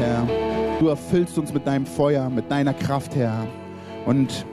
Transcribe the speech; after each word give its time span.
Herr. 0.00 0.26
Du 0.78 0.88
erfüllst 0.88 1.36
uns 1.36 1.52
mit 1.52 1.66
deinem 1.66 1.84
Feuer, 1.84 2.30
mit 2.30 2.50
deiner 2.50 2.72
Kraft, 2.72 3.14
Herr. 3.14 3.46
Und 4.06 4.46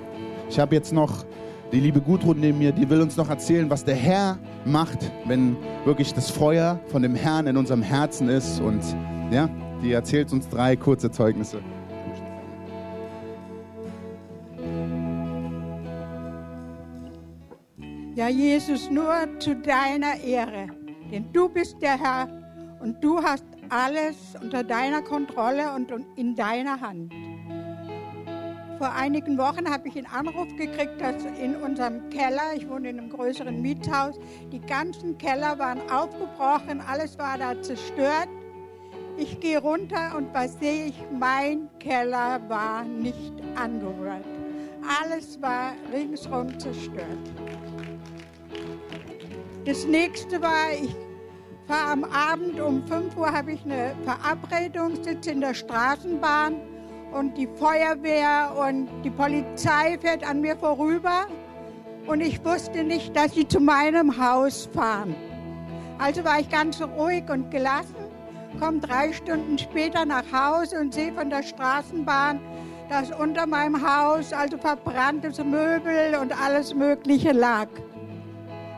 ich 0.50 0.60
habe 0.60 0.76
jetzt 0.76 0.92
noch 0.92 1.26
die 1.72 1.80
liebe 1.80 2.02
Gudrun 2.02 2.42
neben 2.42 2.58
mir, 2.58 2.74
die 2.74 2.90
will 2.90 3.00
uns 3.00 3.16
noch 3.16 3.30
erzählen, 3.30 3.70
was 3.70 3.86
der 3.86 3.96
Herr 3.96 4.38
macht, 4.66 5.10
wenn 5.26 5.56
wirklich 5.86 6.14
das 6.14 6.30
Feuer 6.30 6.82
von 6.88 7.02
dem 7.02 7.16
Herrn 7.16 7.48
in 7.48 7.56
unserem 7.56 7.82
Herzen 7.82 8.28
ist. 8.28 8.60
Und 8.60 8.82
ja, 9.32 9.50
die 9.82 9.94
erzählt 9.94 10.34
uns 10.34 10.50
drei 10.50 10.76
kurze 10.76 11.12
Zeugnisse. 11.12 11.62
Ja, 18.16 18.28
Jesus, 18.28 18.92
nur 18.92 19.14
zu 19.40 19.56
deiner 19.56 20.20
Ehre. 20.22 20.68
Denn 21.10 21.32
du 21.32 21.48
bist 21.48 21.82
der 21.82 21.98
Herr 21.98 22.28
und 22.82 23.02
du 23.02 23.22
hast 23.22 23.46
alles 23.70 24.36
unter 24.42 24.64
deiner 24.64 25.02
Kontrolle 25.02 25.74
und 25.74 25.92
in 26.16 26.36
deiner 26.36 26.80
Hand. 26.80 27.14
Vor 28.78 28.94
einigen 28.94 29.38
Wochen 29.40 29.68
habe 29.70 29.88
ich 29.88 29.98
einen 29.98 30.06
Anruf 30.06 30.56
gekriegt, 30.56 31.02
dass 31.02 31.26
in 31.26 31.56
unserem 31.56 32.10
Keller, 32.12 32.54
ich 32.56 32.70
wohne 32.70 32.92
in 32.92 33.00
einem 33.00 33.10
größeren 33.10 33.60
Mietshaus, 33.60 34.20
die 34.52 34.60
ganzen 34.60 35.18
Keller 35.18 35.58
waren 35.58 35.82
aufgebrochen, 35.90 36.82
alles 36.82 37.18
war 37.18 37.40
da 37.40 37.60
zerstört. 37.62 38.28
Ich 39.18 39.40
gehe 39.40 39.60
runter 39.60 40.16
und 40.16 40.32
was 40.32 40.60
sehe 40.60 40.86
ich? 40.86 41.04
Mein 41.12 41.70
Keller 41.80 42.40
war 42.50 42.84
nicht 42.84 43.34
angerührt. 43.56 44.26
Alles 45.02 45.42
war 45.42 45.74
ringsherum 45.92 46.60
zerstört. 46.60 47.18
Das 49.66 49.86
nächste 49.88 50.40
war, 50.40 50.72
ich 50.80 50.96
fahre 51.68 51.92
am 51.92 52.04
Abend 52.06 52.60
um 52.60 52.86
5 52.88 53.18
Uhr, 53.18 53.32
habe 53.32 53.52
ich 53.52 53.66
eine 53.66 53.94
Verabredung, 54.04 55.04
sitze 55.04 55.32
in 55.32 55.42
der 55.42 55.54
Straßenbahn 55.54 56.56
und 57.12 57.38
die 57.38 57.48
Feuerwehr 57.48 58.54
und 58.58 58.88
die 59.04 59.10
Polizei 59.10 59.98
fährt 60.00 60.28
an 60.28 60.42
mir 60.42 60.56
vorüber 60.56 61.28
und 62.06 62.22
ich 62.22 62.44
wusste 62.44 62.84
nicht, 62.84 63.16
dass 63.16 63.34
sie 63.34 63.48
zu 63.48 63.60
meinem 63.60 64.18
Haus 64.18 64.70
fahren. 64.74 65.16
Also 66.00 66.24
war 66.24 66.40
ich 66.40 66.50
ganz 66.50 66.82
ruhig 66.82 67.30
und 67.30 67.52
gelassen, 67.52 67.96
komme 68.60 68.80
drei 68.80 69.12
Stunden 69.12 69.58
später 69.58 70.06
nach 70.06 70.24
Hause 70.32 70.80
und 70.80 70.94
sehe 70.94 71.12
von 71.12 71.30
der 71.30 71.44
Straßenbahn, 71.44 72.40
dass 72.90 73.12
unter 73.12 73.46
meinem 73.46 73.86
Haus 73.86 74.32
also 74.32 74.58
verbranntes 74.58 75.44
Möbel 75.44 76.16
und 76.22 76.32
alles 76.42 76.74
Mögliche 76.74 77.34
lag. 77.34 77.68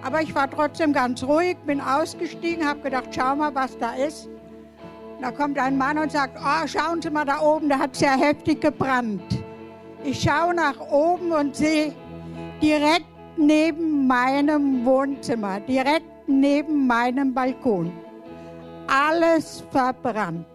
Aber 0.02 0.22
ich 0.22 0.33
war 0.33 0.50
trotzdem 0.50 0.94
ganz 0.94 1.23
ruhig, 1.23 1.58
bin 1.66 1.81
ausgestiegen, 1.81 2.66
habe 2.66 2.80
gedacht, 2.81 3.09
schau 3.11 3.36
mal, 3.36 3.53
was 3.53 3.78
da 3.78 3.94
ist. 3.94 4.30
Da 5.22 5.31
kommt 5.31 5.59
ein 5.59 5.78
Mann 5.78 5.97
und 5.97 6.11
sagt, 6.11 6.38
oh, 6.39 6.67
schauen 6.67 7.02
Sie 7.02 7.09
mal 7.09 7.25
da 7.25 7.41
oben, 7.41 7.67
da 7.67 7.80
hat 7.80 7.94
es 7.94 8.00
ja 8.00 8.11
heftig 8.11 8.61
gebrannt. 8.61 9.44
Ich 10.03 10.22
schaue 10.22 10.53
nach 10.53 10.80
oben 10.80 11.33
und 11.33 11.56
sehe 11.56 11.94
direkt 12.61 13.06
neben 13.36 14.08
meinem 14.08 14.86
Wohnzimmer, 14.86 15.59
direkt 15.59 16.06
neben 16.28 16.88
meinem 16.88 17.34
Balkon, 17.34 17.91
alles 18.88 19.63
verbrannt. 19.72 20.47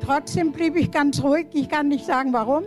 Trotzdem 0.00 0.52
blieb 0.52 0.76
ich 0.76 0.90
ganz 0.90 1.22
ruhig. 1.22 1.46
Ich 1.52 1.68
kann 1.68 1.88
nicht 1.88 2.06
sagen, 2.06 2.32
warum. 2.32 2.64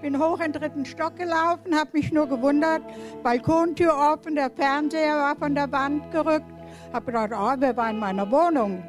Bin 0.00 0.16
hoch 0.16 0.38
in 0.38 0.52
den 0.52 0.60
dritten 0.60 0.84
Stock 0.84 1.16
gelaufen, 1.16 1.74
habe 1.74 1.90
mich 1.94 2.12
nur 2.12 2.28
gewundert. 2.28 2.82
Balkontür 3.24 3.92
offen, 3.96 4.36
der 4.36 4.48
Fernseher 4.50 5.16
war 5.16 5.34
von 5.34 5.56
der 5.56 5.70
Wand 5.72 6.10
gerückt. 6.12 6.46
Habe 6.92 7.06
gedacht, 7.06 7.30
oh, 7.32 7.54
wer 7.58 7.76
war 7.76 7.90
in 7.90 7.98
meiner 7.98 8.30
Wohnung? 8.30 8.82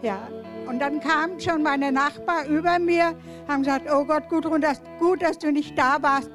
Ja. 0.00 0.26
Und 0.66 0.78
dann 0.78 1.00
kamen 1.00 1.38
schon 1.38 1.62
meine 1.62 1.92
Nachbarn 1.92 2.46
über 2.46 2.78
mir, 2.78 3.14
haben 3.46 3.62
gesagt, 3.62 3.86
oh 3.92 4.04
Gott, 4.04 4.28
Gudrun, 4.30 4.62
das 4.62 4.80
gut, 4.98 5.22
dass 5.22 5.38
du 5.38 5.52
nicht 5.52 5.76
da 5.76 6.00
warst. 6.00 6.30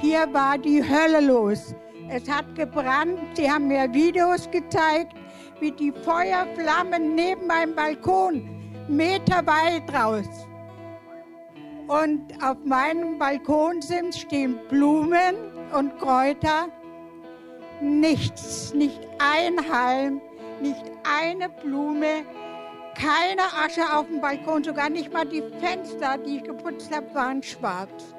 Hier 0.00 0.32
war 0.32 0.56
die 0.56 0.82
Hölle 0.82 1.20
los. 1.26 1.74
Es 2.08 2.30
hat 2.30 2.54
gebrannt. 2.54 3.18
Sie 3.34 3.50
haben 3.50 3.66
mir 3.66 3.92
Videos 3.92 4.48
gezeigt, 4.52 5.14
wie 5.58 5.72
die 5.72 5.90
Feuerflammen 5.90 7.16
neben 7.16 7.48
meinem 7.48 7.74
Balkon 7.74 8.48
meterweit 8.88 9.92
raus 9.92 10.28
und 11.88 12.32
auf 12.42 12.56
meinem 12.64 13.18
Balkonsims 13.18 14.18
stehen 14.18 14.58
Blumen 14.68 15.36
und 15.76 15.98
Kräuter. 15.98 16.68
Nichts, 17.80 18.72
nicht 18.74 19.00
ein 19.18 19.56
Halm, 19.70 20.20
nicht 20.60 20.84
eine 21.04 21.48
Blume, 21.48 22.24
keine 22.94 23.42
Asche 23.42 23.82
auf 23.92 24.06
dem 24.06 24.20
Balkon, 24.20 24.62
sogar 24.62 24.88
nicht 24.88 25.12
mal 25.12 25.26
die 25.26 25.42
Fenster, 25.60 26.16
die 26.18 26.36
ich 26.36 26.44
geputzt 26.44 26.94
habe, 26.94 27.12
waren 27.14 27.42
schwarz. 27.42 28.14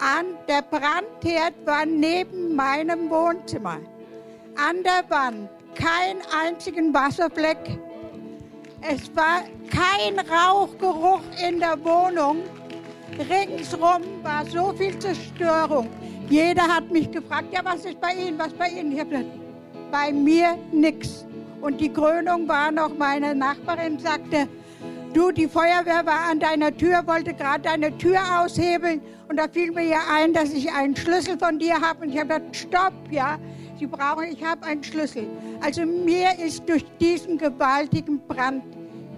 An 0.00 0.26
der 0.48 0.62
Brandherd 0.62 1.54
war 1.64 1.86
neben 1.86 2.54
meinem 2.54 3.08
Wohnzimmer. 3.10 3.78
An 4.56 4.82
der 4.82 5.08
Wand 5.08 5.48
kein 5.74 6.16
einzigen 6.42 6.92
Wasserfleck. 6.92 7.78
Es 8.80 9.14
war 9.14 9.42
kein 9.70 10.18
Rauchgeruch 10.18 11.22
in 11.46 11.60
der 11.60 11.82
Wohnung. 11.84 12.42
Ringsrum 13.18 14.02
war 14.22 14.46
so 14.46 14.72
viel 14.72 14.98
Zerstörung. 14.98 15.88
Jeder 16.28 16.62
hat 16.62 16.90
mich 16.90 17.10
gefragt, 17.10 17.52
ja, 17.52 17.60
was 17.64 17.84
ist 17.84 18.00
bei 18.00 18.14
Ihnen, 18.14 18.38
was 18.38 18.52
bei 18.52 18.68
Ihnen? 18.68 18.92
Ich 18.92 19.00
habe 19.00 19.24
bei 19.90 20.12
mir 20.12 20.56
nichts. 20.72 21.26
Und 21.60 21.80
die 21.80 21.92
Krönung 21.92 22.48
war 22.48 22.70
noch, 22.70 22.96
meine 22.96 23.34
Nachbarin 23.34 23.98
sagte, 23.98 24.48
du, 25.12 25.30
die 25.30 25.48
Feuerwehr 25.48 26.06
war 26.06 26.30
an 26.30 26.40
deiner 26.40 26.74
Tür, 26.74 27.02
wollte 27.06 27.34
gerade 27.34 27.62
deine 27.62 27.96
Tür 27.98 28.20
aushebeln. 28.40 29.02
Und 29.28 29.36
da 29.36 29.48
fiel 29.48 29.72
mir 29.72 29.84
ja 29.84 30.00
ein, 30.10 30.32
dass 30.32 30.52
ich 30.52 30.72
einen 30.72 30.96
Schlüssel 30.96 31.38
von 31.38 31.58
dir 31.58 31.80
habe. 31.80 32.04
Und 32.04 32.10
ich 32.10 32.18
habe 32.18 32.28
gesagt, 32.28 32.56
stopp, 32.56 32.94
ja, 33.10 33.38
Sie 33.78 33.86
brauchen, 33.86 34.24
ich 34.30 34.44
habe 34.44 34.64
einen 34.66 34.82
Schlüssel. 34.84 35.26
Also 35.60 35.84
mir 35.86 36.38
ist 36.38 36.68
durch 36.68 36.84
diesen 37.00 37.38
gewaltigen 37.38 38.20
Brand 38.26 38.62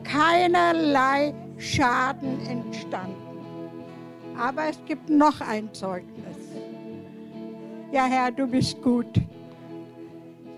keinerlei 0.04 1.34
Schaden 1.58 2.38
entstanden. 2.46 3.21
Aber 4.42 4.70
es 4.70 4.78
gibt 4.86 5.08
noch 5.08 5.40
ein 5.40 5.72
Zeugnis. 5.72 6.36
Ja, 7.92 8.06
Herr, 8.06 8.32
du 8.32 8.48
bist 8.48 8.82
gut. 8.82 9.06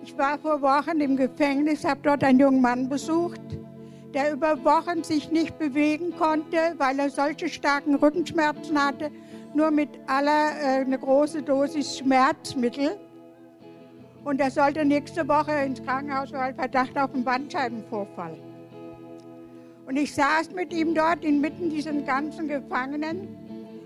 Ich 0.03 0.17
war 0.17 0.39
vor 0.39 0.63
Wochen 0.63 1.01
im 1.01 1.19
Gefängnis, 1.19 1.85
habe 1.85 2.01
dort 2.03 2.25
einen 2.25 2.41
jungen 2.41 2.63
Mann 2.63 2.89
besucht, 2.89 3.43
der 4.15 4.33
über 4.33 4.65
Wochen 4.65 5.05
sich 5.05 5.31
nicht 5.31 5.59
bewegen 5.59 6.17
konnte, 6.17 6.57
weil 6.79 6.99
er 6.99 7.11
solche 7.11 7.51
starken 7.51 7.97
Rückenschmerzen 7.97 8.83
hatte, 8.83 9.11
nur 9.53 9.71
mit 9.71 9.91
aller 10.07 10.53
äh, 10.63 10.81
eine 10.81 10.99
große 10.99 11.43
Dosis 11.43 11.99
Schmerzmittel. 11.99 12.99
Und 14.25 14.41
er 14.41 14.51
sollte 14.51 14.83
nächste 14.87 15.29
Woche 15.29 15.53
ins 15.63 15.83
Krankenhaus, 15.83 16.33
weil 16.33 16.55
Verdacht 16.55 16.97
auf 16.97 17.13
einen 17.13 17.25
Bandscheibenvorfall. 17.25 18.39
Und 19.87 19.97
ich 19.97 20.15
saß 20.15 20.53
mit 20.55 20.73
ihm 20.73 20.95
dort 20.95 21.23
inmitten 21.23 21.69
dieser 21.69 21.93
ganzen 21.93 22.49
Gefangenen 22.49 23.44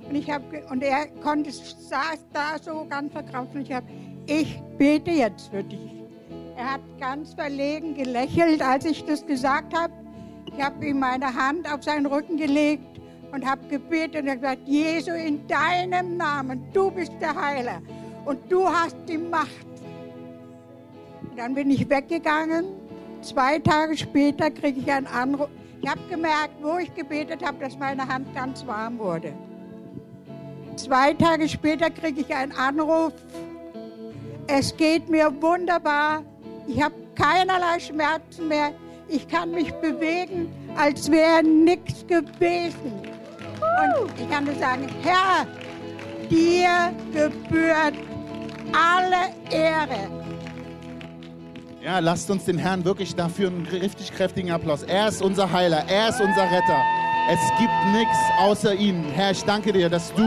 und, 0.08 0.14
ich 0.14 0.30
hab, 0.30 0.42
und 0.70 0.82
er 0.82 1.06
konnte, 1.22 1.50
saß 1.50 2.26
da 2.32 2.58
so 2.60 2.86
ganz 2.88 3.12
verkrampft 3.12 3.54
und 3.54 3.62
ich 3.62 3.72
habe, 3.72 3.86
ich 4.26 4.60
bete 4.78 5.10
jetzt 5.10 5.48
für 5.48 5.62
dich. 5.62 6.02
Er 6.56 6.72
hat 6.72 6.80
ganz 6.98 7.34
verlegen 7.34 7.94
gelächelt, 7.94 8.62
als 8.62 8.84
ich 8.84 9.04
das 9.04 9.24
gesagt 9.26 9.76
habe. 9.76 9.92
Ich 10.46 10.62
habe 10.62 10.84
ihm 10.86 10.98
meine 10.98 11.32
Hand 11.32 11.72
auf 11.72 11.84
seinen 11.84 12.06
Rücken 12.06 12.36
gelegt 12.36 13.00
und 13.32 13.46
habe 13.46 13.66
gebetet 13.68 14.22
und 14.22 14.28
er 14.28 14.36
gesagt, 14.36 14.66
Jesu, 14.66 15.12
in 15.12 15.46
deinem 15.46 16.16
Namen, 16.16 16.64
du 16.72 16.90
bist 16.90 17.12
der 17.20 17.34
Heiler 17.34 17.80
und 18.24 18.40
du 18.50 18.66
hast 18.66 18.96
die 19.06 19.18
Macht. 19.18 19.66
Und 21.30 21.38
dann 21.38 21.54
bin 21.54 21.70
ich 21.70 21.88
weggegangen. 21.88 22.64
Zwei 23.20 23.58
Tage 23.58 23.96
später 23.96 24.50
kriege 24.50 24.80
ich 24.80 24.90
einen 24.90 25.06
Anruf. 25.06 25.48
Ich 25.80 25.88
habe 25.88 26.00
gemerkt, 26.10 26.54
wo 26.60 26.78
ich 26.78 26.92
gebetet 26.94 27.44
habe, 27.44 27.58
dass 27.58 27.78
meine 27.78 28.06
Hand 28.06 28.34
ganz 28.34 28.66
warm 28.66 28.98
wurde. 28.98 29.32
Zwei 30.78 31.12
Tage 31.12 31.48
später 31.48 31.90
kriege 31.90 32.20
ich 32.20 32.32
einen 32.32 32.52
Anruf. 32.52 33.12
Es 34.46 34.76
geht 34.76 35.08
mir 35.08 35.34
wunderbar. 35.42 36.22
Ich 36.68 36.80
habe 36.80 36.94
keinerlei 37.16 37.80
Schmerzen 37.80 38.46
mehr. 38.46 38.70
Ich 39.08 39.26
kann 39.26 39.50
mich 39.50 39.72
bewegen, 39.72 40.48
als 40.76 41.10
wäre 41.10 41.42
nichts 41.42 42.06
gewesen. 42.06 42.92
Und 43.02 44.20
ich 44.20 44.30
kann 44.30 44.44
nur 44.44 44.54
sagen, 44.54 44.86
Herr, 45.02 45.48
dir 46.30 46.94
gebührt 47.12 47.94
alle 48.72 49.32
Ehre. 49.50 50.08
Ja, 51.82 51.98
lasst 51.98 52.30
uns 52.30 52.44
den 52.44 52.58
Herrn 52.58 52.84
wirklich 52.84 53.16
dafür 53.16 53.48
einen 53.48 53.66
richtig 53.66 54.12
kräftigen 54.12 54.52
Applaus. 54.52 54.84
Er 54.84 55.08
ist 55.08 55.22
unser 55.22 55.50
Heiler, 55.50 55.84
er 55.88 56.10
ist 56.10 56.20
unser 56.20 56.44
Retter. 56.44 56.84
Es 57.30 57.40
gibt 57.58 57.70
nichts 57.92 58.16
außer 58.38 58.74
ihm. 58.74 59.04
Herr, 59.12 59.32
ich 59.32 59.44
danke 59.44 59.70
dir, 59.70 59.90
dass 59.90 60.14
du 60.14 60.22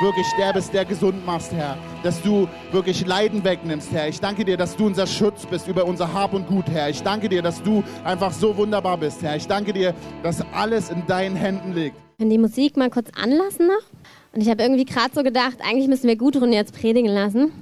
wirklich 0.00 0.26
der 0.38 0.54
bist, 0.54 0.72
der 0.72 0.86
gesund 0.86 1.26
machst, 1.26 1.52
Herr. 1.52 1.76
Dass 2.02 2.22
du 2.22 2.48
wirklich 2.72 3.04
Leiden 3.04 3.44
wegnimmst, 3.44 3.92
Herr. 3.92 4.08
Ich 4.08 4.18
danke 4.18 4.46
dir, 4.46 4.56
dass 4.56 4.74
du 4.74 4.86
unser 4.86 5.06
Schutz 5.06 5.44
bist 5.44 5.68
über 5.68 5.84
unser 5.84 6.10
Hab 6.10 6.32
und 6.32 6.46
Gut, 6.46 6.64
Herr. 6.70 6.88
Ich 6.88 7.02
danke 7.02 7.28
dir, 7.28 7.42
dass 7.42 7.62
du 7.62 7.84
einfach 8.02 8.32
so 8.32 8.56
wunderbar 8.56 8.96
bist, 8.96 9.22
Herr. 9.22 9.36
Ich 9.36 9.46
danke 9.46 9.74
dir, 9.74 9.94
dass 10.22 10.40
alles 10.54 10.88
in 10.88 11.06
deinen 11.06 11.36
Händen 11.36 11.74
liegt. 11.74 11.96
Können 12.16 12.30
die 12.30 12.38
Musik 12.38 12.78
mal 12.78 12.88
kurz 12.88 13.10
anlassen 13.14 13.66
noch? 13.66 13.84
Und 14.32 14.40
ich 14.40 14.48
habe 14.48 14.62
irgendwie 14.62 14.86
gerade 14.86 15.10
so 15.14 15.22
gedacht, 15.22 15.58
eigentlich 15.62 15.88
müssen 15.88 16.08
wir 16.08 16.16
Gudrun 16.16 16.54
jetzt 16.54 16.74
predigen 16.74 17.10
lassen. 17.10 17.52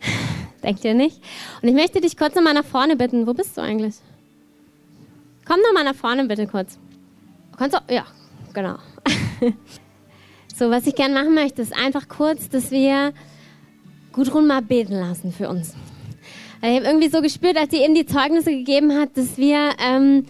Denkt 0.62 0.82
ihr 0.86 0.94
nicht? 0.94 1.20
Und 1.60 1.68
ich 1.68 1.74
möchte 1.74 2.00
dich 2.00 2.16
kurz 2.16 2.34
nochmal 2.34 2.54
nach 2.54 2.64
vorne 2.64 2.96
bitten. 2.96 3.26
Wo 3.26 3.34
bist 3.34 3.58
du 3.58 3.60
eigentlich? 3.60 3.96
Komm 5.44 5.60
nochmal 5.66 5.84
nach 5.84 5.94
vorne 5.94 6.24
bitte 6.24 6.46
kurz. 6.46 6.78
Kannst 7.58 7.76
du? 7.76 7.94
Ja, 7.94 8.06
genau. 8.52 8.76
so, 10.54 10.70
was 10.70 10.86
ich 10.86 10.94
gerne 10.94 11.14
machen 11.14 11.34
möchte, 11.34 11.62
ist 11.62 11.76
einfach 11.76 12.08
kurz, 12.08 12.48
dass 12.48 12.70
wir 12.70 13.12
Gudrun 14.12 14.46
mal 14.46 14.62
beten 14.62 14.94
lassen 14.94 15.32
für 15.32 15.48
uns. 15.48 15.74
Ich 16.60 16.76
habe 16.76 16.86
irgendwie 16.86 17.08
so 17.08 17.20
gespürt, 17.20 17.56
als 17.56 17.70
sie 17.70 17.78
eben 17.78 17.94
die 17.94 18.06
Zeugnisse 18.06 18.50
gegeben 18.50 18.96
hat, 18.96 19.16
dass 19.16 19.36
wir 19.36 19.70
ähm, 19.84 20.26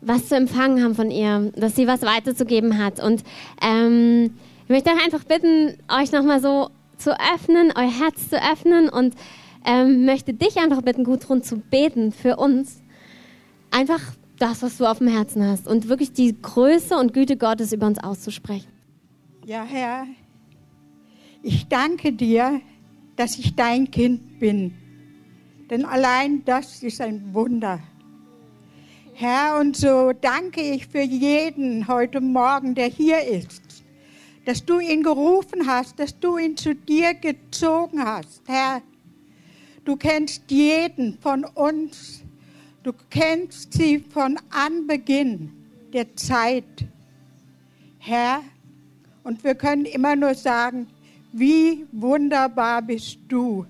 was 0.00 0.28
zu 0.28 0.36
empfangen 0.36 0.82
haben 0.82 0.94
von 0.94 1.10
ihr, 1.10 1.52
dass 1.54 1.76
sie 1.76 1.86
was 1.86 2.02
weiterzugeben 2.02 2.78
hat. 2.78 3.02
Und 3.02 3.22
ähm, 3.62 4.34
ich 4.64 4.68
möchte 4.68 4.90
euch 4.90 5.04
einfach 5.04 5.24
bitten, 5.24 5.78
euch 5.88 6.10
nochmal 6.10 6.40
so 6.40 6.70
zu 6.98 7.12
öffnen, 7.12 7.72
euer 7.76 7.90
Herz 7.90 8.28
zu 8.28 8.36
öffnen 8.36 8.88
und 8.88 9.14
ähm, 9.64 10.04
möchte 10.04 10.32
dich 10.32 10.56
einfach 10.58 10.82
bitten, 10.82 11.04
Gudrun, 11.04 11.42
zu 11.42 11.58
beten 11.58 12.12
für 12.12 12.36
uns. 12.36 12.82
Einfach 13.70 14.00
das, 14.38 14.62
was 14.62 14.78
du 14.78 14.86
auf 14.86 14.98
dem 14.98 15.08
Herzen 15.08 15.46
hast 15.46 15.66
und 15.66 15.88
wirklich 15.88 16.12
die 16.12 16.40
Größe 16.40 16.96
und 16.96 17.12
Güte 17.12 17.36
Gottes 17.36 17.72
über 17.72 17.86
uns 17.86 17.98
auszusprechen. 17.98 18.68
Ja, 19.44 19.64
Herr, 19.64 20.06
ich 21.42 21.68
danke 21.68 22.12
dir, 22.12 22.60
dass 23.16 23.38
ich 23.38 23.54
dein 23.54 23.90
Kind 23.90 24.38
bin. 24.38 24.74
Denn 25.70 25.84
allein 25.84 26.44
das 26.44 26.82
ist 26.82 27.00
ein 27.00 27.32
Wunder. 27.34 27.80
Herr, 29.14 29.58
und 29.58 29.76
so 29.76 30.12
danke 30.12 30.60
ich 30.60 30.86
für 30.86 31.00
jeden 31.00 31.88
heute 31.88 32.20
Morgen, 32.20 32.74
der 32.74 32.88
hier 32.88 33.22
ist, 33.22 33.62
dass 34.44 34.64
du 34.64 34.78
ihn 34.78 35.02
gerufen 35.02 35.66
hast, 35.66 35.98
dass 35.98 36.18
du 36.18 36.36
ihn 36.36 36.56
zu 36.56 36.74
dir 36.74 37.14
gezogen 37.14 38.04
hast. 38.04 38.42
Herr, 38.46 38.82
du 39.84 39.96
kennst 39.96 40.50
jeden 40.50 41.18
von 41.18 41.44
uns 41.44 42.22
Du 42.86 42.92
kennst 43.10 43.72
sie 43.72 43.98
von 43.98 44.38
Anbeginn 44.48 45.50
der 45.92 46.14
Zeit, 46.14 46.86
Herr. 47.98 48.44
Und 49.24 49.42
wir 49.42 49.56
können 49.56 49.86
immer 49.86 50.14
nur 50.14 50.36
sagen, 50.36 50.86
wie 51.32 51.84
wunderbar 51.90 52.82
bist 52.82 53.18
du. 53.26 53.66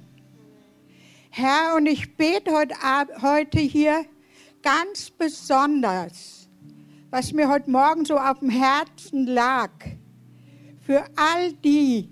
Herr, 1.31 1.77
und 1.77 1.87
ich 1.87 2.15
bete 2.15 2.53
heute, 2.53 2.75
heute 3.23 3.59
hier 3.59 4.05
ganz 4.61 5.09
besonders, 5.09 6.51
was 7.09 7.33
mir 7.33 7.49
heute 7.49 7.71
Morgen 7.71 8.05
so 8.05 8.19
auf 8.19 8.41
dem 8.41 8.51
Herzen 8.51 9.29
lag, 9.29 9.71
für 10.83 11.03
all 11.17 11.55
die, 11.65 12.11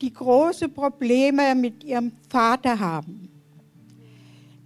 die 0.00 0.12
große 0.12 0.68
Probleme 0.68 1.56
mit 1.56 1.82
ihrem 1.82 2.12
Vater 2.28 2.78
haben. 2.78 3.28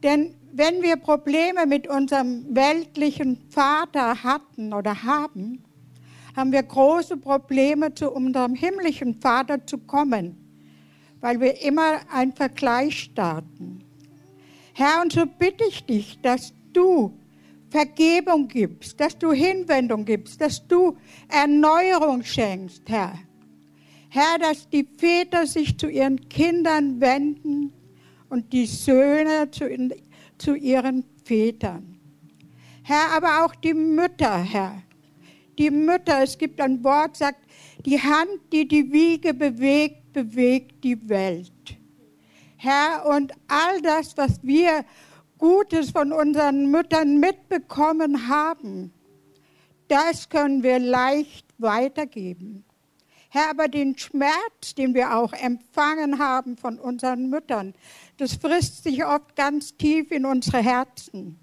Denn 0.03 0.35
wenn 0.57 0.83
wir 0.83 0.97
Probleme 0.97 1.67
mit 1.67 1.89
unserem 1.89 2.55
weltlichen 2.55 3.39
Vater 3.51 4.23
hatten 4.23 4.73
oder 4.73 5.03
haben, 5.03 5.65
haben 6.37 6.53
wir 6.53 6.63
große 6.63 7.17
Probleme, 7.17 7.93
zu 7.93 8.11
unserem 8.13 8.55
himmlischen 8.55 9.21
Vater 9.21 9.67
zu 9.67 9.79
kommen, 9.79 10.37
weil 11.21 11.41
wir 11.41 11.61
immer 11.63 11.99
einen 12.13 12.33
Vergleich 12.33 13.01
starten. 13.01 13.85
Herr, 14.75 15.03
und 15.03 15.13
so 15.13 15.25
bitte 15.27 15.65
ich 15.69 15.85
dich, 15.87 16.21
dass 16.23 16.53
du 16.73 17.19
Vergebung 17.71 18.47
gibst, 18.47 19.01
dass 19.01 19.19
du 19.19 19.33
Hinwendung 19.33 20.05
gibst, 20.05 20.41
dass 20.41 20.65
du 20.69 20.97
Erneuerung 21.29 22.23
schenkst, 22.23 22.83
Herr. 22.87 23.19
Herr, 24.09 24.39
dass 24.39 24.69
die 24.69 24.87
Väter 24.97 25.49
sich 25.49 25.77
zu 25.77 25.89
ihren 25.89 26.29
Kindern 26.29 27.01
wenden 27.01 27.73
und 28.29 28.53
die 28.53 28.67
Söhne 28.67 29.51
zu 29.51 29.67
zu 30.39 30.55
ihren 30.55 31.05
Vätern. 31.25 31.99
Herr, 32.83 33.13
aber 33.17 33.45
auch 33.45 33.55
die 33.55 33.75
Mütter, 33.75 34.43
Herr. 34.43 34.83
Die 35.59 35.71
Mütter, 35.71 36.23
es 36.23 36.37
gibt 36.37 36.61
ein 36.61 36.83
Wort, 36.85 37.17
sagt, 37.17 37.41
die 37.87 38.01
Hand, 38.01 38.41
die 38.53 38.67
die 38.67 38.93
Wiege 38.93 39.33
bewegt, 39.33 40.13
bewegt 40.13 40.85
die 40.85 41.09
Welt. 41.09 41.53
Herr, 42.57 43.07
und 43.07 43.33
all 43.49 43.81
das, 43.83 44.17
was 44.17 44.43
wir 44.43 44.85
Gutes 45.39 45.91
von 45.91 46.13
unseren 46.13 46.71
Müttern 46.71 47.19
mitbekommen 47.21 48.29
haben, 48.29 48.93
das 49.89 50.29
können 50.29 50.63
wir 50.63 50.79
leicht 50.79 51.47
weitergeben. 51.59 52.65
Herr, 53.29 53.51
aber 53.51 53.69
den 53.69 53.99
Schmerz, 53.99 54.75
den 54.77 54.95
wir 54.95 55.17
auch 55.17 55.33
empfangen 55.33 56.19
haben 56.19 56.57
von 56.57 56.79
unseren 56.79 57.29
Müttern, 57.29 57.75
das 58.17 58.35
frisst 58.35 58.85
sich 58.85 59.05
oft 59.05 59.35
ganz 59.37 59.77
tief 59.77 60.11
in 60.11 60.25
unsere 60.25 60.63
Herzen. 60.63 61.41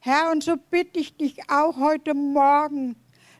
Herr, 0.00 0.30
und 0.30 0.42
so 0.42 0.56
bitte 0.56 0.98
ich 0.98 1.16
dich 1.16 1.38
auch 1.50 1.76
heute 1.76 2.14
Morgen, 2.14 2.96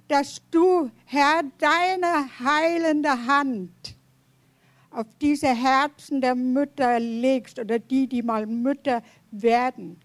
dass 0.09 0.43
du, 0.51 0.91
Herr, 1.07 1.43
deine 1.59 2.29
heilende 2.41 3.27
Hand 3.27 3.97
auf 4.91 5.07
diese 5.21 5.55
Herzen 5.55 6.21
der 6.21 6.35
Mütter 6.35 6.99
legst 6.99 7.59
oder 7.59 7.79
die, 7.79 8.07
die 8.07 8.23
mal 8.23 8.47
Mütter 8.47 9.03
werden. 9.31 10.01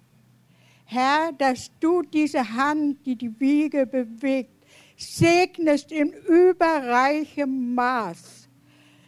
Herr, 0.85 1.33
dass 1.33 1.71
du 1.79 2.03
diese 2.03 2.53
Hand, 2.53 3.06
die 3.06 3.15
die 3.15 3.39
Wiege 3.39 3.88
bewegt, 3.88 4.63
segnest 4.95 5.91
in 5.91 6.13
überreichem 6.13 7.73
Maß, 7.73 8.47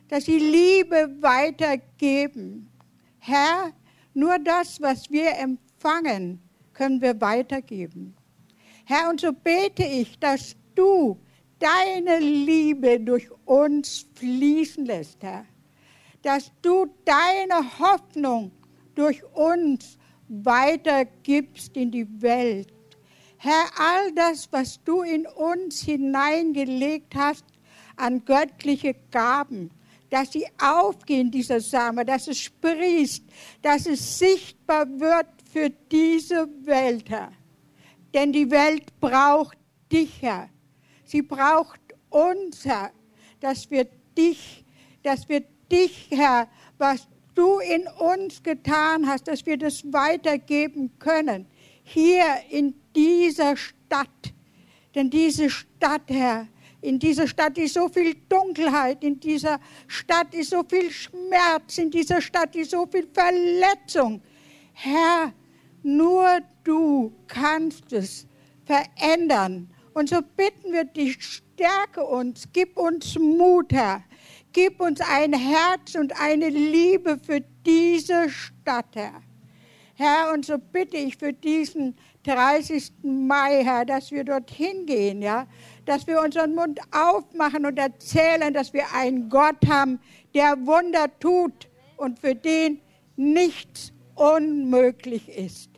dass 0.07 0.25
sie 0.25 0.39
Liebe 0.39 1.15
weitergeben, 1.21 2.66
Herr, 3.27 3.73
nur 4.13 4.39
das, 4.39 4.81
was 4.81 5.11
wir 5.11 5.37
empfangen, 5.37 6.41
können 6.71 7.01
wir 7.01 7.19
weitergeben. 7.19 8.15
Herr, 8.85 9.09
und 9.09 9.19
so 9.19 9.33
bete 9.33 9.83
ich, 9.83 10.17
dass 10.17 10.55
du 10.75 11.19
deine 11.59 12.19
Liebe 12.19 13.01
durch 13.01 13.29
uns 13.43 14.05
fließen 14.15 14.85
lässt, 14.85 15.21
Herr. 15.23 15.45
Dass 16.21 16.53
du 16.61 16.85
deine 17.03 17.79
Hoffnung 17.79 18.49
durch 18.95 19.21
uns 19.33 19.97
weitergibst 20.29 21.75
in 21.75 21.91
die 21.91 22.07
Welt. 22.21 22.71
Herr, 23.35 23.65
all 23.77 24.13
das, 24.13 24.49
was 24.53 24.81
du 24.85 25.01
in 25.01 25.27
uns 25.27 25.81
hineingelegt 25.81 27.13
hast 27.13 27.43
an 27.97 28.23
göttliche 28.23 28.95
Gaben, 29.11 29.69
dass 30.09 30.31
sie 30.31 30.45
aufgehen, 30.61 31.31
dieser 31.31 31.59
Same, 31.59 32.05
dass 32.05 32.27
es 32.27 32.39
sprießt, 32.39 33.23
dass 33.61 33.85
es 33.85 34.19
sichtbar 34.19 34.87
wird 34.99 35.27
für 35.51 35.69
diese 35.69 36.47
Welt, 36.65 37.09
Herr. 37.09 37.31
Denn 38.13 38.31
die 38.31 38.49
Welt 38.49 38.99
braucht 38.99 39.57
dich, 39.91 40.21
Herr. 40.21 40.49
Sie 41.03 41.21
braucht 41.21 41.79
uns, 42.09 42.65
Herr, 42.65 42.91
dass 43.39 43.69
wir 43.69 43.87
dich, 44.17 44.65
dass 45.03 45.27
wir 45.29 45.43
dich, 45.71 46.07
Herr, 46.11 46.47
was 46.77 47.07
du 47.35 47.59
in 47.59 47.87
uns 47.99 48.41
getan 48.41 49.07
hast, 49.07 49.27
dass 49.27 49.45
wir 49.45 49.57
das 49.57 49.83
weitergeben 49.91 50.97
können. 50.99 51.45
Hier 51.83 52.25
in 52.49 52.73
dieser 52.95 53.55
Stadt. 53.55 54.33
Denn 54.95 55.09
diese 55.09 55.49
Stadt, 55.49 56.03
Herr, 56.07 56.47
in 56.87 56.99
dieser 56.99 57.27
Stadt 57.27 57.57
ist 57.57 57.73
so 57.73 57.89
viel 57.89 58.15
Dunkelheit, 58.29 59.03
in 59.03 59.19
dieser 59.19 59.59
Stadt 59.87 60.33
ist 60.33 60.51
so 60.51 60.63
viel 60.63 60.89
Schmerz, 60.89 61.77
in 61.77 61.91
dieser 61.91 62.21
Stadt 62.21 62.55
ist 62.55 62.71
so 62.71 62.87
viel 62.89 63.05
Verletzung. 63.13 64.21
Herr, 64.71 65.33
nur 65.83 66.39
du 66.63 67.11
kannst 67.27 67.91
es 67.91 68.25
verändern. 68.63 69.69
Und 69.93 70.07
so 70.07 70.21
bitten 70.37 70.71
wir 70.71 70.85
dich, 70.85 71.17
stärke 71.21 72.05
uns, 72.05 72.47
gib 72.53 72.77
uns 72.77 73.19
Mut, 73.19 73.73
Herr. 73.73 74.03
Gib 74.53 74.79
uns 74.79 75.01
ein 75.01 75.33
Herz 75.33 75.95
und 75.95 76.17
eine 76.21 76.47
Liebe 76.47 77.19
für 77.21 77.41
diese 77.65 78.29
Stadt, 78.29 78.95
Herr. 78.95 79.21
Herr, 79.95 80.31
und 80.31 80.45
so 80.45 80.57
bitte 80.57 80.95
ich 80.95 81.17
für 81.17 81.33
diesen 81.33 81.97
30. 82.23 82.91
Mai, 83.01 83.63
Herr, 83.63 83.83
dass 83.83 84.11
wir 84.11 84.23
dorthin 84.23 84.85
gehen, 84.85 85.21
ja, 85.21 85.47
dass 85.87 86.05
wir 86.05 86.21
unseren 86.21 86.53
Mund 86.53 86.79
aufmachen 86.91 87.65
und 87.65 87.79
erzählen, 87.79 88.53
dass 88.53 88.73
wir 88.73 88.83
einen 88.93 89.29
Gott 89.29 89.65
haben, 89.67 89.99
der 90.35 90.57
Wunder 90.65 91.07
tut 91.19 91.69
und 91.95 92.19
für 92.19 92.35
den 92.35 92.81
nichts 93.15 93.93
unmöglich 94.13 95.29
ist. 95.29 95.71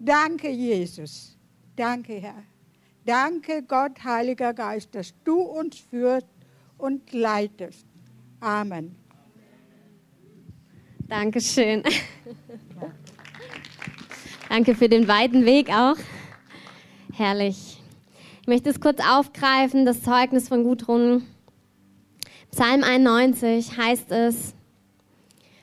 Danke, 0.00 0.48
Jesus. 0.48 1.36
Danke, 1.76 2.14
Herr. 2.14 2.42
Danke, 3.04 3.62
Gott, 3.62 4.02
Heiliger 4.02 4.54
Geist, 4.54 4.94
dass 4.94 5.12
du 5.22 5.40
uns 5.40 5.78
führst 5.78 6.26
und 6.78 7.12
leitest. 7.12 7.86
Amen. 8.40 8.96
Dankeschön. 11.08 11.82
Danke 14.48 14.74
für 14.74 14.88
den 14.88 15.06
weiten 15.06 15.44
Weg 15.44 15.68
auch. 15.68 15.96
Herrlich. 17.12 17.81
Ich 18.42 18.48
möchte 18.48 18.70
es 18.70 18.80
kurz 18.80 18.98
aufgreifen, 19.08 19.86
das 19.86 20.02
Zeugnis 20.02 20.48
von 20.48 20.64
Gudrun. 20.64 21.22
Psalm 22.50 22.82
91 22.82 23.78
heißt 23.78 24.10
es, 24.10 24.56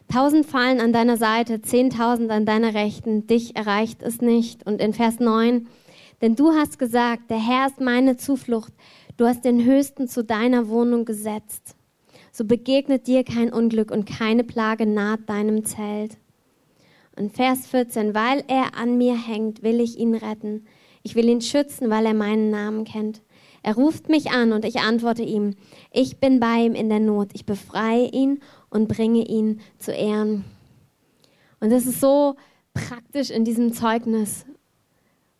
Tausend 0.08 0.46
fallen 0.46 0.80
an 0.80 0.94
deiner 0.94 1.18
Seite, 1.18 1.62
zehntausend 1.62 2.32
an 2.32 2.46
deiner 2.46 2.74
Rechten, 2.74 3.28
dich 3.28 3.58
erreicht 3.58 4.02
es 4.02 4.22
nicht. 4.22 4.66
Und 4.66 4.80
in 4.80 4.94
Vers 4.94 5.20
9, 5.20 5.68
denn 6.22 6.38
du 6.38 6.54
hast 6.54 6.80
gesagt, 6.80 7.30
der 7.30 7.46
Herr 7.46 7.68
ist 7.68 7.82
meine 7.82 8.16
Zuflucht, 8.16 8.72
du 9.18 9.26
hast 9.26 9.44
den 9.44 9.66
Höchsten 9.66 10.08
zu 10.08 10.24
deiner 10.24 10.70
Wohnung 10.70 11.04
gesetzt. 11.04 11.76
So 12.32 12.46
begegnet 12.46 13.08
dir 13.08 13.26
kein 13.26 13.52
Unglück 13.52 13.92
und 13.92 14.06
keine 14.06 14.46
Plage 14.46 14.86
naht 14.86 15.28
deinem 15.28 15.66
Zelt. 15.66 16.16
Und 17.18 17.34
Vers 17.34 17.68
14, 17.68 18.16
weil 18.16 18.42
er 18.48 18.78
an 18.78 18.98
mir 18.98 19.18
hängt, 19.18 19.64
will 19.64 19.82
ich 19.82 19.98
ihn 19.98 20.16
retten. 20.16 20.66
Ich 21.03 21.15
will 21.15 21.29
ihn 21.29 21.41
schützen, 21.41 21.89
weil 21.89 22.06
er 22.06 22.13
meinen 22.13 22.50
Namen 22.50 22.84
kennt. 22.84 23.22
Er 23.62 23.75
ruft 23.75 24.10
mich 24.10 24.32
an 24.32 24.53
und 24.53 24.65
ich 24.65 24.79
antworte 24.79 25.24
ihm. 25.24 25.56
Ich 25.91 26.18
bin 26.18 26.39
bei 26.39 26.63
ihm 26.63 26.75
in 26.75 26.89
der 26.89 27.00
Not. 27.00 27.29
Ich 27.34 27.46
befreie 27.46 28.10
ihn 28.10 28.39
und 28.70 28.88
bringe 28.88 29.25
ihn 29.27 29.60
zu 29.79 29.91
Ehren. 29.91 30.46
Und 31.60 31.72
das 31.72 31.86
ist 31.86 32.00
so 32.00 32.36
praktisch 32.74 33.29
in 33.29 33.44
diesem 33.44 33.74
Zeugnis, 33.74 34.46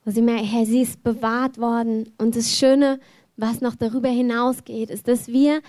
wo 0.04 0.12
sie 0.12 0.22
merken, 0.22 0.46
Herr, 0.46 0.66
sie 0.66 0.82
ist 0.82 1.04
bewahrt 1.04 1.60
worden. 1.60 2.12
Und 2.18 2.36
das 2.36 2.58
Schöne, 2.58 3.00
was 3.38 3.62
noch 3.62 3.76
darüber 3.76 4.10
hinausgeht, 4.10 4.90
ist, 4.90 5.08
dass 5.08 5.28
wir 5.28 5.62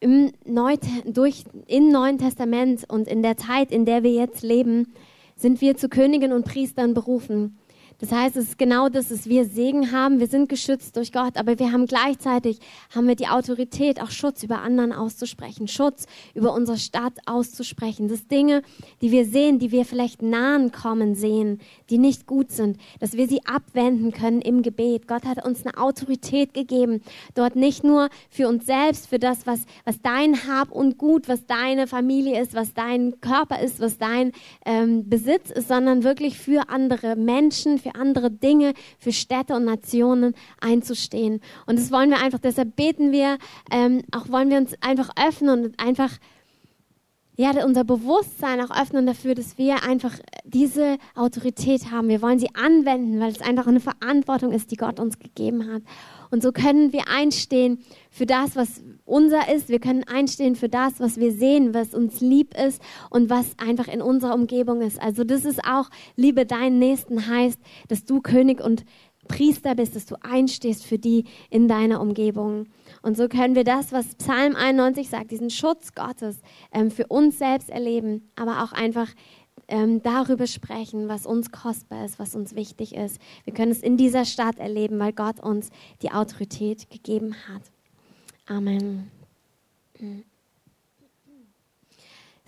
im, 0.00 0.32
Neu 0.44 0.76
durch, 1.06 1.44
im 1.66 1.90
Neuen 1.90 2.18
Testament 2.18 2.84
und 2.88 3.08
in 3.08 3.22
der 3.22 3.36
Zeit, 3.36 3.70
in 3.70 3.86
der 3.86 4.02
wir 4.02 4.12
jetzt 4.12 4.42
leben, 4.42 4.92
sind 5.36 5.60
wir 5.60 5.76
zu 5.76 5.88
Königen 5.88 6.32
und 6.32 6.44
Priestern 6.44 6.94
berufen. 6.94 7.58
Das 7.98 8.12
heißt, 8.12 8.36
es 8.36 8.48
ist 8.48 8.58
genau 8.58 8.90
das, 8.90 9.08
dass 9.08 9.26
wir 9.26 9.46
Segen 9.46 9.90
haben. 9.90 10.20
Wir 10.20 10.26
sind 10.26 10.50
geschützt 10.50 10.96
durch 10.96 11.12
Gott, 11.12 11.36
aber 11.36 11.58
wir 11.58 11.72
haben 11.72 11.86
gleichzeitig 11.86 12.58
haben 12.94 13.08
wir 13.08 13.16
die 13.16 13.28
Autorität, 13.28 14.02
auch 14.02 14.10
Schutz 14.10 14.42
über 14.42 14.60
anderen 14.60 14.92
auszusprechen, 14.92 15.66
Schutz 15.66 16.04
über 16.34 16.52
unsere 16.52 16.76
Stadt 16.76 17.14
auszusprechen. 17.24 18.08
Das 18.08 18.26
Dinge, 18.26 18.62
die 19.00 19.12
wir 19.12 19.24
sehen, 19.24 19.58
die 19.58 19.72
wir 19.72 19.86
vielleicht 19.86 20.20
nahen 20.20 20.72
kommen 20.72 21.14
sehen, 21.14 21.60
die 21.88 21.96
nicht 21.96 22.26
gut 22.26 22.50
sind, 22.50 22.78
dass 23.00 23.14
wir 23.14 23.28
sie 23.28 23.40
abwenden 23.46 24.12
können 24.12 24.42
im 24.42 24.60
Gebet. 24.60 25.08
Gott 25.08 25.24
hat 25.24 25.44
uns 25.44 25.64
eine 25.64 25.78
Autorität 25.78 26.52
gegeben, 26.52 27.00
dort 27.34 27.56
nicht 27.56 27.82
nur 27.82 28.10
für 28.28 28.48
uns 28.48 28.66
selbst, 28.66 29.06
für 29.06 29.18
das, 29.18 29.46
was, 29.46 29.60
was 29.86 30.02
dein 30.02 30.46
Hab 30.46 30.70
und 30.70 30.98
Gut, 30.98 31.28
was 31.28 31.46
deine 31.46 31.86
Familie 31.86 32.42
ist, 32.42 32.54
was 32.54 32.74
dein 32.74 33.20
Körper 33.22 33.60
ist, 33.60 33.80
was 33.80 33.96
dein 33.96 34.32
ähm, 34.66 35.08
Besitz 35.08 35.50
ist, 35.50 35.68
sondern 35.68 36.04
wirklich 36.04 36.38
für 36.38 36.68
andere 36.68 37.16
Menschen, 37.16 37.78
für 37.86 37.94
andere 37.94 38.30
Dinge, 38.30 38.74
für 38.98 39.12
Städte 39.12 39.54
und 39.54 39.64
Nationen 39.64 40.34
einzustehen. 40.60 41.40
Und 41.66 41.78
das 41.78 41.90
wollen 41.92 42.10
wir 42.10 42.20
einfach, 42.20 42.38
deshalb 42.38 42.76
beten 42.76 43.12
wir, 43.12 43.38
ähm, 43.70 44.02
auch 44.12 44.28
wollen 44.28 44.50
wir 44.50 44.58
uns 44.58 44.74
einfach 44.80 45.10
öffnen 45.16 45.66
und 45.66 45.80
einfach 45.80 46.10
ja, 47.38 47.50
unser 47.64 47.84
Bewusstsein 47.84 48.62
auch 48.62 48.74
öffnen 48.74 49.04
dafür, 49.06 49.34
dass 49.34 49.58
wir 49.58 49.82
einfach 49.82 50.14
diese 50.44 50.96
Autorität 51.14 51.90
haben. 51.90 52.08
Wir 52.08 52.22
wollen 52.22 52.38
sie 52.38 52.54
anwenden, 52.54 53.20
weil 53.20 53.30
es 53.30 53.42
einfach 53.42 53.66
eine 53.66 53.80
Verantwortung 53.80 54.52
ist, 54.52 54.70
die 54.70 54.76
Gott 54.76 54.98
uns 54.98 55.18
gegeben 55.18 55.70
hat. 55.70 55.82
Und 56.30 56.42
so 56.42 56.52
können 56.52 56.92
wir 56.92 57.08
einstehen 57.08 57.80
für 58.10 58.26
das, 58.26 58.56
was 58.56 58.82
unser 59.04 59.52
ist. 59.52 59.68
Wir 59.68 59.78
können 59.78 60.04
einstehen 60.04 60.56
für 60.56 60.68
das, 60.68 61.00
was 61.00 61.18
wir 61.18 61.32
sehen, 61.32 61.74
was 61.74 61.94
uns 61.94 62.20
lieb 62.20 62.54
ist 62.58 62.82
und 63.10 63.30
was 63.30 63.58
einfach 63.58 63.88
in 63.88 64.02
unserer 64.02 64.34
Umgebung 64.34 64.80
ist. 64.80 65.00
Also 65.00 65.24
das 65.24 65.44
ist 65.44 65.64
auch, 65.64 65.88
liebe 66.16 66.46
deinen 66.46 66.78
Nächsten 66.78 67.26
heißt, 67.28 67.58
dass 67.88 68.04
du 68.04 68.20
König 68.20 68.60
und 68.60 68.84
Priester 69.26 69.74
bist, 69.74 69.96
dass 69.96 70.06
du 70.06 70.16
einstehst 70.22 70.84
für 70.84 70.98
die 70.98 71.24
in 71.50 71.68
deiner 71.68 72.00
Umgebung. 72.00 72.66
Und 73.02 73.16
so 73.16 73.28
können 73.28 73.54
wir 73.54 73.64
das, 73.64 73.92
was 73.92 74.14
Psalm 74.14 74.54
91 74.54 75.08
sagt, 75.08 75.30
diesen 75.30 75.50
Schutz 75.50 75.94
Gottes 75.94 76.40
ähm, 76.72 76.90
für 76.90 77.06
uns 77.08 77.38
selbst 77.38 77.70
erleben, 77.70 78.30
aber 78.36 78.62
auch 78.62 78.72
einfach 78.72 79.08
ähm, 79.68 80.02
darüber 80.02 80.46
sprechen, 80.46 81.08
was 81.08 81.26
uns 81.26 81.50
kostbar 81.50 82.04
ist, 82.04 82.18
was 82.18 82.34
uns 82.34 82.54
wichtig 82.54 82.94
ist. 82.94 83.20
Wir 83.44 83.52
können 83.52 83.72
es 83.72 83.82
in 83.82 83.96
dieser 83.96 84.24
Stadt 84.24 84.58
erleben, 84.58 84.98
weil 84.98 85.12
Gott 85.12 85.40
uns 85.40 85.70
die 86.02 86.12
Autorität 86.12 86.90
gegeben 86.90 87.34
hat. 87.48 87.62
Amen. 88.46 89.10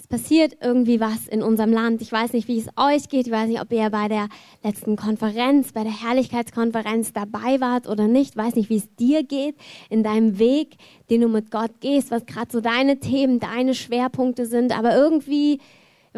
passiert 0.09 0.57
irgendwie 0.63 1.01
was 1.01 1.29
in 1.29 1.43
unserem 1.43 1.73
Land. 1.73 2.01
Ich 2.01 2.11
weiß 2.11 2.33
nicht, 2.33 2.49
wie 2.49 2.59
es 2.59 2.69
euch 2.77 3.09
geht. 3.09 3.27
Ich 3.27 3.33
weiß 3.33 3.49
nicht, 3.49 3.61
ob 3.61 3.71
ihr 3.73 3.91
bei 3.91 4.09
der 4.09 4.29
letzten 4.63 4.97
Konferenz, 4.97 5.73
bei 5.73 5.83
der 5.83 6.03
Herrlichkeitskonferenz 6.03 7.13
dabei 7.13 7.61
wart 7.61 7.87
oder 7.87 8.09
nicht. 8.09 8.31
Ich 8.31 8.37
weiß 8.37 8.55
nicht, 8.55 8.71
wie 8.71 8.77
es 8.77 8.95
dir 8.97 9.23
geht 9.23 9.57
in 9.91 10.03
deinem 10.03 10.39
Weg, 10.39 10.77
den 11.11 11.21
du 11.21 11.29
mit 11.29 11.51
Gott 11.51 11.81
gehst, 11.81 12.11
was 12.11 12.25
gerade 12.25 12.51
so 12.51 12.61
deine 12.61 13.01
Themen, 13.01 13.39
deine 13.39 13.75
Schwerpunkte 13.75 14.47
sind. 14.47 14.77
Aber 14.77 14.95
irgendwie, 14.97 15.61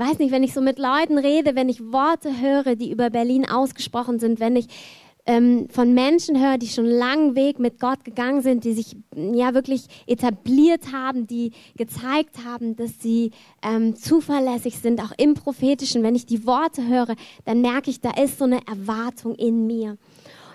weiß 0.00 0.18
nicht, 0.18 0.32
wenn 0.32 0.42
ich 0.42 0.52
so 0.52 0.60
mit 0.60 0.78
Leuten 0.78 1.18
rede, 1.18 1.54
wenn 1.54 1.68
ich 1.68 1.92
Worte 1.92 2.40
höre, 2.40 2.74
die 2.74 2.90
über 2.90 3.10
Berlin 3.10 3.48
ausgesprochen 3.48 4.18
sind, 4.18 4.40
wenn 4.40 4.56
ich 4.56 4.66
ähm, 5.26 5.68
von 5.68 5.94
Menschen 5.94 6.40
höre, 6.40 6.58
die 6.58 6.68
schon 6.68 6.86
einen 6.86 6.98
langen 6.98 7.36
Weg 7.36 7.58
mit 7.58 7.78
Gott 7.78 8.04
gegangen 8.04 8.42
sind, 8.42 8.64
die 8.64 8.72
sich 8.72 8.96
ja 9.14 9.54
wirklich 9.54 9.84
etabliert 10.06 10.92
haben, 10.92 11.26
die 11.26 11.52
gezeigt 11.76 12.44
haben, 12.44 12.74
dass 12.76 13.00
sie 13.00 13.30
ähm, 13.62 13.94
zuverlässig 13.94 14.78
sind, 14.78 15.00
auch 15.00 15.12
im 15.18 15.34
Prophetischen. 15.34 16.02
Wenn 16.02 16.14
ich 16.14 16.26
die 16.26 16.46
Worte 16.46 16.86
höre, 16.86 17.14
dann 17.44 17.60
merke 17.60 17.90
ich, 17.90 18.00
da 18.00 18.10
ist 18.10 18.38
so 18.38 18.44
eine 18.44 18.66
Erwartung 18.66 19.34
in 19.34 19.66
mir. 19.66 19.90
Und 19.90 19.98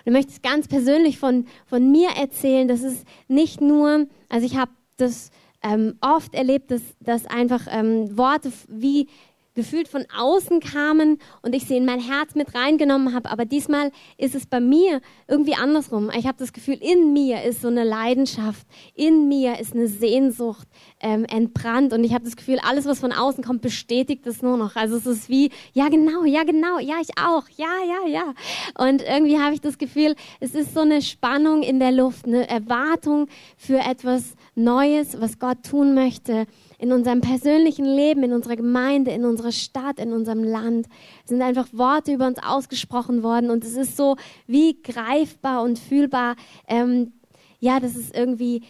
ich 0.04 0.12
möchte 0.12 0.32
es 0.32 0.42
ganz 0.42 0.68
persönlich 0.68 1.18
von, 1.18 1.46
von 1.66 1.90
mir 1.90 2.10
erzählen. 2.10 2.68
Das 2.68 2.82
ist 2.82 3.04
nicht 3.28 3.60
nur, 3.60 4.06
also 4.28 4.46
ich 4.46 4.56
habe 4.56 4.72
das 4.96 5.30
ähm, 5.62 5.96
oft 6.00 6.34
erlebt, 6.34 6.70
dass, 6.70 6.82
dass 7.00 7.26
einfach 7.26 7.66
ähm, 7.70 8.16
Worte 8.16 8.52
wie 8.68 9.08
gefühlt 9.56 9.88
von 9.88 10.04
außen 10.16 10.60
kamen 10.60 11.18
und 11.42 11.54
ich 11.54 11.64
sie 11.64 11.76
in 11.76 11.84
mein 11.84 11.98
Herz 11.98 12.36
mit 12.36 12.54
reingenommen 12.54 13.14
habe. 13.14 13.30
Aber 13.30 13.44
diesmal 13.44 13.90
ist 14.18 14.34
es 14.34 14.46
bei 14.46 14.60
mir 14.60 15.00
irgendwie 15.26 15.54
andersrum. 15.54 16.10
Ich 16.16 16.26
habe 16.26 16.38
das 16.38 16.52
Gefühl, 16.52 16.78
in 16.80 17.12
mir 17.12 17.42
ist 17.42 17.62
so 17.62 17.68
eine 17.68 17.82
Leidenschaft, 17.82 18.66
in 18.94 19.26
mir 19.28 19.58
ist 19.58 19.74
eine 19.74 19.88
Sehnsucht 19.88 20.68
ähm, 21.00 21.24
entbrannt 21.24 21.92
und 21.92 22.04
ich 22.04 22.14
habe 22.14 22.24
das 22.24 22.36
Gefühl, 22.36 22.60
alles, 22.62 22.84
was 22.84 23.00
von 23.00 23.12
außen 23.12 23.42
kommt, 23.42 23.62
bestätigt 23.62 24.26
es 24.26 24.42
nur 24.42 24.56
noch. 24.56 24.76
Also 24.76 24.96
es 24.96 25.06
ist 25.06 25.28
wie, 25.28 25.50
ja 25.72 25.88
genau, 25.88 26.24
ja 26.24 26.44
genau, 26.44 26.78
ja 26.78 26.96
ich 27.00 27.18
auch, 27.18 27.48
ja, 27.56 27.66
ja, 27.86 28.08
ja. 28.08 28.34
Und 28.78 29.02
irgendwie 29.02 29.40
habe 29.40 29.54
ich 29.54 29.60
das 29.60 29.78
Gefühl, 29.78 30.14
es 30.38 30.54
ist 30.54 30.74
so 30.74 30.80
eine 30.80 31.02
Spannung 31.02 31.62
in 31.62 31.80
der 31.80 31.92
Luft, 31.92 32.26
eine 32.26 32.48
Erwartung 32.48 33.26
für 33.56 33.78
etwas 33.78 34.36
Neues, 34.54 35.20
was 35.20 35.38
Gott 35.38 35.62
tun 35.62 35.94
möchte 35.94 36.46
in 36.78 36.92
unserem 36.92 37.20
persönlichen 37.20 37.84
Leben, 37.84 38.22
in 38.22 38.32
unserer 38.32 38.56
Gemeinde, 38.56 39.10
in 39.10 39.24
unserer 39.24 39.52
Stadt, 39.52 39.98
in 39.98 40.12
unserem 40.12 40.44
Land. 40.44 40.86
Sind 41.24 41.42
einfach 41.42 41.68
Worte 41.72 42.12
über 42.12 42.26
uns 42.26 42.38
ausgesprochen 42.42 43.22
worden 43.22 43.50
und 43.50 43.64
es 43.64 43.76
ist 43.76 43.96
so 43.96 44.16
wie 44.46 44.80
greifbar 44.82 45.62
und 45.62 45.78
fühlbar, 45.78 46.36
ähm, 46.68 47.12
ja, 47.60 47.80
dass 47.80 47.96
es 47.96 48.10
irgendwie 48.10 48.62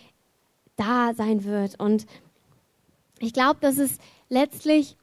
da 0.76 1.14
sein 1.14 1.44
wird. 1.44 1.80
Und 1.80 2.06
ich 3.18 3.32
glaube, 3.32 3.58
dass 3.60 3.78
es 3.78 3.98
letztlich, 4.28 4.96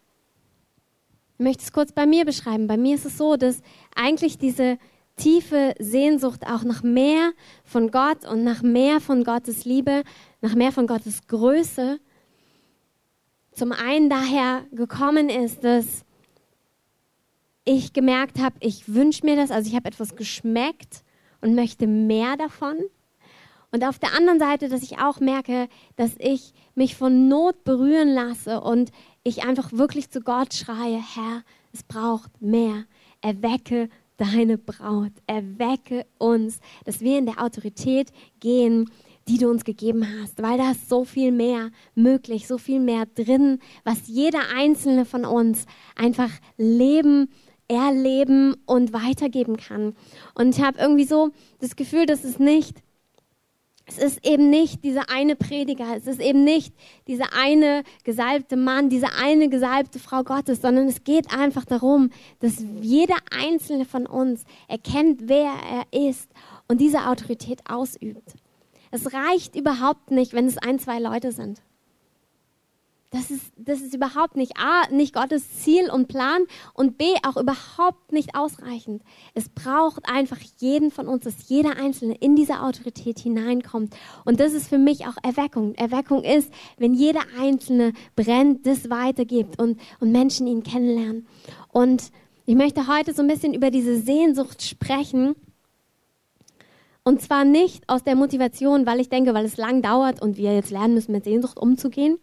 ich 1.38 1.44
möchte 1.44 1.64
es 1.64 1.74
kurz 1.74 1.92
bei 1.92 2.06
mir 2.06 2.26
beschreiben, 2.26 2.68
bei 2.68 2.78
mir 2.78 2.96
ist 2.96 3.06
es 3.06 3.18
so, 3.18 3.36
dass 3.36 3.62
eigentlich 3.96 4.38
diese 4.38 4.78
tiefe 5.18 5.76
Sehnsucht 5.80 6.48
auch 6.48 6.64
nach 6.64 6.84
mehr 6.84 7.32
von 7.64 7.92
Gott 7.92 8.26
und 8.26 8.44
nach 8.44 8.62
mehr 8.62 9.00
von 9.00 9.24
Gottes 9.24 9.66
Liebe, 9.66 10.04
nach 10.42 10.56
mehr 10.56 10.72
von 10.72 10.88
Gottes 10.88 11.28
Größe, 11.28 12.00
zum 13.54 13.72
einen 13.72 14.10
daher 14.10 14.66
gekommen 14.72 15.30
ist, 15.30 15.64
dass 15.64 16.04
ich 17.66 17.94
gemerkt 17.94 18.40
habe, 18.40 18.56
ich 18.60 18.94
wünsche 18.94 19.26
mir 19.26 19.36
das, 19.36 19.52
also 19.52 19.70
ich 19.70 19.76
habe 19.76 19.88
etwas 19.88 20.16
geschmeckt 20.16 21.04
und 21.42 21.56
möchte 21.56 21.88
mehr 21.88 22.36
davon. 22.38 22.78
Und 23.72 23.84
auf 23.86 23.98
der 23.98 24.14
anderen 24.14 24.40
Seite, 24.40 24.70
dass 24.70 24.84
ich 24.84 25.00
auch 25.00 25.20
merke, 25.20 25.68
dass 25.96 26.12
ich 26.20 26.54
mich 26.76 26.96
von 26.96 27.28
Not 27.28 27.64
berühren 27.64 28.14
lasse 28.14 28.62
und 28.62 28.92
ich 29.24 29.44
einfach 29.44 29.72
wirklich 29.72 30.10
zu 30.12 30.22
Gott 30.22 30.54
schreie, 30.54 31.02
Herr, 31.16 31.44
es 31.74 31.84
braucht 31.84 32.42
mehr. 32.42 32.86
Erwecke 33.22 33.90
deine 34.18 34.58
Braut, 34.58 35.12
erwecke 35.26 36.06
uns, 36.20 36.60
dass 36.86 37.02
wir 37.02 37.18
in 37.18 37.26
der 37.26 37.42
Autorität 37.42 38.12
gehen, 38.40 38.92
die 39.28 39.38
du 39.38 39.50
uns 39.50 39.64
gegeben 39.64 40.06
hast, 40.20 40.42
weil 40.42 40.58
da 40.58 40.72
ist 40.72 40.90
so 40.90 41.06
viel 41.06 41.32
mehr 41.32 41.72
möglich, 41.96 42.48
so 42.48 42.58
viel 42.58 42.80
mehr 42.80 43.06
drin, 43.06 43.60
was 43.84 44.08
jeder 44.08 44.42
einzelne 44.56 45.06
von 45.06 45.26
uns 45.26 45.66
einfach 45.96 46.32
leben 46.58 47.30
erleben 47.70 48.56
und 48.66 48.92
weitergeben 48.92 49.56
kann. 49.56 49.96
Und 50.36 50.56
ich 50.56 50.64
habe 50.64 50.80
irgendwie 50.80 51.06
so 51.06 51.32
das 51.60 51.78
Gefühl, 51.78 52.06
dass 52.06 52.24
es 52.24 52.38
nicht 52.38 52.84
es 53.86 53.98
ist 53.98 54.26
eben 54.26 54.50
nicht 54.50 54.84
dieser 54.84 55.10
eine 55.10 55.36
Prediger, 55.36 55.96
es 55.98 56.08
ist 56.08 56.22
eben 56.22 56.44
nicht 56.44 56.74
dieser 57.08 57.34
eine 57.34 57.84
gesalbte 58.06 58.56
Mann, 58.56 58.90
diese 58.90 59.08
eine 59.14 59.50
gesalbte 59.50 60.00
Frau 60.00 60.24
Gottes, 60.24 60.62
sondern 60.62 60.88
es 60.88 61.04
geht 61.04 61.38
einfach 61.38 61.66
darum, 61.66 62.10
dass 62.40 62.64
jeder 62.80 63.18
einzelne 63.38 63.84
von 63.84 64.06
uns 64.06 64.46
erkennt, 64.70 65.28
wer 65.28 65.52
er 65.70 66.10
ist 66.10 66.30
und 66.70 66.80
diese 66.80 67.08
Autorität 67.08 67.60
ausübt. 67.70 68.36
Es 68.94 69.12
reicht 69.12 69.56
überhaupt 69.56 70.12
nicht, 70.12 70.34
wenn 70.34 70.46
es 70.46 70.60
ein, 70.60 70.78
zwei 70.78 71.00
Leute 71.00 71.32
sind. 71.32 71.64
Das 73.10 73.32
ist, 73.32 73.52
das 73.58 73.82
ist 73.82 73.96
überhaupt 73.96 74.36
nicht 74.36 74.54
A, 74.58 74.88
nicht 74.92 75.16
Gottes 75.16 75.62
Ziel 75.62 75.90
und 75.90 76.08
Plan 76.08 76.44
und 76.76 77.00
B, 77.00 77.06
auch 77.28 77.36
überhaupt 77.36 78.12
nicht 78.12 78.36
ausreichend. 78.36 79.02
Es 79.34 79.50
braucht 79.50 80.08
einfach 80.08 80.38
jeden 80.60 80.92
von 80.92 81.08
uns, 81.08 81.24
dass 81.24 81.50
jeder 81.50 81.76
Einzelne 81.78 82.14
in 82.20 82.36
diese 82.36 82.62
Autorität 82.62 83.18
hineinkommt. 83.18 83.96
Und 84.26 84.40
das 84.40 84.54
ist 84.54 84.68
für 84.68 84.78
mich 84.78 85.08
auch 85.08 85.18
Erweckung. 85.24 85.74
Erweckung 85.74 86.24
ist, 86.24 86.54
wenn 86.78 86.94
jeder 86.94 87.22
Einzelne 87.40 87.94
brennt, 88.16 88.68
das 88.68 88.92
weitergibt 88.92 89.60
und, 89.60 89.80
und 90.02 90.12
Menschen 90.12 90.46
ihn 90.46 90.62
kennenlernen. 90.62 91.26
Und 91.70 92.12
ich 92.46 92.54
möchte 92.54 92.88
heute 92.88 93.16
so 93.16 93.24
ein 93.24 93.28
bisschen 93.28 93.56
über 93.56 93.72
diese 93.72 94.00
Sehnsucht 94.00 94.62
sprechen. 94.62 95.36
Und 97.04 97.22
zwar 97.22 97.44
nicht 97.44 97.88
aus 97.90 98.04
der 98.04 98.16
Motivation, 98.16 98.86
weil 98.86 99.00
ich 99.00 99.10
denke, 99.10 99.34
weil 99.34 99.46
es 99.46 99.58
lang 99.58 99.82
dauert 99.82 100.22
und 100.22 100.38
wir 100.38 100.54
jetzt 100.54 100.72
lernen 100.72 100.94
müssen, 100.94 101.12
mit 101.12 101.26
Sehnsucht 101.26 101.58
umzugehen, 101.58 102.18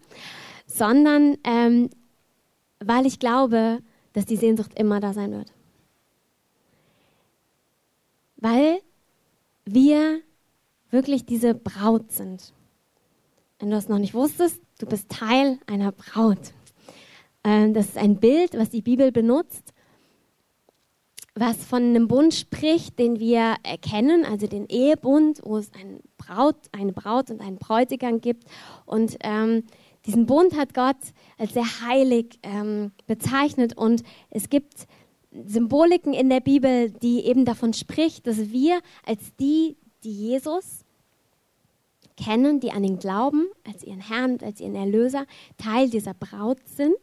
sondern 0.67 1.37
ähm, 1.45 1.91
weil 2.79 3.05
ich 3.05 3.19
glaube, 3.19 3.81
dass 4.15 4.27
die 4.27 4.37
Sehnsucht 4.37 4.79
immer 4.79 5.01
da 5.01 5.13
sein 5.13 5.33
wird. 5.33 5.53
Weil 8.37 8.81
wir 9.67 10.21
wirklich 10.91 11.27
diese 11.27 11.55
Braut 11.55 12.11
sind. 12.11 12.53
Wenn 13.59 13.71
du 13.71 13.77
es 13.77 13.89
noch 13.89 13.99
nicht 13.99 14.15
wusstest, 14.15 14.61
du 14.79 14.87
bist 14.87 15.11
Teil 15.11 15.59
einer 15.67 15.93
Braut. 15.93 16.55
Ähm, 17.45 17.75
das 17.75 17.89
ist 17.89 17.99
ein 17.99 18.17
Bild, 18.17 18.55
was 18.55 18.71
die 18.71 18.83
Bibel 18.83 19.13
benutzt, 19.13 19.75
was 21.35 21.65
von 21.65 21.83
einem 21.83 22.09
Bund 22.09 22.35
spricht, 22.35 22.99
den 22.99 23.19
wir 23.19 23.57
erkennen, 23.63 24.25
also 24.25 24.47
den 24.47 24.67
Ehebund, 24.67 25.41
wo 25.45 25.59
es 25.59 25.71
eine 25.75 26.01
Braut, 26.19 26.57
eine 26.73 26.93
Braut 26.93 27.31
und 27.31 27.41
einen 27.41 27.57
Bräutigam 27.57 28.21
gibt. 28.21 28.45
Und 28.85 29.17
ähm, 29.23 29.65
diesen 30.07 30.27
Bund 30.27 30.57
hat 30.57 30.75
Gott 30.75 30.97
als 31.39 31.53
sehr 31.53 31.83
heilig 31.87 32.39
ähm, 32.43 32.93
bezeichnet 33.07 33.77
und 33.77 34.03
es 34.31 34.49
gibt 34.49 34.87
Symboliken 35.47 36.13
in 36.13 36.29
der 36.29 36.41
Bibel, 36.41 36.91
die 36.91 37.21
eben 37.25 37.45
davon 37.45 37.73
spricht, 37.73 38.27
dass 38.27 38.51
wir 38.51 38.81
als 39.07 39.35
die, 39.39 39.77
die 40.03 40.13
Jesus 40.13 40.85
kennen, 42.17 42.61
die 42.61 42.73
an 42.73 42.85
ihn 42.85 42.99
glauben, 42.99 43.47
als 43.67 43.85
ihren 43.85 44.01
Herrn, 44.01 44.39
als 44.43 44.61
ihren 44.61 44.75
Erlöser, 44.75 45.27
Teil 45.57 45.89
dieser 45.89 46.15
Braut 46.15 46.59
sind, 46.67 46.97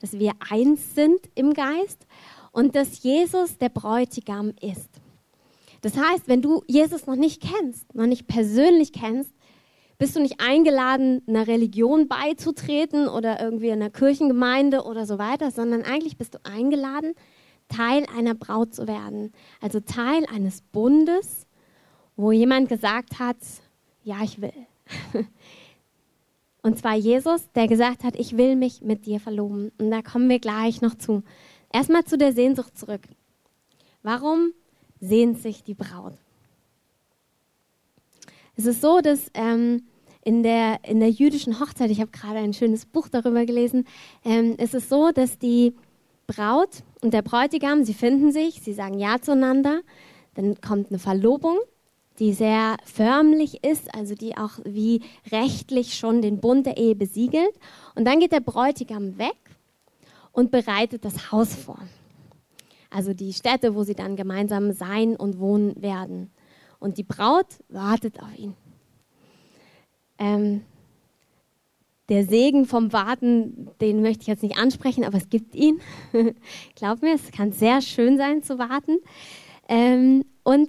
dass 0.00 0.18
wir 0.18 0.32
eins 0.50 0.94
sind 0.94 1.20
im 1.34 1.54
Geist 1.54 2.06
und 2.52 2.76
dass 2.76 3.02
Jesus 3.02 3.58
der 3.58 3.68
Bräutigam 3.68 4.52
ist. 4.60 4.88
Das 5.82 5.96
heißt, 5.96 6.28
wenn 6.28 6.42
du 6.42 6.62
Jesus 6.66 7.06
noch 7.06 7.16
nicht 7.16 7.42
kennst, 7.42 7.94
noch 7.94 8.06
nicht 8.06 8.26
persönlich 8.26 8.92
kennst, 8.92 9.32
bist 9.98 10.16
du 10.16 10.20
nicht 10.20 10.40
eingeladen, 10.40 11.22
einer 11.26 11.46
Religion 11.46 12.08
beizutreten 12.08 13.06
oder 13.06 13.40
irgendwie 13.40 13.70
einer 13.70 13.90
Kirchengemeinde 13.90 14.84
oder 14.84 15.06
so 15.06 15.18
weiter, 15.18 15.50
sondern 15.50 15.82
eigentlich 15.82 16.16
bist 16.16 16.34
du 16.34 16.38
eingeladen, 16.42 17.14
Teil 17.68 18.04
einer 18.16 18.34
Braut 18.34 18.74
zu 18.74 18.88
werden. 18.88 19.32
Also 19.60 19.80
Teil 19.80 20.24
eines 20.26 20.62
Bundes, 20.62 21.46
wo 22.16 22.32
jemand 22.32 22.68
gesagt 22.68 23.18
hat, 23.18 23.36
ja, 24.02 24.16
ich 24.22 24.40
will. 24.40 24.52
Und 26.62 26.78
zwar 26.78 26.94
Jesus, 26.94 27.50
der 27.54 27.68
gesagt 27.68 28.04
hat, 28.04 28.16
ich 28.16 28.36
will 28.36 28.56
mich 28.56 28.82
mit 28.82 29.06
dir 29.06 29.20
verloben. 29.20 29.70
Und 29.78 29.90
da 29.90 30.02
kommen 30.02 30.28
wir 30.28 30.40
gleich 30.40 30.82
noch 30.82 30.94
zu. 30.94 31.22
Erstmal 31.72 32.04
zu 32.04 32.18
der 32.18 32.32
Sehnsucht 32.32 32.76
zurück. 32.76 33.02
Warum 34.02 34.52
sehnt 35.00 35.40
sich 35.40 35.62
die 35.62 35.74
Braut? 35.74 36.14
Es 38.56 38.66
ist 38.66 38.80
so, 38.80 39.00
dass 39.00 39.30
ähm, 39.34 39.84
in, 40.24 40.42
der, 40.42 40.80
in 40.84 41.00
der 41.00 41.10
jüdischen 41.10 41.60
Hochzeit, 41.60 41.90
ich 41.90 42.00
habe 42.00 42.10
gerade 42.10 42.38
ein 42.38 42.52
schönes 42.52 42.86
Buch 42.86 43.08
darüber 43.08 43.46
gelesen, 43.46 43.86
ähm, 44.24 44.56
ist 44.56 44.74
es 44.74 44.88
so, 44.88 45.12
dass 45.12 45.38
die 45.38 45.74
Braut 46.26 46.82
und 47.00 47.14
der 47.14 47.22
Bräutigam, 47.22 47.84
sie 47.84 47.94
finden 47.94 48.32
sich, 48.32 48.60
sie 48.60 48.72
sagen 48.72 48.98
Ja 48.98 49.20
zueinander, 49.20 49.80
dann 50.34 50.60
kommt 50.60 50.90
eine 50.90 50.98
Verlobung, 50.98 51.58
die 52.18 52.32
sehr 52.34 52.76
förmlich 52.84 53.64
ist, 53.64 53.94
also 53.94 54.14
die 54.14 54.36
auch 54.36 54.58
wie 54.64 55.02
rechtlich 55.32 55.94
schon 55.94 56.20
den 56.20 56.38
Bund 56.38 56.66
der 56.66 56.76
Ehe 56.76 56.94
besiegelt. 56.94 57.52
Und 57.94 58.04
dann 58.04 58.20
geht 58.20 58.32
der 58.32 58.40
Bräutigam 58.40 59.18
weg 59.18 59.36
und 60.32 60.50
bereitet 60.50 61.04
das 61.04 61.32
Haus 61.32 61.54
vor. 61.54 61.78
Also 62.90 63.14
die 63.14 63.32
Stätte, 63.32 63.74
wo 63.74 63.84
sie 63.84 63.94
dann 63.94 64.16
gemeinsam 64.16 64.72
sein 64.72 65.16
und 65.16 65.38
wohnen 65.38 65.80
werden. 65.80 66.30
Und 66.78 66.98
die 66.98 67.04
Braut 67.04 67.46
wartet 67.68 68.20
auf 68.20 68.36
ihn. 68.36 68.54
Ähm, 70.18 70.62
der 72.08 72.24
Segen 72.24 72.66
vom 72.66 72.92
Warten, 72.92 73.70
den 73.80 74.02
möchte 74.02 74.22
ich 74.22 74.26
jetzt 74.26 74.42
nicht 74.42 74.58
ansprechen, 74.58 75.04
aber 75.04 75.16
es 75.16 75.30
gibt 75.30 75.54
ihn. 75.54 75.80
Glaub 76.74 77.02
mir, 77.02 77.14
es 77.14 77.30
kann 77.30 77.52
sehr 77.52 77.80
schön 77.80 78.16
sein 78.18 78.42
zu 78.42 78.58
warten. 78.58 78.98
Ähm, 79.68 80.24
und 80.42 80.68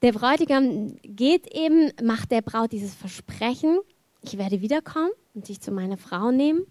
der 0.00 0.12
Bräutigam 0.12 0.96
geht 1.02 1.54
eben, 1.54 1.92
macht 2.02 2.30
der 2.30 2.40
Braut 2.40 2.72
dieses 2.72 2.94
Versprechen, 2.94 3.78
ich 4.22 4.38
werde 4.38 4.60
wiederkommen 4.60 5.10
und 5.34 5.48
dich 5.48 5.60
zu 5.60 5.70
meiner 5.70 5.96
Frau 5.98 6.30
nehmen 6.30 6.66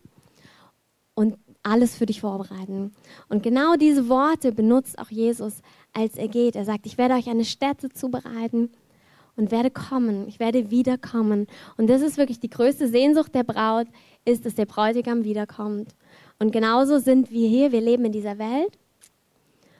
und 1.13 1.37
alles 1.65 1.95
für 1.95 2.05
dich 2.05 2.21
vorbereiten. 2.21 2.93
Und 3.27 3.43
genau 3.43 3.75
diese 3.75 4.07
Worte 4.07 4.51
benutzt 4.51 4.99
auch 4.99 5.09
Jesus, 5.09 5.61
als 5.93 6.15
er 6.15 6.27
geht. 6.27 6.55
Er 6.55 6.65
sagt, 6.65 6.85
ich 6.85 6.97
werde 6.97 7.15
euch 7.15 7.27
eine 7.27 7.45
Stätte 7.45 7.89
zubereiten 7.89 8.69
und 9.35 9.51
werde 9.51 9.71
kommen, 9.71 10.27
ich 10.27 10.39
werde 10.39 10.69
wiederkommen. 10.71 11.47
Und 11.77 11.89
das 11.89 12.01
ist 12.01 12.17
wirklich 12.17 12.39
die 12.39 12.49
größte 12.49 12.87
Sehnsucht 12.87 13.33
der 13.33 13.43
Braut, 13.43 13.87
ist, 14.25 14.45
dass 14.45 14.55
der 14.55 14.65
Bräutigam 14.65 15.23
wiederkommt. 15.23 15.95
Und 16.39 16.51
genauso 16.51 16.99
sind 16.99 17.31
wir 17.31 17.47
hier, 17.47 17.71
wir 17.71 17.81
leben 17.81 18.05
in 18.05 18.11
dieser 18.11 18.37
Welt 18.37 18.77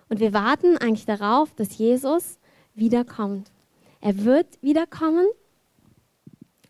und 0.10 0.20
wir 0.20 0.34
warten 0.34 0.78
eigentlich 0.78 1.06
darauf, 1.06 1.54
dass 1.56 1.78
Jesus 1.78 2.40
wiederkommt. 2.74 3.52
Er 4.02 4.24
wird 4.24 4.48
wiederkommen 4.62 5.26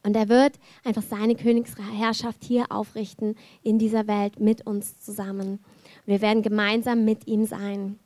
und 0.05 0.15
er 0.15 0.29
wird 0.29 0.53
einfach 0.83 1.01
seine 1.01 1.35
Königsherrschaft 1.35 2.43
hier 2.43 2.71
aufrichten 2.71 3.35
in 3.63 3.79
dieser 3.79 4.07
Welt 4.07 4.39
mit 4.39 4.65
uns 4.65 4.99
zusammen. 4.99 5.59
Wir 6.05 6.21
werden 6.21 6.43
gemeinsam 6.43 7.05
mit 7.05 7.27
ihm 7.27 7.45
sein. 7.45 7.99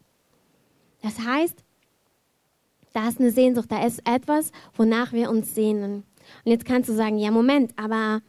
Das 1.01 1.19
heißt, 1.19 1.63
da 2.93 3.09
ist 3.09 3.19
eine 3.19 3.31
Sehnsucht, 3.31 3.71
da 3.71 3.85
ist 3.85 4.01
etwas, 4.07 4.51
wonach 4.75 5.11
wir 5.11 5.29
uns 5.29 5.53
sehnen. 5.53 6.03
Und 6.45 6.51
jetzt 6.51 6.65
kannst 6.65 6.89
du 6.89 6.93
sagen, 6.93 7.17
ja, 7.17 7.31
Moment, 7.31 7.73
aber 7.75 8.21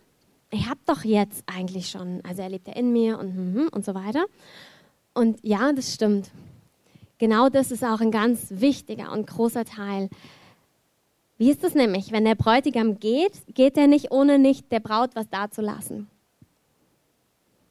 ich 0.50 0.68
habe 0.68 0.80
doch 0.87 1.04
jetzt 1.04 1.44
eigentlich 1.46 1.90
schon, 1.90 2.20
also 2.24 2.42
er 2.42 2.50
lebt 2.50 2.66
ja 2.66 2.74
in 2.74 2.92
mir 2.92 3.18
und, 3.18 3.35
hm, 3.35 3.54
hm, 3.54 3.68
und 3.68 3.85
so 3.85 3.94
weiter. 3.94 4.24
Und 5.14 5.38
ja, 5.42 5.72
das 5.72 5.94
stimmt. 5.94 6.30
Genau 7.18 7.48
das 7.48 7.70
ist 7.70 7.85
auch 7.85 8.00
ein 8.00 8.11
ganz 8.11 8.46
wichtiger 8.50 9.12
und 9.12 9.26
großer 9.26 9.64
Teil. 9.64 10.09
Wie 11.40 11.50
ist 11.50 11.64
es 11.64 11.74
nämlich, 11.74 12.12
wenn 12.12 12.26
der 12.26 12.35
Bräutigam 12.35 13.00
geht, 13.00 13.33
geht 13.55 13.79
er 13.79 13.87
nicht, 13.87 14.12
ohne 14.12 14.38
nicht 14.38 14.70
der 14.70 14.81
Braut 14.81 15.12
was 15.14 15.31
dazulassen. 15.31 16.07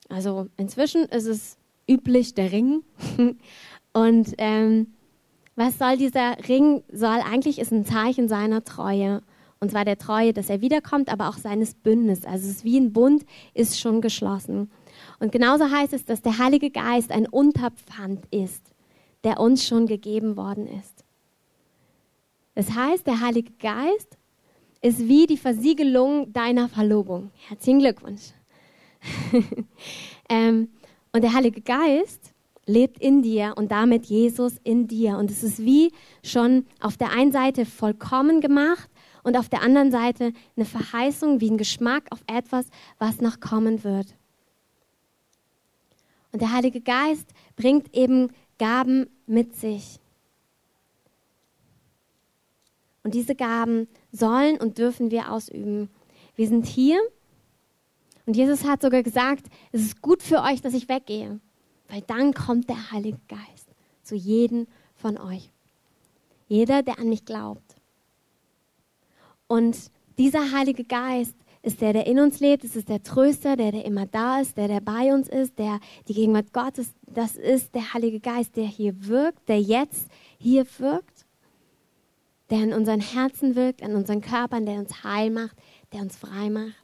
Also 0.10 0.47
inzwischen 0.58 1.03
ist 1.03 1.27
es 1.27 1.55
üblich 1.88 2.34
der 2.34 2.51
Ring. 2.51 2.82
und 3.93 4.34
ähm, 4.39 4.88
was 5.55 5.77
soll 5.77 5.97
dieser 5.97 6.36
Ring? 6.47 6.82
Soll 6.91 7.19
eigentlich 7.23 7.60
ist 7.60 7.71
ein 7.71 7.86
Zeichen 7.86 8.27
seiner 8.27 8.63
Treue. 8.63 9.21
Und 9.60 9.69
zwar 9.69 9.86
der 9.86 9.99
Treue, 9.99 10.34
dass 10.34 10.49
er 10.49 10.62
wiederkommt, 10.62 11.08
aber 11.08 11.29
auch 11.29 11.38
seines 11.38 11.75
Bündnisses. 11.75 12.25
Also 12.25 12.47
es 12.47 12.55
ist 12.55 12.63
wie 12.63 12.79
ein 12.79 12.91
Bund, 12.91 13.23
ist 13.53 13.79
schon 13.79 14.01
geschlossen. 14.01 14.71
Und 15.19 15.32
genauso 15.32 15.69
heißt 15.69 15.93
es, 15.93 16.05
dass 16.05 16.23
der 16.23 16.39
Heilige 16.39 16.71
Geist 16.71 17.12
ein 17.12 17.27
Unterpfand 17.27 18.25
ist, 18.32 18.63
der 19.23 19.39
uns 19.39 19.67
schon 19.67 19.86
gegeben 19.86 20.38
worden 20.38 20.65
ist. 20.65 20.98
Das 22.60 22.76
heißt, 22.76 23.08
der 23.08 23.22
Heilige 23.22 23.54
Geist 23.54 24.17
ist 24.82 25.08
wie 25.08 25.26
die 25.28 25.38
Versiegelung 25.38 26.34
deiner 26.34 26.67
Verlobung. 26.67 27.32
Herzlichen 27.48 27.80
Glückwunsch. 27.80 28.34
ähm, 30.30 30.67
und 31.13 31.24
der 31.24 31.34
Heilige 31.34 31.62
Geist 31.62 32.34
lebt 32.65 33.00
in 33.00 33.22
dir 33.22 33.54
und 33.56 33.72
damit 33.72 34.08
Jesus 34.08 34.58
in 34.65 34.89
dir. 34.89 35.17
Und 35.17 35.32
es 35.32 35.41
ist 35.41 35.60
wie 35.60 35.93
schon 36.22 36.65
auf 36.82 36.98
der 36.98 37.12
einen 37.12 37.32
Seite 37.32 37.65
vollkommen 37.65 38.41
gemacht 38.41 38.89
und 39.24 39.38
auf 39.38 39.48
der 39.48 39.62
anderen 39.62 39.89
Seite 39.89 40.34
eine 40.58 40.65
Verheißung, 40.65 41.39
wie 41.39 41.52
ein 41.52 41.58
Geschmack 41.58 42.08
auf 42.10 42.19
etwas, 42.28 42.65
was 42.98 43.22
noch 43.22 43.39
kommen 43.39 43.86
wird. 43.86 44.17
Und 46.34 46.41
der 46.41 46.52
Heilige 46.52 46.82
Geist 46.82 47.32
bringt 47.56 47.95
eben 47.95 48.34
Gaben 48.58 49.08
mit 49.28 49.56
sich. 49.56 49.98
Und 53.03 53.13
diese 53.13 53.35
Gaben 53.35 53.88
sollen 54.12 54.57
und 54.57 54.77
dürfen 54.77 55.12
wir 55.12 55.31
ausüben. 55.31 55.89
Wir 56.35 56.47
sind 56.47 56.65
hier 56.65 56.99
und 58.25 58.35
Jesus 58.35 58.63
hat 58.63 58.81
sogar 58.81 59.01
gesagt, 59.01 59.47
es 59.71 59.81
ist 59.81 60.01
gut 60.03 60.21
für 60.21 60.43
euch, 60.43 60.62
dass 60.62 60.75
ich 60.75 60.88
weggehe, 60.88 61.39
weil 61.88 62.01
dann 62.01 62.33
kommt 62.33 62.69
der 62.69 62.91
Heilige 62.91 63.19
Geist 63.27 63.69
zu 64.03 64.15
jedem 64.15 64.67
von 64.93 65.17
euch. 65.17 65.49
Jeder, 66.47 66.83
der 66.83 66.99
an 66.99 67.09
mich 67.09 67.25
glaubt. 67.25 67.75
Und 69.47 69.75
dieser 70.19 70.51
Heilige 70.51 70.83
Geist 70.83 71.33
ist 71.63 71.81
der, 71.81 71.93
der 71.93 72.05
in 72.05 72.19
uns 72.19 72.39
lebt, 72.39 72.63
es 72.63 72.75
ist 72.75 72.89
der 72.89 73.01
Tröster, 73.01 73.55
der, 73.55 73.71
der 73.71 73.83
immer 73.83 74.05
da 74.05 74.39
ist, 74.39 74.57
der, 74.57 74.67
der 74.67 74.81
bei 74.81 75.12
uns 75.12 75.27
ist, 75.27 75.57
der 75.57 75.79
die 76.07 76.13
Gegenwart 76.13 76.53
Gottes, 76.53 76.91
das 77.07 77.35
ist 77.35 77.73
der 77.73 77.95
Heilige 77.95 78.19
Geist, 78.19 78.55
der 78.55 78.65
hier 78.65 79.07
wirkt, 79.07 79.49
der 79.49 79.59
jetzt 79.59 80.07
hier 80.38 80.67
wirkt, 80.77 81.18
der 82.49 82.63
in 82.63 82.73
unseren 82.73 83.01
Herzen 83.01 83.55
wirkt, 83.55 83.81
in 83.81 83.95
unseren 83.95 84.21
Körpern, 84.21 84.65
der 84.65 84.79
uns 84.79 85.03
heil 85.03 85.29
macht, 85.29 85.55
der 85.93 86.01
uns 86.01 86.15
frei 86.15 86.49
macht 86.49 86.75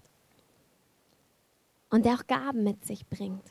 und 1.90 2.06
der 2.06 2.16
auch 2.16 2.28
Gaben 2.28 2.64
mit 2.64 2.86
sich 2.86 3.08
bringt. 3.08 3.44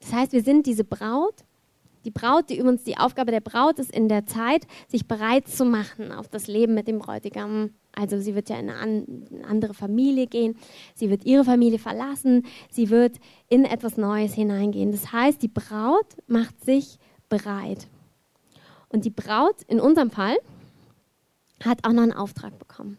Das 0.00 0.12
heißt, 0.12 0.32
wir 0.32 0.42
sind 0.42 0.66
diese 0.66 0.84
Braut. 0.84 1.44
Die 2.04 2.10
Braut, 2.12 2.50
die 2.50 2.58
übrigens 2.58 2.84
die 2.84 2.96
Aufgabe 2.96 3.32
der 3.32 3.40
Braut 3.40 3.80
ist 3.80 3.90
in 3.90 4.08
der 4.08 4.26
Zeit, 4.26 4.66
sich 4.86 5.08
bereit 5.08 5.48
zu 5.48 5.64
machen 5.64 6.12
auf 6.12 6.28
das 6.28 6.46
Leben 6.46 6.74
mit 6.74 6.86
dem 6.86 7.00
Bräutigam. 7.00 7.70
Also 7.92 8.20
sie 8.20 8.36
wird 8.36 8.48
ja 8.48 8.58
in 8.58 8.70
eine 8.70 9.06
andere 9.48 9.74
Familie 9.74 10.26
gehen, 10.26 10.56
sie 10.94 11.10
wird 11.10 11.24
ihre 11.24 11.44
Familie 11.44 11.80
verlassen, 11.80 12.46
sie 12.70 12.90
wird 12.90 13.16
in 13.48 13.64
etwas 13.64 13.96
Neues 13.96 14.34
hineingehen. 14.34 14.92
Das 14.92 15.12
heißt, 15.12 15.42
die 15.42 15.48
Braut 15.48 16.06
macht 16.28 16.64
sich 16.64 16.98
bereit. 17.28 17.88
Und 18.88 19.04
die 19.04 19.10
Braut 19.10 19.62
in 19.66 19.80
unserem 19.80 20.10
Fall 20.10 20.36
hat 21.64 21.84
auch 21.84 21.92
noch 21.92 22.02
einen 22.02 22.12
Auftrag 22.12 22.58
bekommen. 22.58 22.98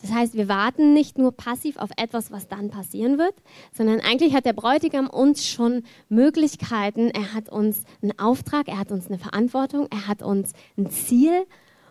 Das 0.00 0.12
heißt, 0.12 0.34
wir 0.34 0.48
warten 0.48 0.94
nicht 0.94 1.18
nur 1.18 1.32
passiv 1.32 1.76
auf 1.76 1.90
etwas, 1.96 2.30
was 2.30 2.48
dann 2.48 2.70
passieren 2.70 3.18
wird, 3.18 3.34
sondern 3.72 4.00
eigentlich 4.00 4.34
hat 4.34 4.46
der 4.46 4.54
Bräutigam 4.54 5.08
uns 5.08 5.46
schon 5.46 5.82
Möglichkeiten. 6.08 7.10
Er 7.10 7.34
hat 7.34 7.50
uns 7.50 7.84
einen 8.00 8.18
Auftrag, 8.18 8.68
er 8.68 8.78
hat 8.78 8.92
uns 8.92 9.08
eine 9.08 9.18
Verantwortung, 9.18 9.88
er 9.90 10.06
hat 10.06 10.22
uns 10.22 10.54
ein 10.78 10.90
Ziel 10.90 11.44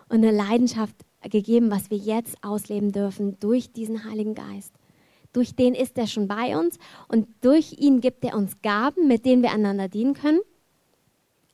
und 0.08 0.24
eine 0.24 0.32
Leidenschaft 0.32 0.96
gegeben, 1.22 1.70
was 1.70 1.90
wir 1.90 1.98
jetzt 1.98 2.42
ausleben 2.42 2.90
dürfen 2.90 3.38
durch 3.38 3.72
diesen 3.72 4.04
Heiligen 4.04 4.34
Geist. 4.34 4.74
Durch 5.32 5.54
den 5.54 5.74
ist 5.74 5.96
er 5.96 6.08
schon 6.08 6.26
bei 6.26 6.58
uns 6.58 6.78
und 7.06 7.28
durch 7.42 7.76
ihn 7.78 8.00
gibt 8.00 8.24
er 8.24 8.36
uns 8.36 8.60
Gaben, 8.62 9.06
mit 9.06 9.24
denen 9.24 9.42
wir 9.42 9.52
einander 9.52 9.86
dienen 9.86 10.14
können, 10.14 10.40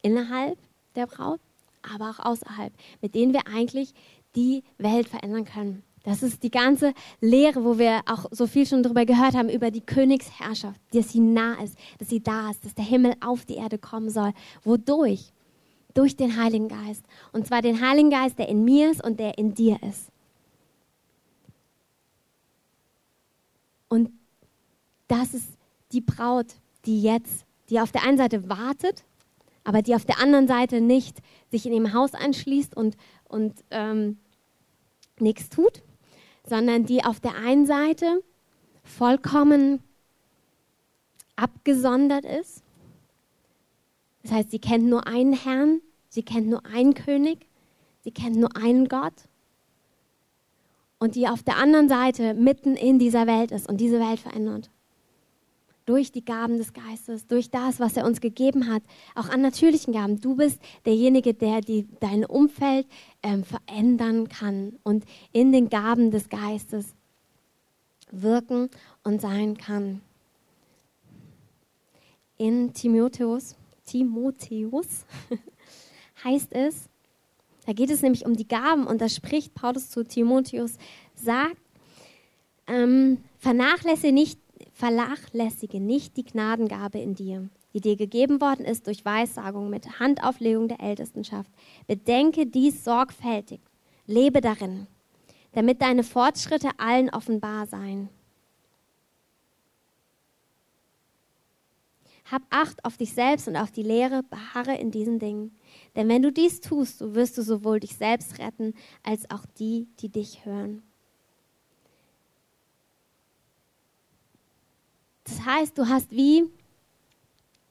innerhalb 0.01 0.57
der 0.97 1.07
Braut, 1.07 1.41
aber 1.95 2.11
auch 2.11 2.19
außerhalb, 2.19 2.73
mit 3.01 3.15
denen 3.15 3.33
wir 3.33 3.47
eigentlich 3.47 3.95
die 4.35 4.65
Welt 4.79 5.09
verändern 5.09 5.45
können. 5.45 5.83
Das 6.07 6.23
ist 6.23 6.45
die 6.45 6.53
ganze 6.53 6.95
Lehre, 7.21 7.65
wo 7.65 7.79
wir 7.79 8.03
auch 8.07 8.27
so 8.31 8.47
viel 8.47 8.65
schon 8.65 8.85
darüber 8.85 9.05
gehört 9.05 9.35
haben, 9.35 9.49
über 9.49 9.73
die 9.73 9.81
Königsherrschaft, 9.81 10.81
dass 10.93 11.11
sie 11.11 11.19
nah 11.19 11.55
ist, 11.55 11.77
dass 11.99 12.09
sie 12.09 12.23
da 12.23 12.51
ist, 12.51 12.65
dass 12.65 12.77
der 12.77 12.85
Himmel 12.85 13.15
auf 13.21 13.45
die 13.45 13.57
Erde 13.57 13.77
kommen 13.77 14.09
soll. 14.09 14.33
Wodurch? 14.63 15.33
Durch 15.95 16.15
den 16.15 16.41
Heiligen 16.41 16.69
Geist. 16.69 17.03
Und 17.33 17.47
zwar 17.47 17.61
den 17.61 17.81
Heiligen 17.81 18.11
Geist, 18.11 18.39
der 18.39 18.49
in 18.49 18.65
mir 18.65 18.91
ist 18.91 19.03
und 19.03 19.19
der 19.19 19.37
in 19.39 19.55
dir 19.55 19.83
ist. 19.83 20.13
Und 23.89 24.13
das 25.09 25.35
ist 25.35 25.49
die 25.91 26.03
Braut, 26.03 26.55
die 26.85 27.03
jetzt, 27.03 27.47
die 27.71 27.81
auf 27.81 27.93
der 27.93 28.05
einen 28.05 28.19
Seite 28.19 28.49
wartet, 28.49 29.06
aber 29.67 29.83
die 29.83 29.97
auf 29.97 30.05
der 30.05 30.21
anderen 30.21 30.47
Seite 30.47 30.81
nicht 30.81 31.19
sich 31.51 31.67
in 31.67 31.73
ihrem 31.73 31.93
Haus 31.93 32.15
einschließt 32.15 32.77
und, 32.77 32.97
und 33.25 33.53
ähm, 33.73 34.17
nichts 35.19 35.49
tut, 35.49 35.83
sondern 36.49 36.87
die 36.87 37.05
auf 37.05 37.19
der 37.19 37.35
einen 37.35 37.67
Seite 37.67 38.23
vollkommen 38.85 39.83
abgesondert 41.35 42.25
ist. 42.25 42.63
Das 44.23 44.31
heißt, 44.31 44.51
sie 44.53 44.61
kennt 44.61 44.85
nur 44.87 45.09
einen 45.09 45.33
Herrn, 45.33 45.81
sie 46.11 46.23
kennt 46.23 46.47
nur 46.47 46.65
einen 46.67 46.95
König, 46.95 47.49
sie 48.03 48.13
kennt 48.13 48.37
nur 48.37 48.57
einen 48.57 48.87
Gott. 48.87 49.15
Und 51.01 51.17
die 51.17 51.27
auf 51.27 51.43
der 51.43 51.57
anderen 51.57 51.89
Seite 51.89 52.35
mitten 52.35 52.77
in 52.77 53.01
dieser 53.01 53.27
Welt 53.27 53.51
ist 53.51 53.69
und 53.69 53.81
diese 53.81 53.99
Welt 53.99 54.21
verändert 54.21 54.71
durch 55.87 56.13
die 56.13 56.25
Gaben 56.25 56.59
des 56.59 56.73
Geistes, 56.73 57.27
durch 57.27 57.51
das, 57.51 57.81
was 57.81 57.97
er 57.97 58.05
uns 58.05 58.21
gegeben 58.21 58.71
hat, 58.71 58.83
auch 59.15 59.29
an 59.29 59.41
natürlichen 59.41 59.95
Gaben. 59.95 60.21
Du 60.21 60.35
bist 60.35 60.61
derjenige, 60.85 61.33
der 61.33 61.61
die, 61.61 61.87
dein 62.01 62.25
Umfeld 62.25 62.87
ähm, 63.23 63.45
verändern 63.45 64.29
kann 64.29 64.79
und 64.83 65.05
in 65.33 65.53
den 65.53 65.71
Gaben 65.71 66.11
des 66.11 66.29
Geistes 66.29 66.95
wirken 68.11 68.69
und 69.05 69.21
sein 69.21 69.57
kann. 69.57 70.01
In 72.37 72.75
Timotheus, 72.75 73.57
Timotheus 73.87 75.07
heißt 76.25 76.53
es, 76.53 76.89
da 77.65 77.73
geht 77.73 77.91
es 77.91 78.03
nämlich 78.03 78.27
um 78.27 78.37
die 78.37 78.47
Gaben 78.47 78.87
und 78.87 79.01
da 79.01 79.09
spricht 79.09 79.55
Paulus 79.55 79.91
zu 79.91 80.05
Timotheus, 80.05 80.79
sagt, 81.15 81.57
ähm, 82.69 83.19
vernachlässige 83.39 84.13
nicht 84.13 84.41
vernachlässige 84.77 85.81
nicht 85.81 86.19
die 86.19 86.25
Gnadengabe 86.25 86.99
in 86.99 87.15
dir, 87.15 87.49
die 87.73 87.81
dir 87.81 87.97
gegeben 87.97 88.43
worden 88.43 88.67
ist 88.67 88.87
durch 88.87 89.07
Weissagung 89.07 89.71
mit 89.71 89.99
Handauflegung 89.99 90.69
der 90.69 90.81
Ältestenschaft. 90.81 91.51
Bedenke 91.87 92.47
dies 92.47 92.85
sorgfältig, 92.85 93.61
lebe 94.07 94.43
darin, 94.43 94.87
damit 95.53 95.81
deine 95.81 96.05
Fortschritte 96.05 96.69
allen 96.77 97.09
offenbar 97.09 97.67
seien. 97.67 98.11
Hab 102.31 102.43
Acht 102.51 102.85
auf 102.85 102.99
dich 102.99 103.15
selbst 103.15 103.49
und 103.49 103.57
auf 103.57 103.71
die 103.71 103.85
Lehre, 103.85 104.25
beharre 104.25 104.77
in 104.77 104.91
diesen 104.91 105.19
Dingen. 105.19 105.57
Denn 105.95 106.09
wenn 106.09 106.21
du 106.21 106.31
dies 106.31 106.61
tust, 106.61 106.99
so 106.99 107.15
wirst 107.15 107.39
du 107.39 107.43
sowohl 107.43 107.81
dich 107.81 107.97
selbst 107.97 108.39
retten, 108.41 108.75
als 109.03 109.31
auch 109.31 109.47
die, 109.59 109.87
die 110.01 110.11
dich 110.11 110.45
hören. 110.45 110.83
Das 115.27 115.45
heißt, 115.45 115.77
du 115.77 115.89
hast 115.89 116.13
wie, 116.13 116.45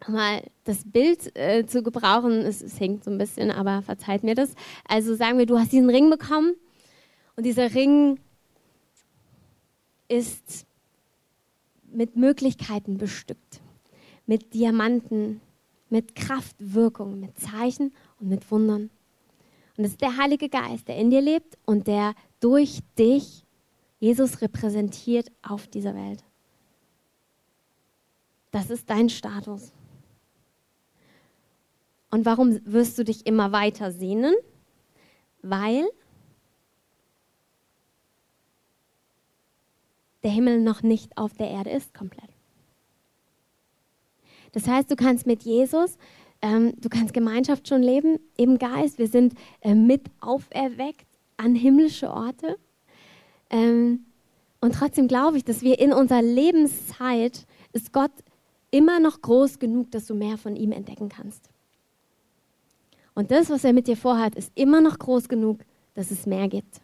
mal 0.08 0.44
das 0.65 0.84
Bild 0.84 1.36
äh, 1.38 1.65
zu 1.65 1.84
gebrauchen, 1.84 2.41
es, 2.41 2.62
es 2.62 2.80
hängt 2.80 3.04
so 3.04 3.12
ein 3.12 3.18
bisschen, 3.18 3.50
aber 3.50 3.82
verzeiht 3.82 4.24
mir 4.24 4.36
das. 4.36 4.54
Also 4.88 5.15
sagen 5.15 5.38
wir, 5.38 5.46
du 5.46 5.58
hast 5.58 5.72
diesen 5.72 5.89
Ring 5.89 6.10
bekommen 6.10 6.56
und 7.36 7.46
dieser 7.46 7.74
Ring 7.74 8.20
ist 10.08 10.65
mit 11.91 12.18
Möglichkeiten 12.18 12.98
bestückt, 12.98 13.62
mit 14.26 14.54
Diamanten, 14.54 15.39
mit 15.89 16.13
Kraftwirkung, 16.13 17.20
mit 17.20 17.39
Zeichen 17.39 17.94
und 18.20 18.28
mit 18.28 18.52
Wundern. 18.52 18.89
Und 19.78 19.84
das 19.84 19.91
ist 19.91 20.02
der 20.02 20.18
Heilige 20.18 20.50
Geist, 20.50 20.88
der 20.88 20.98
in 20.98 21.10
dir 21.10 21.22
lebt 21.22 21.58
und 21.65 21.88
der 21.88 22.15
durch 22.41 22.80
dich 23.00 23.46
Jesus 24.00 24.41
repräsentiert 24.41 25.32
auf 25.41 25.68
dieser 25.68 25.96
Welt. 25.96 26.24
Das 28.56 28.70
ist 28.70 28.89
dein 28.89 29.10
Status. 29.10 29.74
Und 32.10 32.26
warum 32.26 32.58
wirst 32.63 32.98
du 32.98 33.04
dich 33.04 33.26
immer 33.26 33.52
weiter 33.52 33.91
sehnen? 33.91 34.34
Weil 35.41 35.86
der 40.24 40.32
Himmel 40.32 40.62
noch 40.62 40.84
nicht 40.84 41.18
auf 41.18 41.34
der 41.34 41.50
Erde 41.50 41.72
ist 41.72 41.94
komplett. 41.94 42.30
Das 44.54 44.70
heißt, 44.70 44.89
du 44.89 44.96
kannst 44.96 45.28
mit 45.28 45.44
Jesus, 45.44 45.98
ähm, 46.41 46.76
du 46.80 46.88
kannst 46.88 47.13
Gemeinschaft 47.13 47.68
schon 47.68 47.84
leben 47.84 48.22
im 48.38 48.58
Geist. 48.58 49.00
Wir 49.00 49.10
sind 49.10 49.34
äh, 49.60 49.76
mit 49.76 50.04
auferweckt 50.22 51.08
an 51.36 51.56
himmlische 51.56 52.10
Orte. 52.10 52.58
Ähm, 53.50 54.06
und 54.62 54.76
trotzdem 54.76 55.10
glaube 55.10 55.36
ich, 55.36 55.44
dass 55.44 55.62
wir 55.62 55.78
in 55.78 55.91
unserer 55.91 56.22
Lebenszeit 56.22 57.46
ist 57.74 57.91
Gott 57.91 58.13
immer 58.71 58.99
noch 58.99 59.21
groß 59.21 59.60
genug, 59.60 59.91
dass 59.91 60.06
du 60.06 60.15
mehr 60.15 60.38
von 60.38 60.56
ihm 60.56 60.71
entdecken 60.71 61.10
kannst. 61.10 61.49
Und 63.13 63.32
das, 63.32 63.49
was 63.49 63.63
er 63.63 63.73
mit 63.73 63.88
dir 63.88 63.97
vorhat, 63.97 64.36
ist 64.36 64.51
immer 64.56 64.82
noch 64.82 64.99
groß 64.99 65.30
genug, 65.30 65.62
dass 65.93 66.12
es 66.12 66.25
mehr 66.25 66.47
gibt. 66.49 66.82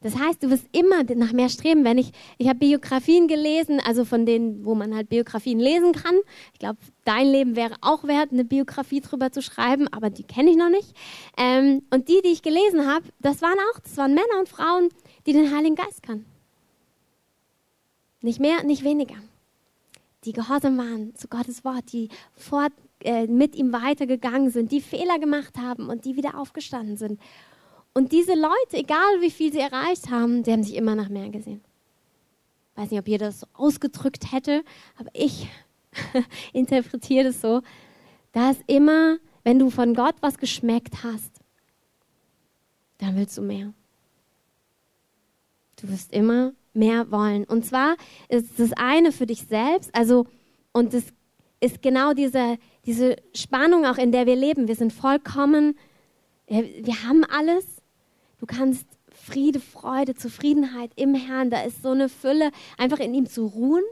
Das 0.00 0.16
heißt, 0.16 0.42
du 0.44 0.50
wirst 0.50 0.66
immer 0.70 1.02
nach 1.16 1.32
mehr 1.32 1.48
streben. 1.48 1.82
Wenn 1.84 1.98
ich, 1.98 2.12
ich 2.36 2.48
habe 2.48 2.60
Biografien 2.60 3.26
gelesen, 3.26 3.80
also 3.84 4.04
von 4.04 4.26
denen, 4.26 4.64
wo 4.64 4.76
man 4.76 4.94
halt 4.94 5.08
Biografien 5.08 5.58
lesen 5.58 5.92
kann. 5.92 6.14
Ich 6.52 6.60
glaube, 6.60 6.78
dein 7.04 7.26
Leben 7.26 7.56
wäre 7.56 7.74
auch 7.80 8.04
wert, 8.04 8.30
eine 8.30 8.44
Biografie 8.44 9.00
drüber 9.00 9.32
zu 9.32 9.42
schreiben, 9.42 9.88
aber 9.88 10.10
die 10.10 10.22
kenne 10.22 10.50
ich 10.50 10.56
noch 10.56 10.70
nicht. 10.70 10.94
Ähm, 11.36 11.82
und 11.90 12.08
die, 12.08 12.20
die 12.22 12.28
ich 12.28 12.42
gelesen 12.42 12.86
habe, 12.86 13.06
das 13.18 13.42
waren 13.42 13.58
auch, 13.72 13.80
das 13.80 13.96
waren 13.96 14.14
Männer 14.14 14.38
und 14.38 14.48
Frauen, 14.48 14.88
die 15.26 15.32
den 15.32 15.52
Heiligen 15.52 15.74
Geist 15.74 16.02
kannten. 16.02 16.26
Nicht 18.20 18.38
mehr, 18.38 18.62
nicht 18.62 18.84
weniger 18.84 19.16
die 20.28 20.34
gehorsam 20.34 20.76
waren 20.76 21.14
zu 21.14 21.26
Gottes 21.26 21.64
Wort, 21.64 21.90
die 21.92 22.10
fort, 22.36 22.72
äh, 23.00 23.26
mit 23.26 23.54
ihm 23.54 23.72
weitergegangen 23.72 24.50
sind, 24.50 24.70
die 24.70 24.82
Fehler 24.82 25.18
gemacht 25.18 25.56
haben 25.56 25.88
und 25.88 26.04
die 26.04 26.16
wieder 26.16 26.38
aufgestanden 26.38 26.98
sind. 26.98 27.18
Und 27.94 28.12
diese 28.12 28.34
Leute, 28.34 28.76
egal 28.76 29.20
wie 29.20 29.30
viel 29.30 29.52
sie 29.52 29.60
erreicht 29.60 30.10
haben, 30.10 30.42
die 30.42 30.52
haben 30.52 30.62
sich 30.62 30.76
immer 30.76 30.94
nach 30.94 31.08
mehr 31.08 31.30
gesehen. 31.30 31.62
Ich 32.72 32.82
weiß 32.82 32.90
nicht, 32.90 33.00
ob 33.00 33.08
ihr 33.08 33.18
das 33.18 33.40
so 33.40 33.46
ausgedrückt 33.54 34.30
hätte, 34.32 34.62
aber 34.98 35.10
ich 35.14 35.48
interpretiere 36.52 37.24
das 37.24 37.40
so, 37.40 37.62
dass 38.32 38.58
immer, 38.66 39.16
wenn 39.44 39.58
du 39.58 39.70
von 39.70 39.94
Gott 39.94 40.16
was 40.20 40.36
geschmeckt 40.36 41.02
hast, 41.02 41.40
dann 42.98 43.16
willst 43.16 43.38
du 43.38 43.42
mehr. 43.42 43.72
Du 45.80 45.88
wirst 45.88 46.12
immer 46.12 46.52
mehr 46.74 47.10
wollen. 47.10 47.44
Und 47.44 47.64
zwar 47.64 47.96
ist 48.28 48.58
das 48.58 48.72
eine 48.72 49.12
für 49.12 49.26
dich 49.26 49.42
selbst, 49.42 49.94
also, 49.94 50.26
und 50.72 50.94
das 50.94 51.04
ist 51.60 51.82
genau 51.82 52.12
diese, 52.12 52.58
diese 52.86 53.16
Spannung 53.34 53.84
auch, 53.84 53.98
in 53.98 54.12
der 54.12 54.26
wir 54.26 54.36
leben. 54.36 54.68
Wir 54.68 54.76
sind 54.76 54.92
vollkommen, 54.92 55.76
wir 56.46 57.02
haben 57.04 57.24
alles. 57.24 57.82
Du 58.38 58.46
kannst 58.46 58.86
Friede, 59.10 59.60
Freude, 59.60 60.14
Zufriedenheit 60.14 60.92
im 60.94 61.14
Herrn, 61.14 61.50
da 61.50 61.62
ist 61.62 61.82
so 61.82 61.90
eine 61.90 62.08
Fülle, 62.08 62.50
einfach 62.76 63.00
in 63.00 63.12
ihm 63.12 63.26
zu 63.26 63.46
ruhen. 63.46 63.82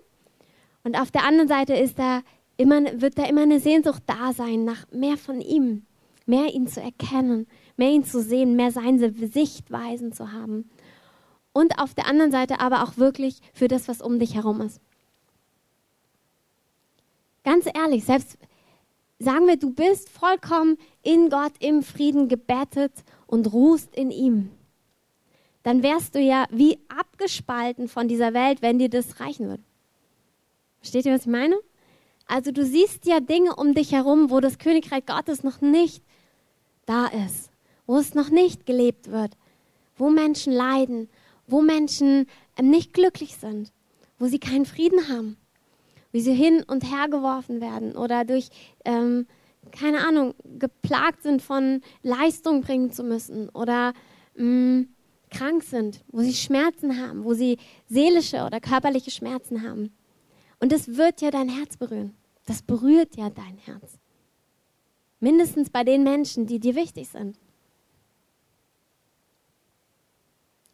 Und 0.85 0.99
auf 0.99 1.11
der 1.11 1.25
anderen 1.25 1.49
Seite 1.49 1.75
ist 1.75 1.99
da 1.99 2.23
immer, 2.57 3.01
wird 3.01 3.19
da 3.19 3.25
immer 3.25 3.43
eine 3.43 3.59
Sehnsucht 3.59 4.03
da 4.07 4.33
sein 4.33 4.65
nach 4.65 4.87
mehr 4.93 5.17
von 5.17 5.41
ihm, 5.41 5.85
mehr 6.27 6.55
ihn 6.55 6.69
zu 6.69 6.81
erkennen, 6.81 7.49
mehr 7.77 7.91
ihn 7.91 8.05
zu 8.05 8.23
sehen, 8.23 8.55
mehr 8.55 8.71
seine 8.71 9.12
Sichtweisen 9.12 10.12
zu 10.12 10.33
haben 10.33 10.71
und 11.57 11.79
auf 11.79 11.95
der 11.95 12.07
anderen 12.07 12.31
Seite 12.31 12.61
aber 12.61 12.83
auch 12.83 12.99
wirklich 12.99 13.40
für 13.55 13.66
das, 13.66 13.88
was 13.88 14.03
um 14.03 14.19
dich 14.19 14.35
herum 14.35 14.61
ist. 14.61 14.79
Ganz 17.45 17.64
ehrlich, 17.75 18.05
selbst 18.05 18.37
sagen 19.19 19.47
wir, 19.47 19.57
du 19.57 19.71
bist 19.71 20.11
vollkommen 20.11 20.77
in 21.03 21.31
Gott 21.31 21.53
im 21.61 21.83
Frieden 21.83 22.29
gebettet 22.29 22.92
und 23.27 23.55
ruhst 23.55 23.97
in 23.97 24.11
ihm, 24.11 24.51
dann 25.62 25.83
wärst 25.83 26.14
du 26.14 26.21
ja 26.21 26.45
wie 26.51 26.79
abgespalten 26.88 27.88
von 27.88 28.07
dieser 28.07 28.35
Welt, 28.35 28.61
wenn 28.61 28.79
dir 28.79 28.90
das 28.90 29.19
reichen 29.19 29.49
würde. 29.49 29.62
Versteht 30.81 31.07
ihr, 31.07 31.14
was 31.14 31.23
ich 31.23 31.27
meine? 31.29 31.57
Also 32.27 32.51
du 32.51 32.66
siehst 32.66 33.07
ja 33.07 33.21
Dinge 33.21 33.57
um 33.57 33.73
dich 33.73 33.92
herum, 33.92 34.31
wo 34.31 34.40
das 34.40 34.59
Königreich 34.59 35.07
Gottes 35.07 35.42
noch 35.42 35.62
nicht 35.62 36.05
da 36.85 37.07
ist, 37.07 37.51
wo 37.87 37.97
es 37.97 38.12
noch 38.12 38.29
nicht 38.29 38.66
gelebt 38.66 39.11
wird, 39.11 39.38
wo 39.97 40.11
Menschen 40.11 40.53
leiden, 40.53 41.09
wo 41.46 41.62
Menschen 41.62 42.26
ähm, 42.56 42.70
nicht 42.70 42.92
glücklich 42.92 43.37
sind, 43.37 43.72
wo 44.18 44.26
sie 44.26 44.38
keinen 44.38 44.66
Frieden 44.66 45.09
haben, 45.09 45.37
wie 46.12 46.20
sie 46.20 46.35
hin 46.35 46.62
und 46.66 46.90
her 46.90 47.09
geworfen 47.09 47.61
werden 47.61 47.96
oder 47.96 48.24
durch, 48.24 48.48
ähm, 48.85 49.26
keine 49.72 50.06
Ahnung, 50.06 50.35
geplagt 50.59 51.22
sind 51.22 51.42
von 51.42 51.80
Leistung 52.02 52.62
bringen 52.62 52.90
zu 52.92 53.02
müssen 53.02 53.48
oder 53.50 53.92
mh, 54.37 54.44
mm, 54.44 54.88
krank 55.30 55.62
sind, 55.64 56.04
wo 56.09 56.20
sie 56.20 56.35
Schmerzen 56.35 57.00
haben, 57.00 57.24
wo 57.24 57.35
sie 57.35 57.59
seelische 57.88 58.44
oder 58.44 58.61
körperliche 58.61 59.11
Schmerzen 59.11 59.62
haben. 59.62 59.92
Und 60.61 60.72
das 60.72 60.96
wird 60.96 61.20
ja 61.20 61.30
dein 61.30 61.48
Herz 61.48 61.76
berühren. 61.76 62.14
Das 62.46 62.62
berührt 62.62 63.16
ja 63.16 63.28
dein 63.28 63.59
Herz. 63.59 63.98
Mindestens 65.20 65.70
bei 65.70 65.82
den 65.82 66.04
Menschen, 66.04 66.46
die 66.46 66.61
dir 66.61 66.76
wichtig 66.76 67.09
sind. 67.09 67.38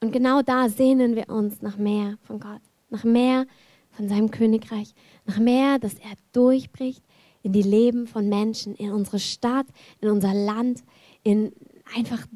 Und 0.02 0.10
genau 0.10 0.42
da 0.42 0.68
sehnen 0.68 1.14
wir 1.14 1.28
uns 1.28 1.62
nach 1.62 1.78
mehr 1.78 2.18
von 2.24 2.40
Gott, 2.40 2.60
nach 2.90 3.04
mehr 3.04 3.46
von 3.92 4.08
seinem 4.08 4.32
Königreich, 4.32 4.94
nach 5.26 5.38
mehr, 5.38 5.78
dass 5.78 5.94
er 5.94 6.16
durchbricht 6.32 7.04
in 7.44 7.52
die 7.52 7.62
Leben 7.62 8.08
von 8.08 8.28
Menschen, 8.28 8.74
in 8.74 8.90
unsere 8.90 9.20
Stadt, 9.20 9.66
in 10.00 10.08
unser 10.08 10.34
Land, 10.34 10.82
in 11.22 11.52
einfach, 11.94 12.26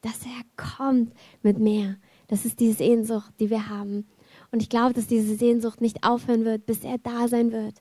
dass 0.00 0.22
er 0.22 0.42
kommt 0.56 1.12
mit 1.42 1.60
mehr. 1.60 1.94
Das 2.26 2.44
ist 2.44 2.58
die 2.58 2.72
Sehnsucht, 2.72 3.32
die 3.38 3.50
wir 3.50 3.68
haben. 3.68 4.08
Und 4.50 4.60
ich 4.60 4.68
glaube, 4.68 4.92
dass 4.92 5.06
diese 5.06 5.36
Sehnsucht 5.36 5.80
nicht 5.80 6.02
aufhören 6.02 6.44
wird, 6.44 6.66
bis 6.66 6.82
er 6.82 6.98
da 6.98 7.28
sein 7.28 7.52
wird, 7.52 7.74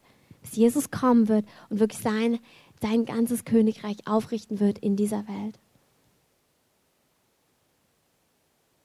bis 0.43 0.55
Jesus 0.55 0.91
kommen 0.91 1.29
wird 1.29 1.47
und 1.71 1.79
wirklich 1.79 1.99
sein, 1.99 2.37
sein 2.79 3.05
ganzes 3.05 3.43
Königreich 3.43 4.05
aufrichten 4.05 4.59
wird 4.59 4.77
in 4.77 4.95
dieser 4.95 5.27
Welt. 5.27 5.57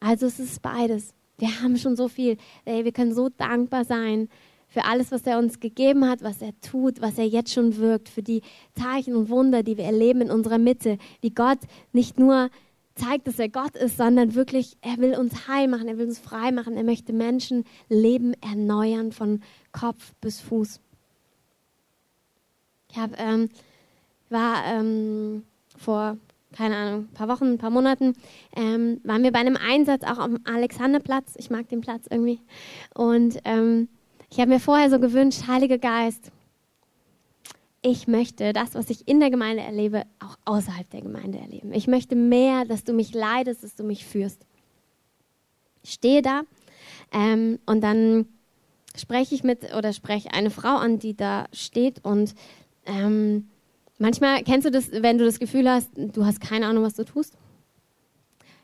Also 0.00 0.26
es 0.26 0.40
ist 0.40 0.62
beides. 0.62 1.14
Wir 1.38 1.62
haben 1.62 1.76
schon 1.76 1.96
so 1.96 2.08
viel. 2.08 2.36
Ey, 2.64 2.84
wir 2.84 2.92
können 2.92 3.14
so 3.14 3.28
dankbar 3.28 3.84
sein 3.84 4.28
für 4.68 4.84
alles, 4.84 5.10
was 5.10 5.22
er 5.22 5.38
uns 5.38 5.60
gegeben 5.60 6.08
hat, 6.08 6.22
was 6.22 6.40
er 6.40 6.58
tut, 6.60 7.00
was 7.00 7.18
er 7.18 7.26
jetzt 7.26 7.52
schon 7.52 7.76
wirkt, 7.76 8.08
für 8.08 8.22
die 8.22 8.42
Zeichen 8.74 9.16
und 9.16 9.28
Wunder, 9.28 9.62
die 9.62 9.76
wir 9.76 9.84
erleben 9.84 10.22
in 10.22 10.30
unserer 10.30 10.58
Mitte. 10.58 10.96
Wie 11.20 11.30
Gott 11.30 11.58
nicht 11.92 12.18
nur 12.18 12.50
zeigt, 12.94 13.26
dass 13.26 13.38
er 13.38 13.48
Gott 13.48 13.76
ist, 13.76 13.96
sondern 13.96 14.34
wirklich, 14.34 14.76
er 14.80 14.98
will 14.98 15.16
uns 15.16 15.48
heil 15.48 15.66
machen, 15.68 15.88
er 15.88 15.98
will 15.98 16.06
uns 16.06 16.18
frei 16.18 16.52
machen, 16.52 16.76
er 16.76 16.84
möchte 16.84 17.12
Menschen 17.12 17.64
Leben 17.88 18.34
erneuern 18.40 19.12
von 19.12 19.42
Kopf 19.72 20.14
bis 20.20 20.40
Fuß. 20.40 20.80
Ich 22.90 22.98
hab, 22.98 23.18
ähm, 23.20 23.48
war 24.28 24.64
ähm, 24.66 25.44
vor 25.76 26.16
keine 26.56 26.76
Ahnung, 26.76 27.08
ein 27.10 27.14
paar 27.14 27.28
Wochen, 27.28 27.52
ein 27.52 27.58
paar 27.58 27.70
Monaten, 27.70 28.14
ähm, 28.56 29.00
waren 29.04 29.22
wir 29.22 29.32
bei 29.32 29.38
einem 29.38 29.56
Einsatz 29.56 30.02
auch 30.04 30.18
am 30.18 30.38
Alexanderplatz. 30.44 31.34
Ich 31.36 31.50
mag 31.50 31.68
den 31.68 31.80
Platz 31.80 32.06
irgendwie. 32.10 32.40
Und 32.94 33.38
ähm, 33.44 33.88
ich 34.30 34.38
habe 34.40 34.50
mir 34.50 34.60
vorher 34.60 34.90
so 34.90 34.98
gewünscht, 34.98 35.46
Heiliger 35.46 35.78
Geist, 35.78 36.30
ich 37.82 38.06
möchte 38.06 38.52
das, 38.52 38.74
was 38.74 38.90
ich 38.90 39.08
in 39.08 39.20
der 39.20 39.30
Gemeinde 39.30 39.62
erlebe, 39.62 40.04
auch 40.18 40.36
außerhalb 40.44 40.88
der 40.90 41.00
Gemeinde 41.00 41.38
erleben. 41.38 41.72
Ich 41.72 41.86
möchte 41.86 42.14
mehr, 42.14 42.64
dass 42.64 42.84
du 42.84 42.92
mich 42.92 43.14
leidest, 43.14 43.64
dass 43.64 43.74
du 43.74 43.84
mich 43.84 44.04
führst. 44.04 44.44
Ich 45.82 45.94
stehe 45.94 46.20
da 46.20 46.42
ähm, 47.12 47.58
und 47.64 47.80
dann 47.80 48.26
spreche 48.96 49.34
ich 49.34 49.44
mit 49.44 49.74
oder 49.74 49.92
spreche 49.92 50.32
eine 50.32 50.50
Frau 50.50 50.76
an, 50.76 50.98
die 50.98 51.16
da 51.16 51.46
steht 51.52 52.04
und 52.04 52.34
ähm, 52.84 53.49
Manchmal 54.00 54.42
kennst 54.44 54.66
du 54.66 54.70
das, 54.70 54.90
wenn 54.90 55.18
du 55.18 55.26
das 55.26 55.38
Gefühl 55.38 55.68
hast, 55.68 55.90
du 55.94 56.24
hast 56.24 56.40
keine 56.40 56.66
Ahnung, 56.66 56.82
was 56.82 56.94
du 56.94 57.04
tust. 57.04 57.36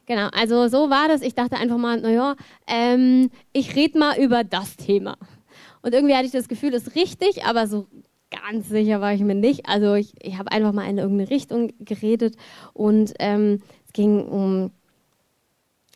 Genau, 0.06 0.28
also 0.32 0.66
so 0.68 0.88
war 0.88 1.08
das. 1.08 1.20
Ich 1.20 1.34
dachte 1.34 1.58
einfach 1.58 1.76
mal, 1.76 2.00
naja, 2.00 2.36
ähm, 2.66 3.30
ich 3.52 3.76
rede 3.76 3.98
mal 3.98 4.18
über 4.18 4.44
das 4.44 4.76
Thema. 4.76 5.18
Und 5.82 5.92
irgendwie 5.92 6.14
hatte 6.14 6.24
ich 6.24 6.32
das 6.32 6.48
Gefühl, 6.48 6.70
das 6.70 6.86
ist 6.86 6.96
richtig, 6.96 7.44
aber 7.44 7.66
so 7.66 7.86
ganz 8.30 8.70
sicher 8.70 9.02
war 9.02 9.12
ich 9.12 9.20
mir 9.20 9.34
nicht. 9.34 9.68
Also 9.68 9.92
ich, 9.92 10.14
ich 10.22 10.38
habe 10.38 10.52
einfach 10.52 10.72
mal 10.72 10.88
in 10.88 10.96
irgendeine 10.96 11.28
Richtung 11.28 11.70
geredet 11.80 12.36
und 12.72 13.12
ähm, 13.18 13.60
es 13.84 13.92
ging 13.92 14.26
um 14.26 14.70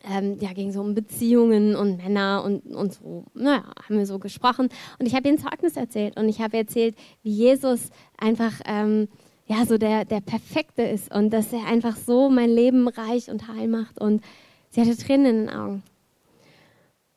ähm, 0.05 0.37
ja, 0.41 0.53
ging 0.53 0.71
so 0.71 0.83
um 0.83 0.95
Beziehungen 0.95 1.77
und 1.77 1.97
Männer 1.97 2.43
und, 2.45 2.67
und 2.75 2.93
so, 2.93 3.25
naja, 3.33 3.65
haben 3.87 3.97
wir 3.97 4.07
so 4.07 4.19
gesprochen. 4.19 4.69
Und 4.99 5.07
ich 5.07 5.15
habe 5.15 5.29
ihr 5.29 5.35
ein 5.35 5.39
Zeugnis 5.39 5.77
erzählt 5.77 6.19
und 6.19 6.29
ich 6.29 6.41
habe 6.41 6.59
erzählt, 6.59 6.95
wie 7.23 7.33
Jesus 7.33 7.91
einfach 8.19 8.61
ähm, 8.67 9.09
ja, 9.51 9.67
so 9.67 9.79
der, 9.79 10.05
der 10.05 10.21
Perfekte 10.21 10.83
ist 10.83 11.13
und 11.13 11.31
dass 11.31 11.53
er 11.53 11.67
einfach 11.67 11.97
so 11.97 12.31
mein 12.31 12.51
Leben 12.51 12.87
reich 12.87 13.29
und 13.29 13.49
heil 13.49 13.67
macht. 13.67 14.01
Und 14.01 14.23
sie 14.71 14.81
hatte 14.81 14.97
Tränen 14.97 15.27
in 15.27 15.47
den 15.47 15.51
Augen. 15.51 15.83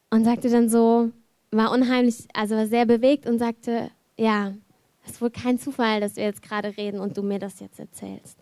Und 0.10 0.24
sagte 0.26 0.50
dann 0.50 0.68
so, 0.68 1.12
war 1.52 1.72
unheimlich, 1.72 2.28
also 2.34 2.56
war 2.56 2.66
sehr 2.66 2.88
bewegt 2.88 3.28
und 3.28 3.38
sagte, 3.38 3.92
ja, 4.18 4.56
es 5.06 5.12
ist 5.12 5.22
wohl 5.22 5.30
kein 5.30 5.60
Zufall, 5.60 6.02
dass 6.02 6.16
wir 6.16 6.24
jetzt 6.24 6.42
gerade 6.42 6.76
reden 6.76 7.00
und 7.00 7.18
du 7.18 7.22
mir 7.22 7.38
das 7.38 7.60
jetzt 7.60 7.80
erzählst. 7.80 8.40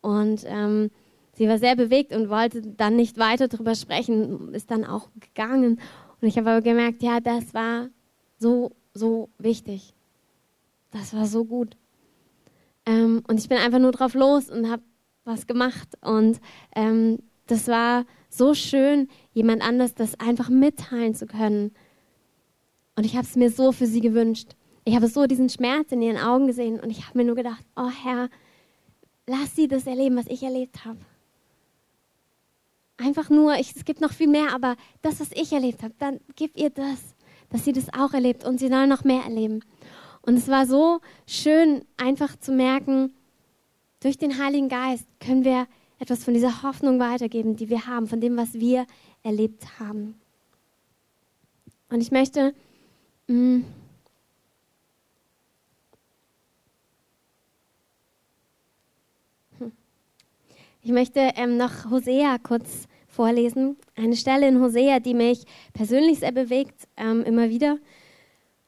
Und 0.00 0.44
ähm, 0.46 0.90
sie 1.34 1.48
war 1.48 1.58
sehr 1.58 1.76
bewegt 1.76 2.14
und 2.14 2.30
wollte 2.30 2.62
dann 2.62 2.96
nicht 2.96 3.18
weiter 3.18 3.48
darüber 3.48 3.74
sprechen, 3.74 4.54
ist 4.54 4.70
dann 4.70 4.86
auch 4.86 5.10
gegangen. 5.20 5.80
Und 6.22 6.28
ich 6.28 6.38
habe 6.38 6.48
aber 6.48 6.62
gemerkt, 6.62 7.02
ja, 7.02 7.20
das 7.20 7.52
war 7.52 7.88
so, 8.38 8.72
so 8.94 9.28
wichtig. 9.36 9.92
Das 10.92 11.12
war 11.12 11.26
so 11.26 11.44
gut. 11.44 11.76
Ähm, 12.88 13.22
und 13.28 13.38
ich 13.38 13.48
bin 13.50 13.58
einfach 13.58 13.78
nur 13.78 13.92
drauf 13.92 14.14
los 14.14 14.48
und 14.48 14.70
habe 14.70 14.82
was 15.24 15.46
gemacht. 15.46 15.88
Und 16.00 16.40
ähm, 16.74 17.18
das 17.46 17.68
war 17.68 18.06
so 18.30 18.54
schön, 18.54 19.08
jemand 19.32 19.62
anders 19.62 19.94
das 19.94 20.18
einfach 20.18 20.48
mitteilen 20.48 21.14
zu 21.14 21.26
können. 21.26 21.74
Und 22.96 23.04
ich 23.04 23.14
habe 23.14 23.26
es 23.26 23.36
mir 23.36 23.50
so 23.50 23.72
für 23.72 23.86
sie 23.86 24.00
gewünscht. 24.00 24.56
Ich 24.84 24.96
habe 24.96 25.06
so 25.06 25.26
diesen 25.26 25.50
Schmerz 25.50 25.92
in 25.92 26.00
ihren 26.00 26.16
Augen 26.16 26.46
gesehen 26.46 26.80
und 26.80 26.88
ich 26.88 27.06
habe 27.06 27.18
mir 27.18 27.24
nur 27.24 27.36
gedacht, 27.36 27.62
oh 27.76 27.90
Herr, 27.90 28.30
lass 29.26 29.54
sie 29.54 29.68
das 29.68 29.86
erleben, 29.86 30.16
was 30.16 30.26
ich 30.26 30.42
erlebt 30.42 30.86
habe. 30.86 30.98
Einfach 32.96 33.28
nur, 33.28 33.54
ich, 33.56 33.76
es 33.76 33.84
gibt 33.84 34.00
noch 34.00 34.12
viel 34.12 34.28
mehr, 34.28 34.54
aber 34.54 34.76
das, 35.02 35.20
was 35.20 35.30
ich 35.32 35.52
erlebt 35.52 35.82
habe, 35.82 35.94
dann 35.98 36.20
gib 36.36 36.56
ihr 36.56 36.70
das, 36.70 37.14
dass 37.50 37.66
sie 37.66 37.72
das 37.72 37.92
auch 37.92 38.14
erlebt 38.14 38.44
und 38.44 38.58
sie 38.58 38.68
soll 38.68 38.86
noch 38.86 39.04
mehr 39.04 39.22
erleben. 39.24 39.60
Und 40.28 40.36
es 40.36 40.46
war 40.48 40.66
so 40.66 41.00
schön, 41.26 41.86
einfach 41.96 42.38
zu 42.38 42.52
merken, 42.52 43.14
durch 44.00 44.18
den 44.18 44.38
Heiligen 44.38 44.68
Geist 44.68 45.06
können 45.20 45.42
wir 45.42 45.66
etwas 45.98 46.22
von 46.22 46.34
dieser 46.34 46.62
Hoffnung 46.62 47.00
weitergeben, 47.00 47.56
die 47.56 47.70
wir 47.70 47.86
haben, 47.86 48.06
von 48.06 48.20
dem, 48.20 48.36
was 48.36 48.52
wir 48.52 48.86
erlebt 49.22 49.80
haben. 49.80 50.20
Und 51.88 52.02
ich 52.02 52.10
möchte 52.10 52.54
mh, 53.26 53.62
Ich 60.82 60.92
möchte 60.92 61.20
ähm, 61.36 61.56
noch 61.56 61.90
Hosea 61.90 62.36
kurz 62.36 62.86
vorlesen. 63.08 63.78
Eine 63.96 64.14
Stelle 64.14 64.46
in 64.46 64.60
Hosea, 64.60 65.00
die 65.00 65.14
mich 65.14 65.44
persönlich 65.72 66.18
sehr 66.18 66.32
bewegt, 66.32 66.86
ähm, 66.98 67.24
immer 67.24 67.48
wieder 67.48 67.78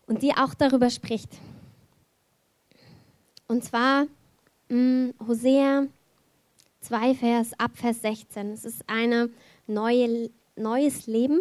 und 0.07 0.23
die 0.23 0.33
auch 0.33 0.55
darüber 0.55 0.89
spricht. 0.89 1.31
Und 3.51 3.65
zwar 3.65 4.07
mh, 4.69 4.77
mm, 4.77 5.15
Hosea 5.27 5.89
2, 6.83 7.15
Vers, 7.17 7.51
ab 7.59 7.73
Vers 7.75 8.01
16. 8.01 8.53
Es 8.53 8.65
ist 8.65 8.85
eine 8.87 9.29
neue, 9.67 10.31
neues 10.55 11.09
Leben, 11.09 11.41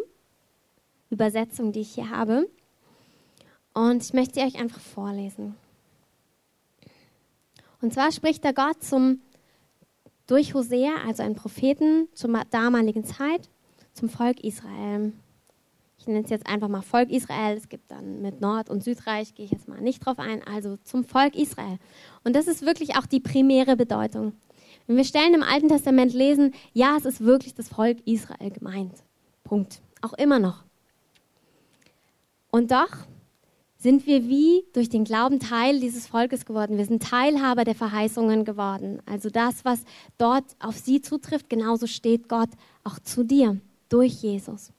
Übersetzung, 1.12 1.72
die 1.72 1.82
ich 1.82 1.94
hier 1.94 2.10
habe. 2.10 2.50
Und 3.76 4.04
ich 4.04 4.14
möchte 4.14 4.40
sie 4.40 4.46
euch 4.48 4.60
einfach 4.60 4.80
vorlesen. 4.80 5.56
Und 7.80 7.94
zwar 7.94 8.12
spricht 8.12 8.44
der 8.44 8.54
Gott 8.54 8.84
zum, 8.84 9.22
durch 10.26 10.56
Hosea, 10.56 11.04
also 11.06 11.22
einen 11.22 11.36
Propheten 11.36 12.08
zur 12.16 12.32
damaligen 12.50 13.04
Zeit, 13.04 13.50
zum 13.94 14.10
Volk 14.10 14.44
Israel. 14.44 15.14
Ich 16.00 16.08
nenne 16.08 16.24
es 16.24 16.30
jetzt 16.30 16.48
einfach 16.48 16.70
mal 16.70 16.82
Volk 16.82 17.10
Israel. 17.10 17.58
Es 17.58 17.68
gibt 17.68 17.92
dann 17.92 18.22
mit 18.22 18.40
Nord- 18.40 18.70
und 18.70 18.84
Südreich, 18.84 19.36
gehe 19.36 19.46
ich 19.46 19.52
jetzt 19.52 19.68
mal 19.68 19.82
nicht 19.82 20.00
drauf 20.00 20.18
ein, 20.18 20.42
also 20.48 20.78
zum 20.78 21.04
Volk 21.04 21.36
Israel. 21.36 21.78
Und 22.24 22.36
das 22.36 22.48
ist 22.48 22.66
wirklich 22.66 22.96
auch 22.96 23.06
die 23.06 23.20
primäre 23.20 23.76
Bedeutung. 23.76 24.34
Wenn 24.88 24.96
wir 24.96 25.04
Stellen 25.04 25.34
im 25.34 25.44
Alten 25.44 25.68
Testament 25.68 26.14
lesen, 26.14 26.54
ja, 26.74 26.96
es 26.98 27.06
ist 27.06 27.22
wirklich 27.22 27.54
das 27.54 27.68
Volk 27.68 27.98
Israel 28.06 28.50
gemeint. 28.50 28.94
Punkt. 29.44 29.82
Auch 30.02 30.14
immer 30.14 30.40
noch. 30.40 30.64
Und 32.50 32.72
doch 32.72 32.90
sind 33.78 34.08
wir 34.08 34.28
wie 34.28 34.64
durch 34.74 34.90
den 34.90 35.04
Glauben 35.04 35.40
Teil 35.40 35.80
dieses 35.80 36.08
Volkes 36.08 36.46
geworden. 36.46 36.78
Wir 36.78 36.86
sind 36.86 37.04
Teilhaber 37.04 37.66
der 37.66 37.76
Verheißungen 37.76 38.46
geworden. 38.46 39.02
Also 39.06 39.30
das, 39.30 39.66
was 39.66 39.84
dort 40.18 40.46
auf 40.60 40.78
sie 40.78 41.02
zutrifft, 41.02 41.50
genauso 41.50 41.88
steht 41.88 42.30
Gott 42.30 42.50
auch 42.84 43.00
zu 43.00 43.24
dir 43.24 43.60
durch 43.90 44.22
Jesus. 44.22 44.72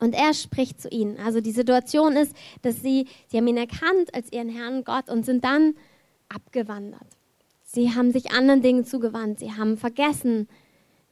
Und 0.00 0.14
er 0.14 0.34
spricht 0.34 0.80
zu 0.80 0.88
ihnen. 0.88 1.18
Also 1.18 1.40
die 1.40 1.52
Situation 1.52 2.16
ist, 2.16 2.34
dass 2.62 2.80
sie, 2.80 3.06
sie 3.28 3.36
haben 3.36 3.46
ihn 3.46 3.58
erkannt 3.58 4.14
als 4.14 4.32
ihren 4.32 4.48
Herrn 4.48 4.82
Gott 4.82 5.08
und 5.08 5.24
sind 5.24 5.44
dann 5.44 5.74
abgewandert. 6.28 7.06
Sie 7.62 7.94
haben 7.94 8.10
sich 8.10 8.32
anderen 8.32 8.62
Dingen 8.62 8.84
zugewandt. 8.84 9.38
Sie 9.38 9.52
haben 9.52 9.76
vergessen, 9.76 10.48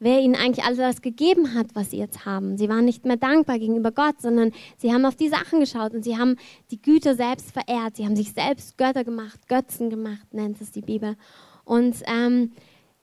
wer 0.00 0.20
ihnen 0.20 0.34
eigentlich 0.34 0.64
alles 0.64 0.78
das 0.78 1.02
gegeben 1.02 1.54
hat, 1.54 1.66
was 1.74 1.90
sie 1.90 1.98
jetzt 1.98 2.24
haben. 2.24 2.56
Sie 2.56 2.68
waren 2.68 2.84
nicht 2.84 3.04
mehr 3.04 3.16
dankbar 3.16 3.58
gegenüber 3.58 3.92
Gott, 3.92 4.20
sondern 4.20 4.52
sie 4.76 4.92
haben 4.92 5.04
auf 5.04 5.16
die 5.16 5.28
Sachen 5.28 5.60
geschaut 5.60 5.92
und 5.92 6.02
sie 6.02 6.16
haben 6.16 6.36
die 6.70 6.80
Güter 6.80 7.14
selbst 7.14 7.52
verehrt. 7.52 7.96
Sie 7.96 8.04
haben 8.04 8.16
sich 8.16 8.32
selbst 8.32 8.78
Götter 8.78 9.04
gemacht, 9.04 9.48
Götzen 9.48 9.90
gemacht, 9.90 10.32
nennt 10.32 10.60
es 10.60 10.70
die 10.70 10.80
Bibel. 10.82 11.16
Und 11.64 11.96
ähm, 12.06 12.52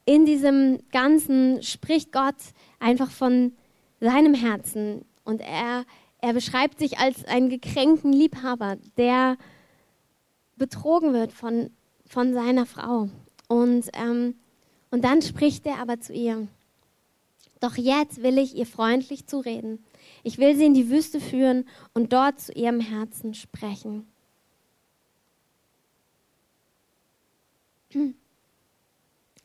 in 0.04 0.24
diesem 0.24 0.78
Ganzen 0.90 1.62
spricht 1.62 2.12
Gott 2.12 2.36
einfach 2.78 3.10
von 3.10 3.52
seinem 4.00 4.34
Herzen 4.34 5.04
und 5.26 5.40
er, 5.40 5.84
er 6.20 6.32
beschreibt 6.32 6.78
sich 6.78 6.98
als 6.98 7.24
einen 7.24 7.50
gekränkten 7.50 8.12
Liebhaber, 8.12 8.76
der 8.96 9.36
betrogen 10.56 11.12
wird 11.12 11.32
von, 11.32 11.70
von 12.06 12.32
seiner 12.32 12.66
Frau. 12.66 13.08
Und, 13.48 13.90
ähm, 13.92 14.34
und 14.90 15.04
dann 15.04 15.20
spricht 15.22 15.66
er 15.66 15.78
aber 15.78 16.00
zu 16.00 16.12
ihr. 16.12 16.48
Doch 17.60 17.76
jetzt 17.76 18.22
will 18.22 18.38
ich 18.38 18.54
ihr 18.54 18.66
freundlich 18.66 19.26
zureden. 19.26 19.84
Ich 20.22 20.38
will 20.38 20.56
sie 20.56 20.66
in 20.66 20.74
die 20.74 20.90
Wüste 20.90 21.20
führen 21.20 21.66
und 21.94 22.12
dort 22.12 22.40
zu 22.40 22.52
ihrem 22.52 22.80
Herzen 22.80 23.34
sprechen. 23.34 24.06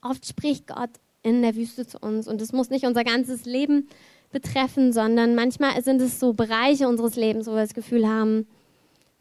Oft 0.01 0.25
spricht 0.25 0.67
Gott 0.67 0.89
in 1.23 1.41
der 1.41 1.55
Wüste 1.55 1.87
zu 1.87 1.99
uns 1.99 2.27
und 2.27 2.41
es 2.41 2.51
muss 2.51 2.69
nicht 2.69 2.85
unser 2.85 3.03
ganzes 3.03 3.45
Leben 3.45 3.87
betreffen, 4.31 4.93
sondern 4.93 5.35
manchmal 5.35 5.81
sind 5.83 6.01
es 6.01 6.19
so 6.19 6.33
Bereiche 6.33 6.87
unseres 6.87 7.15
Lebens, 7.15 7.47
wo 7.47 7.51
wir 7.51 7.61
das 7.61 7.73
Gefühl 7.73 8.07
haben, 8.07 8.47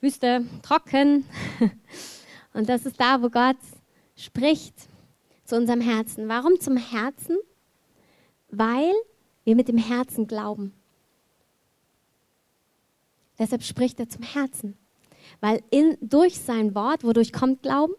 Wüste, 0.00 0.44
trocken. 0.62 1.24
Und 2.54 2.68
das 2.68 2.86
ist 2.86 3.00
da, 3.00 3.22
wo 3.22 3.28
Gott 3.28 3.56
spricht 4.16 4.74
zu 5.44 5.56
unserem 5.56 5.80
Herzen. 5.80 6.28
Warum 6.28 6.58
zum 6.60 6.76
Herzen? 6.76 7.36
weil 8.50 8.92
wir 9.44 9.56
mit 9.56 9.68
dem 9.68 9.78
Herzen 9.78 10.26
glauben. 10.26 10.72
Deshalb 13.38 13.62
spricht 13.62 13.98
er 14.00 14.08
zum 14.08 14.22
Herzen. 14.22 14.76
Weil 15.40 15.62
in, 15.70 15.96
durch 16.00 16.38
sein 16.38 16.74
Wort, 16.74 17.04
wodurch 17.04 17.32
kommt 17.32 17.62
Glauben? 17.62 17.94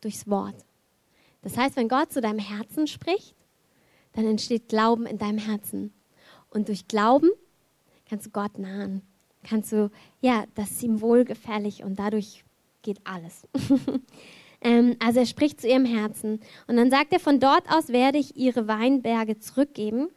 Durchs 0.00 0.28
Wort. 0.28 0.64
Das 1.42 1.56
heißt, 1.56 1.76
wenn 1.76 1.88
Gott 1.88 2.12
zu 2.12 2.20
deinem 2.20 2.40
Herzen 2.40 2.86
spricht, 2.86 3.34
dann 4.14 4.26
entsteht 4.26 4.68
Glauben 4.68 5.06
in 5.06 5.18
deinem 5.18 5.38
Herzen. 5.38 5.92
Und 6.50 6.68
durch 6.68 6.88
Glauben 6.88 7.30
kannst 8.08 8.26
du 8.26 8.30
Gott 8.30 8.58
nahen. 8.58 9.02
Kannst 9.44 9.72
du, 9.72 9.90
ja, 10.20 10.44
das 10.54 10.70
ist 10.70 10.82
ihm 10.82 11.00
wohlgefällig 11.00 11.84
und 11.84 11.98
dadurch 11.98 12.44
geht 12.82 13.00
alles. 13.04 13.46
Ähm, 14.60 14.96
also 14.98 15.20
er 15.20 15.26
spricht 15.26 15.60
zu 15.60 15.68
ihrem 15.68 15.84
Herzen. 15.84 16.40
Und 16.66 16.76
dann 16.76 16.90
sagt 16.90 17.12
er, 17.12 17.20
von 17.20 17.38
dort 17.38 17.70
aus 17.70 17.90
werde 17.90 18.18
ich 18.18 18.36
ihre 18.36 18.66
Weinberge 18.66 19.38
zurückgeben 19.38 20.08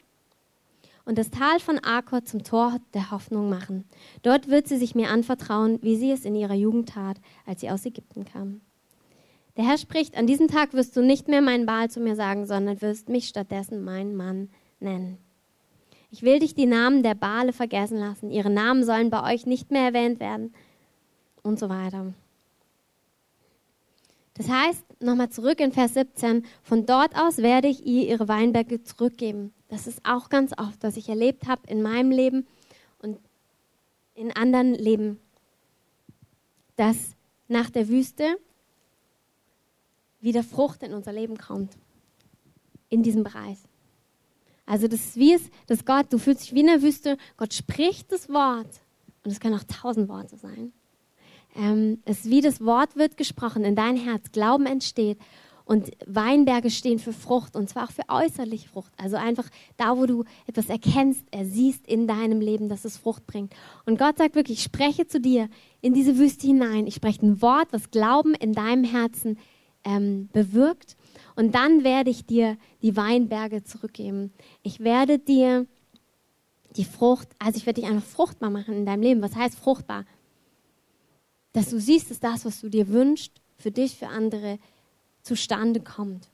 und 1.06 1.18
das 1.18 1.30
Tal 1.30 1.60
von 1.60 1.80
Akor 1.80 2.26
zum 2.26 2.44
Tor 2.44 2.78
der 2.94 3.12
Hoffnung 3.12 3.50
machen. 3.50 3.86
Dort 4.24 4.50
wird 4.50 4.68
sie 4.68 4.78
sich 4.78 4.96
mir 4.96 5.10
anvertrauen, 5.10 5.80
wie 5.82 5.96
sie 5.96 6.12
es 6.12 6.26
in 6.26 6.36
ihrer 6.36 6.54
Jugend 6.54 6.90
tat, 6.90 7.18
als 7.46 7.62
sie 7.62 7.70
aus 7.70 7.86
Ägypten 7.86 8.26
kam. 8.26 8.62
Der 9.58 9.66
Herr 9.66 9.78
spricht, 9.78 10.18
an 10.18 10.28
diesem 10.28 10.48
Tag 10.48 10.74
wirst 10.74 10.96
du 10.96 11.02
nicht 11.02 11.28
mehr 11.28 11.42
meinen 11.42 11.66
Baal 11.66 11.90
zu 11.90 12.00
mir 12.00 12.16
sagen, 12.16 12.46
sondern 12.46 12.82
wirst 12.82 13.10
mich 13.10 13.28
stattdessen 13.28 13.84
meinen 13.84 14.16
Mann 14.16 14.50
nennen. 14.80 15.18
Ich 16.12 16.24
will 16.24 16.40
dich 16.40 16.54
die 16.54 16.66
Namen 16.66 17.04
der 17.04 17.16
Baale 17.16 17.54
vergessen 17.54 17.98
lassen. 17.98 18.32
Ihre 18.32 18.50
Namen 18.50 18.84
sollen 18.84 19.10
bei 19.10 19.34
euch 19.34 19.46
nicht 19.46 19.72
mehr 19.72 19.86
erwähnt 19.86 20.20
werden. 20.20 20.54
Und 21.42 21.58
so 21.58 21.70
weiter. 21.70 22.14
Das 24.36 24.50
heißt, 24.50 25.02
nochmal 25.02 25.30
zurück 25.30 25.60
in 25.60 25.72
Vers 25.72 25.94
17, 25.96 26.46
von 26.64 26.86
dort 26.86 27.16
aus 27.16 27.38
werde 27.38 27.68
ich 27.68 27.86
ihr 27.86 28.08
ihre 28.08 28.28
Weinberge 28.28 28.84
zurückgeben. 28.84 29.54
Das 29.70 29.88
ist 29.88 30.02
auch 30.04 30.30
ganz 30.30 30.52
oft, 30.58 30.84
was 30.84 30.98
ich 30.98 31.10
erlebt 31.10 31.48
habe 31.48 31.62
in 31.68 31.82
meinem 31.82 32.12
Leben 32.12 32.46
und 33.00 33.18
in 34.14 34.36
anderen 34.36 34.76
Leben, 34.76 35.20
dass 36.76 37.16
nach 37.48 37.70
der 37.70 37.88
Wüste 37.88 38.38
wieder 40.20 40.44
Frucht 40.44 40.84
in 40.84 40.94
unser 40.94 41.14
Leben 41.14 41.38
kommt. 41.38 41.78
In 42.90 43.04
diesem 43.04 43.24
Bereich. 43.24 43.58
Also 44.72 44.88
das 44.88 45.02
ist 45.02 45.18
wie 45.18 45.34
es, 45.34 45.42
dass 45.68 45.86
Gott, 45.86 46.08
du 46.12 46.18
fühlst 46.18 46.44
dich 46.44 46.54
wie 46.54 46.62
in 46.62 46.68
der 46.68 46.82
Wüste, 46.82 47.18
Gott 47.38 47.54
spricht 47.54 48.12
das 48.12 48.30
Wort 48.30 48.82
und 49.24 49.32
es 49.32 49.40
können 49.40 49.56
auch 49.56 49.64
tausend 49.64 50.08
Worte 50.08 50.38
sein 50.38 50.72
ähm, 51.56 52.00
es 52.06 52.26
wie 52.26 52.42
das 52.42 52.64
Wort 52.64 52.96
wird 52.96 53.18
gesprochen 53.18 53.64
in 53.64 53.76
dein 53.76 53.98
Herz, 53.98 54.32
Glauben 54.32 54.66
entsteht 54.66 55.18
und 55.66 55.92
Weinberge 56.06 56.70
stehen 56.70 57.00
für 57.00 57.14
Frucht 57.14 57.56
und 57.56 57.70
zwar 57.70 57.86
auch 57.86 57.92
für 57.92 58.04
äußerliche 58.08 58.68
Frucht. 58.68 58.92
Also 58.98 59.16
einfach 59.16 59.48
da, 59.78 59.98
wo 59.98 60.06
du 60.06 60.24
etwas 60.48 60.70
erkennst, 60.70 61.26
er 61.32 61.46
siehst 61.46 61.88
in 61.88 62.08
deinem 62.08 62.42
Leben, 62.42 62.68
dass 62.68 62.86
es 62.86 62.98
Frucht 62.98 63.26
bringt. 63.28 63.54
Und 63.86 64.00
Gott 64.00 64.18
sagt 64.18 64.36
wirklich, 64.36 64.60
ich 64.60 64.64
spreche 64.64 65.08
zu 65.08 65.20
dir 65.20 65.50
in 65.82 65.94
diese 65.94 66.18
Wüste 66.18 66.48
hinein. 66.48 66.88
Ich 66.88 66.96
spreche 66.96 67.26
ein 67.26 67.42
Wort, 67.42 67.68
was 67.72 67.92
Glauben 67.92 68.34
in 68.36 68.54
deinem 68.54 68.84
Herzen 68.84 69.38
ähm, 69.84 70.30
bewirkt. 70.34 70.98
Und 71.36 71.56
dann 71.56 71.84
werde 71.84 72.10
ich 72.10 72.26
dir 72.26 72.58
die 72.82 72.96
Weinberge 72.96 73.64
zurückgeben. 73.64 74.34
Ich 74.64 74.80
werde 74.80 75.20
dir 75.20 75.66
die 76.76 76.86
Frucht, 76.86 77.30
also 77.40 77.58
ich 77.58 77.66
werde 77.66 77.82
dich 77.82 77.90
einfach 77.90 78.08
fruchtbar 78.08 78.50
machen 78.50 78.76
in 78.76 78.86
deinem 78.86 79.02
Leben. 79.02 79.22
Was 79.22 79.36
heißt 79.36 79.58
fruchtbar? 79.58 80.06
dass 81.54 81.70
du 81.70 81.80
siehst, 81.80 82.12
dass 82.12 82.20
das, 82.20 82.46
was 82.46 82.62
du 82.62 82.70
dir 82.70 82.88
wünschst, 82.90 83.34
für 83.58 83.72
dich, 83.72 83.96
für 83.96 84.08
andere 84.08 84.58
zustande 85.22 85.82
kommt. 85.82 86.30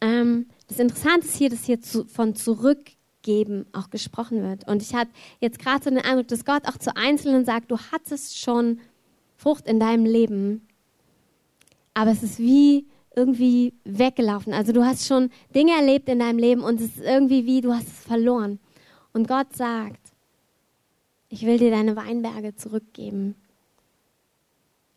Ähm, 0.00 0.46
das 0.68 0.78
Interessante 0.78 1.26
ist 1.26 1.36
hier, 1.36 1.50
dass 1.50 1.64
hier 1.64 1.80
zu, 1.80 2.06
von 2.06 2.34
Zurückgeben 2.34 3.66
auch 3.72 3.90
gesprochen 3.90 4.42
wird. 4.42 4.66
Und 4.68 4.82
ich 4.82 4.94
hatte 4.94 5.10
jetzt 5.40 5.58
gerade 5.58 5.84
so 5.84 5.90
den 5.90 5.98
Eindruck, 5.98 6.28
dass 6.28 6.44
Gott 6.44 6.66
auch 6.66 6.78
zu 6.78 6.96
Einzelnen 6.96 7.44
sagt, 7.44 7.70
du 7.70 7.78
hattest 7.78 8.38
schon 8.38 8.80
Frucht 9.36 9.66
in 9.66 9.80
deinem 9.80 10.06
Leben, 10.06 10.66
aber 11.92 12.10
es 12.10 12.22
ist 12.22 12.38
wie 12.38 12.86
irgendwie 13.16 13.72
weggelaufen. 13.84 14.52
Also 14.52 14.72
du 14.72 14.84
hast 14.84 15.06
schon 15.06 15.30
Dinge 15.54 15.72
erlebt 15.72 16.08
in 16.08 16.18
deinem 16.18 16.38
Leben 16.38 16.60
und 16.62 16.80
es 16.80 16.96
ist 16.96 17.00
irgendwie 17.00 17.46
wie, 17.46 17.62
du 17.62 17.74
hast 17.74 17.88
es 17.88 18.04
verloren. 18.04 18.60
Und 19.12 19.26
Gott 19.26 19.56
sagt, 19.56 20.00
ich 21.30 21.44
will 21.46 21.58
dir 21.58 21.70
deine 21.70 21.96
Weinberge 21.96 22.54
zurückgeben. 22.54 23.34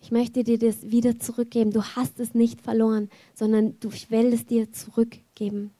Ich 0.01 0.11
möchte 0.11 0.43
dir 0.43 0.59
das 0.59 0.91
wieder 0.91 1.19
zurückgeben. 1.19 1.71
Du 1.71 1.83
hast 1.83 2.19
es 2.19 2.33
nicht 2.33 2.61
verloren, 2.61 3.09
sondern 3.33 3.79
du, 3.79 3.89
ich 3.89 4.11
will 4.11 4.33
es 4.33 4.45
dir 4.45 4.71
zurückgeben. 4.71 5.71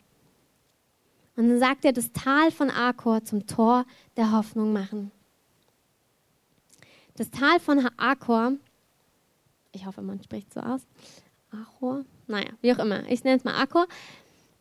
Und 1.36 1.50
dann 1.50 1.60
sagt 1.60 1.86
er, 1.86 1.94
das 1.94 2.12
Tal 2.12 2.52
von 2.52 2.70
Akor 2.70 3.24
zum 3.24 3.48
Tor 3.48 3.86
der 4.18 4.32
Hoffnung 4.32 4.74
machen. 4.74 5.12
Das 7.16 7.30
Tal 7.30 7.60
von 7.60 7.86
Akor, 7.98 8.54
ich 9.72 9.86
hoffe, 9.86 10.02
man 10.02 10.22
spricht 10.24 10.54
so 10.54 10.62
aus. 10.62 10.82
Achor, 11.52 12.04
naja, 12.30 12.50
wie 12.62 12.74
auch 12.74 12.80
immer, 12.80 13.08
ich 13.10 13.24
nenne 13.24 13.38
es 13.38 13.44
mal 13.44 13.62
Akor, 13.62 13.88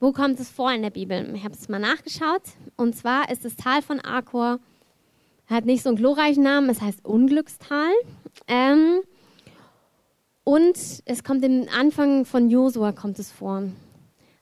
Wo 0.00 0.12
kommt 0.12 0.38
es 0.38 0.48
vor 0.48 0.72
in 0.72 0.82
der 0.82 0.90
Bibel? 0.90 1.34
Ich 1.34 1.44
habe 1.44 1.54
es 1.54 1.68
mal 1.68 1.80
nachgeschaut. 1.80 2.42
Und 2.76 2.96
zwar 2.96 3.30
ist 3.30 3.44
das 3.44 3.56
Tal 3.56 3.82
von 3.82 3.98
Akor, 4.00 4.60
hat 5.46 5.64
nicht 5.64 5.82
so 5.82 5.88
einen 5.88 5.98
glorreichen 5.98 6.44
Namen, 6.44 6.70
es 6.70 6.80
heißt 6.80 7.04
Unglückstal. 7.04 7.90
Ähm, 8.46 9.00
und 10.44 10.78
es 11.04 11.24
kommt 11.24 11.44
im 11.44 11.66
Anfang 11.76 12.24
von 12.24 12.48
Josua 12.48 12.92
kommt 12.92 13.18
es 13.18 13.32
vor. 13.32 13.64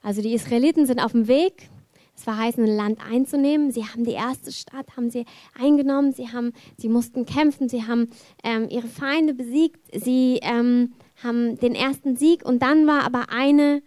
Also 0.03 0.21
die 0.21 0.35
Israeliten 0.35 0.87
sind 0.87 1.01
auf 1.01 1.13
dem 1.13 1.27
Weg, 1.27 1.71
das 2.15 2.25
verheißene 2.25 2.77
Land 2.77 3.01
einzunehmen. 3.01 3.73
Sie 3.73 3.85
haben 3.85 4.05
die 4.05 4.13
erste 4.13 4.53
Stadt, 4.53 4.97
haben 4.97 5.11
sie 5.11 5.25
eingenommen. 5.59 6.13
Sie 6.13 6.29
haben, 6.29 6.53
sie 6.77 6.89
mussten 6.89 7.25
kämpfen. 7.25 7.69
Sie 7.69 7.87
haben 7.87 8.11
ähm, 8.45 8.69
ihre 8.69 8.89
Feinde 8.89 9.33
besiegt. 9.33 9.81
Sie 9.93 10.39
ähm, 10.43 10.93
haben 11.27 11.59
den 11.59 11.75
ersten 11.75 12.17
Sieg. 12.17 12.45
Und 12.45 12.61
dann 12.61 12.87
war 12.87 13.05
aber 13.05 13.31
eine 13.31 13.83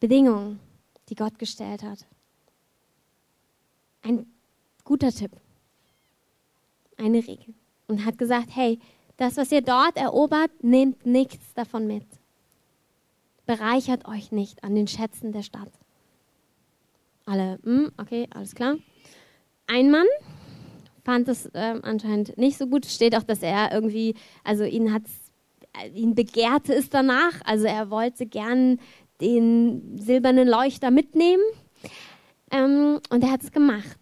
Bedingung, 0.00 0.58
die 1.08 1.14
Gott 1.14 1.38
gestellt 1.38 1.82
hat. 1.82 2.06
Ein 4.02 4.26
guter 4.84 5.10
Tipp. 5.10 5.32
Eine 6.96 7.18
Regel. 7.18 7.54
Und 7.88 8.04
hat 8.04 8.18
gesagt, 8.18 8.48
hey, 8.54 8.78
das, 9.16 9.36
was 9.36 9.52
ihr 9.52 9.62
dort 9.62 9.96
erobert, 9.96 10.50
nehmt 10.62 11.06
nichts 11.06 11.54
davon 11.54 11.86
mit. 11.86 12.04
Bereichert 13.46 14.06
euch 14.06 14.32
nicht 14.32 14.64
an 14.64 14.74
den 14.74 14.88
Schätzen 14.88 15.32
der 15.32 15.42
Stadt. 15.42 15.70
Alle, 17.24 17.58
mm, 17.62 17.92
okay, 17.96 18.28
alles 18.30 18.54
klar. 18.54 18.76
Ein 19.66 19.90
Mann 19.90 20.06
fand 21.04 21.28
es 21.28 21.46
äh, 21.46 21.80
anscheinend 21.82 22.36
nicht 22.36 22.58
so 22.58 22.66
gut. 22.66 22.86
Steht 22.86 23.16
auch, 23.16 23.22
dass 23.22 23.42
er 23.42 23.72
irgendwie, 23.72 24.14
also 24.44 24.64
ihn 24.64 24.92
hat 24.92 25.02
äh, 25.04 25.25
ihn 25.94 26.14
begehrte 26.14 26.74
es 26.74 26.88
danach. 26.90 27.40
Also 27.44 27.66
er 27.66 27.90
wollte 27.90 28.26
gern 28.26 28.78
den 29.20 29.98
silbernen 29.98 30.48
Leuchter 30.48 30.90
mitnehmen. 30.90 31.42
Ähm, 32.50 33.00
und 33.10 33.22
er 33.22 33.32
hat 33.32 33.42
es 33.42 33.52
gemacht. 33.52 33.98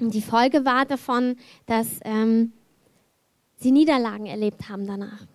Und 0.00 0.14
die 0.14 0.22
Folge 0.22 0.64
war 0.64 0.86
davon, 0.86 1.36
dass 1.66 2.00
ähm, 2.04 2.52
sie 3.56 3.70
Niederlagen 3.70 4.26
erlebt 4.26 4.68
haben 4.68 4.86
danach. 4.86 5.26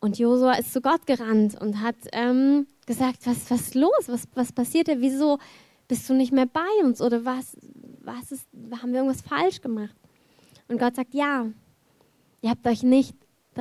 Und 0.00 0.18
Josua 0.18 0.54
ist 0.54 0.72
zu 0.72 0.80
Gott 0.80 1.06
gerannt 1.06 1.60
und 1.60 1.80
hat 1.80 1.96
ähm, 2.12 2.66
gesagt, 2.86 3.18
was, 3.24 3.50
was 3.50 3.60
ist 3.60 3.74
los? 3.74 4.08
Was, 4.08 4.26
was 4.34 4.52
passiert 4.52 4.88
da? 4.88 4.94
Wieso 4.98 5.38
bist 5.86 6.08
du 6.08 6.14
nicht 6.14 6.32
mehr 6.32 6.46
bei 6.46 6.84
uns? 6.84 7.00
Oder 7.00 7.24
was, 7.24 7.56
was 8.00 8.32
ist, 8.32 8.48
haben 8.80 8.92
wir 8.92 9.00
irgendwas 9.00 9.22
falsch 9.22 9.60
gemacht? 9.60 9.94
Und 10.68 10.78
Gott 10.78 10.96
sagt, 10.96 11.14
ja, 11.14 11.46
ihr 12.42 12.50
habt 12.50 12.66
euch 12.66 12.82
nicht, 12.82 13.16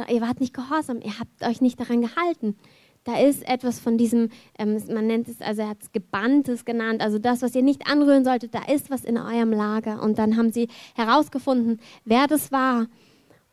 ihr 0.10 0.22
wart 0.22 0.42
nicht 0.42 0.54
gehorsam, 0.54 1.00
ihr 1.02 1.18
habt 1.20 1.44
euch 1.44 1.62
nicht 1.62 1.80
daran 1.80 2.02
gehalten. 2.02 2.58
Da 3.04 3.20
ist 3.20 3.48
etwas 3.48 3.80
von 3.80 3.98
diesem, 3.98 4.30
ähm, 4.60 4.80
man 4.94 5.08
nennt 5.08 5.28
es, 5.28 5.42
also 5.42 5.62
er 5.64 5.70
hat 5.70 5.82
es 5.82 5.92
Gebanntes 5.92 6.66
genannt, 6.66 7.02
also 7.02 7.18
das, 7.18 7.42
was 7.42 7.56
ihr 7.56 7.64
nicht 7.64 7.88
anrühren 7.88 8.24
solltet, 8.24 8.54
da 8.54 8.64
ist 8.66 8.92
was 8.92 9.04
in 9.06 9.18
eurem 9.18 9.52
Lager. 9.52 10.04
Und 10.04 10.20
dann 10.20 10.38
haben 10.38 10.52
sie 10.52 10.68
herausgefunden, 10.94 11.80
wer 12.06 12.28
das 12.28 12.52
war. 12.52 12.88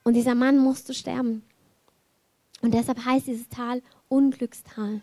Und 0.04 0.14
dieser 0.14 0.34
Mann 0.34 0.58
musste 0.58 0.92
sterben. 0.92 1.42
Und 2.60 2.74
deshalb 2.74 3.04
heißt 3.04 3.26
dieses 3.26 3.48
Tal 3.48 3.82
Unglückstal. 4.08 5.00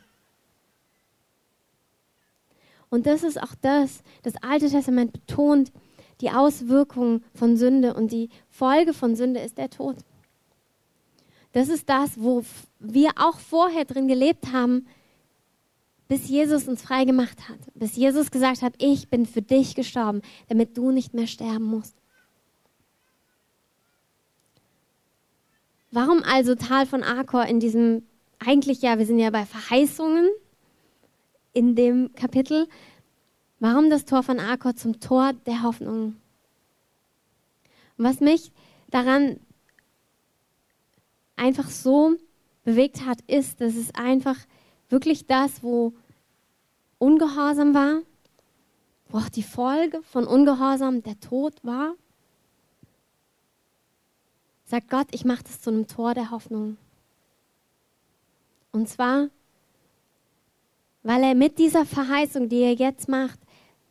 Und 2.90 3.08
das 3.08 3.24
ist 3.24 3.42
auch 3.42 3.56
das, 3.62 4.04
das 4.24 4.36
Alte 4.44 4.70
Testament 4.70 5.12
betont, 5.12 5.72
die 6.22 6.30
Auswirkungen 6.30 7.24
von 7.34 7.58
Sünde 7.58 7.94
und 7.94 8.12
die 8.12 8.30
Folge 8.50 8.94
von 8.94 9.16
Sünde 9.16 9.40
ist 9.40 9.58
der 9.58 9.70
Tod. 9.70 9.98
Das 11.56 11.70
ist 11.70 11.88
das, 11.88 12.22
wo 12.22 12.44
wir 12.80 13.12
auch 13.16 13.40
vorher 13.40 13.86
drin 13.86 14.10
gelebt 14.10 14.52
haben, 14.52 14.88
bis 16.10 16.28
Jesus 16.28 16.68
uns 16.68 16.82
frei 16.82 17.06
gemacht 17.06 17.48
hat. 17.48 17.60
Bis 17.76 17.96
Jesus 17.96 18.30
gesagt 18.30 18.62
hat, 18.62 18.74
ich 18.78 19.08
bin 19.08 19.26
für 19.26 19.42
dich 19.42 19.74
gestorben, 19.74 20.22
damit 20.50 20.76
du 20.76 20.92
nicht 20.92 21.14
mehr 21.14 21.28
sterben 21.28 21.64
musst. 21.64 21.96
Warum 25.92 26.24
also 26.24 26.56
Tal 26.56 26.86
von 26.86 27.04
Akor 27.04 27.46
in 27.46 27.62
diesem, 27.62 28.04
eigentlich 28.46 28.82
ja, 28.82 29.00
wir 29.00 29.06
sind 29.06 29.20
ja 29.20 29.30
bei 29.30 29.46
Verheißungen 29.46 30.28
in 31.54 31.74
dem 31.74 32.14
Kapitel, 32.16 32.68
warum 33.62 33.90
das 33.90 34.04
Tor 34.04 34.24
von 34.24 34.42
Akor 34.42 34.76
zum 34.76 35.00
Tor 35.00 35.32
der 35.46 35.64
Hoffnung? 35.64 36.18
Und 37.98 38.04
was 38.04 38.20
mich 38.20 38.52
daran 38.90 39.40
einfach 41.36 41.70
so 41.70 42.16
bewegt 42.64 43.06
hat, 43.06 43.22
ist, 43.28 43.62
dass 43.62 43.76
es 43.76 43.94
einfach 43.96 44.38
wirklich 44.90 45.26
das, 45.28 45.64
wo 45.64 45.94
Ungehorsam 46.98 47.74
war, 47.74 48.02
wo 49.10 49.20
auch 49.20 49.30
die 49.30 49.44
Folge 49.44 50.02
von 50.04 50.26
Ungehorsam 50.26 51.04
der 51.04 51.20
Tod 51.20 51.54
war, 51.64 51.94
sagt 54.66 54.90
Gott, 54.90 55.08
ich 55.12 55.26
mache 55.26 55.44
das 55.44 55.62
zu 55.62 55.70
einem 55.70 55.88
Tor 55.88 56.14
der 56.14 56.32
Hoffnung. 56.32 56.78
Und 58.72 58.90
zwar, 58.90 59.30
weil 61.04 61.24
er 61.24 61.36
mit 61.36 61.60
dieser 61.60 61.86
Verheißung, 61.86 62.50
die 62.50 62.62
er 62.62 62.74
jetzt 62.74 63.08
macht, 63.08 63.40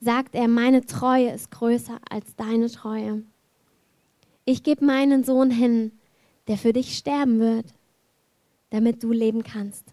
sagt 0.00 0.34
er, 0.34 0.48
meine 0.48 0.84
Treue 0.84 1.30
ist 1.30 1.50
größer 1.50 1.98
als 2.10 2.36
deine 2.36 2.70
Treue. 2.70 3.22
Ich 4.44 4.62
gebe 4.62 4.84
meinen 4.84 5.24
Sohn 5.24 5.50
hin, 5.50 5.92
der 6.48 6.56
für 6.58 6.72
dich 6.72 6.96
sterben 6.96 7.38
wird, 7.38 7.66
damit 8.70 9.02
du 9.02 9.12
leben 9.12 9.42
kannst. 9.42 9.84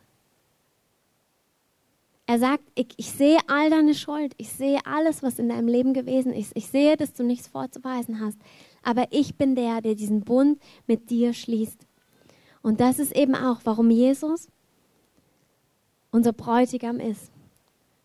Er 2.26 2.40
sagt, 2.40 2.64
ich, 2.76 2.88
ich, 2.96 3.12
sehe 3.12 3.38
all 3.48 3.70
deine 3.70 3.94
Schuld, 3.94 4.34
ich 4.38 4.50
sehe 4.50 4.80
alles, 4.86 5.22
was 5.22 5.38
in 5.38 5.50
deinem 5.50 5.68
Leben 5.68 5.94
gewesen 5.94 6.32
ist, 6.32 6.52
ich 6.56 6.68
sehe, 6.68 6.96
dass 6.96 7.14
du 7.14 7.24
nichts 7.24 7.48
vorzuweisen 7.48 8.22
hast, 8.22 8.38
aber 8.84 9.08
ich 9.12 9.36
bin 9.36 9.56
der, 9.56 9.82
der 9.82 9.96
diesen 9.96 10.22
Bund 10.22 10.62
mit 10.88 11.10
dir 11.10 11.34
schließt. 11.34 11.86
Und 12.62 12.80
das 12.80 13.00
ist 13.00 13.16
eben 13.16 13.36
auch, 13.36 13.60
warum 13.66 13.90
Jesus 13.90 14.48
unser 16.12 16.34
Bräutigam 16.34 17.00
ist, 17.00 17.32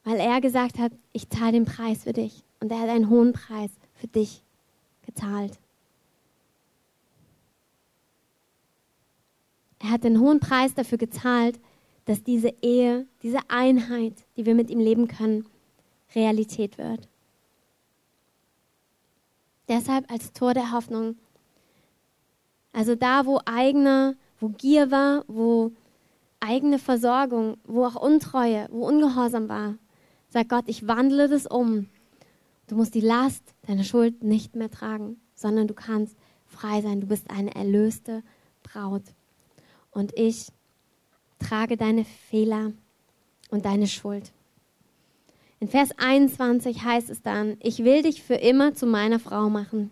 weil 0.05 0.19
er 0.19 0.41
gesagt 0.41 0.79
hat, 0.79 0.93
ich 1.13 1.29
zahle 1.29 1.53
den 1.53 1.65
Preis 1.65 2.05
für 2.05 2.13
dich 2.13 2.43
und 2.61 2.71
er 2.71 2.81
hat 2.81 2.89
einen 2.89 3.11
hohen 3.11 3.33
Preis 3.33 3.71
für 3.95 4.07
dich 4.07 4.43
gezahlt. 5.05 5.59
Er 9.87 9.93
hat 9.93 10.03
den 10.03 10.18
hohen 10.18 10.41
Preis 10.41 10.74
dafür 10.74 10.99
gezahlt, 10.99 11.61
dass 12.07 12.24
diese 12.24 12.53
Ehe, 12.61 13.07
diese 13.22 13.39
Einheit, 13.47 14.14
die 14.37 14.45
wir 14.45 14.57
mit 14.57 14.68
ihm 14.68 14.80
leben 14.80 15.07
können, 15.07 15.47
Realität 16.12 16.76
wird. 16.76 17.09
Deshalb 19.68 20.11
als 20.11 20.32
Tor 20.32 20.55
der 20.55 20.72
Hoffnung. 20.72 21.14
Also 22.72 22.97
da, 22.97 23.26
wo 23.26 23.41
eigene, 23.45 24.16
wo 24.41 24.49
Gier 24.49 24.91
war, 24.91 25.22
wo 25.28 25.70
eigene 26.41 26.80
Versorgung, 26.80 27.57
wo 27.62 27.84
auch 27.84 27.95
Untreue, 27.95 28.66
wo 28.72 28.89
Ungehorsam 28.89 29.49
war, 29.49 29.76
sagt 30.30 30.49
Gott, 30.49 30.64
ich 30.66 30.89
wandle 30.89 31.28
das 31.28 31.47
um. 31.47 31.87
Du 32.66 32.74
musst 32.74 32.97
die 32.97 33.01
Last 33.01 33.55
deiner 33.68 33.84
Schuld 33.84 34.24
nicht 34.24 34.57
mehr 34.57 34.68
tragen, 34.68 35.20
sondern 35.37 35.68
du 35.68 35.74
kannst 35.74 36.16
frei 36.45 36.82
sein. 36.82 37.01
Du 37.01 37.07
bist 37.07 37.30
eine 37.30 37.55
erlöste 37.55 38.24
Braut 38.64 39.05
und 39.97 40.13
ich 40.15 40.49
trage 41.39 41.77
deine 41.79 42.05
Fehler 42.05 42.73
und 43.51 43.65
deine 43.65 43.87
Schuld. 43.87 44.31
In 45.59 45.69
Vers 45.69 45.89
21 45.97 46.85
heißt 46.85 47.09
es 47.09 47.23
dann, 47.23 47.57
ich 47.63 47.83
will 47.83 48.03
dich 48.03 48.23
für 48.23 48.35
immer 48.35 48.75
zu 48.75 48.87
meiner 48.87 49.19
Frau 49.19 49.49
machen. 49.49 49.91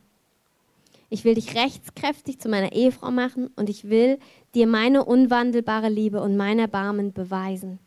Ich 1.08 1.24
will 1.24 1.34
dich 1.34 1.54
rechtskräftig 1.54 2.38
zu 2.38 2.50
meiner 2.50 2.72
Ehefrau 2.72 3.10
machen 3.10 3.48
und 3.56 3.70
ich 3.70 3.88
will 3.88 4.18
dir 4.54 4.66
meine 4.66 5.04
unwandelbare 5.04 5.88
Liebe 5.88 6.20
und 6.20 6.36
mein 6.36 6.58
Erbarmen 6.58 7.14
beweisen. 7.14 7.78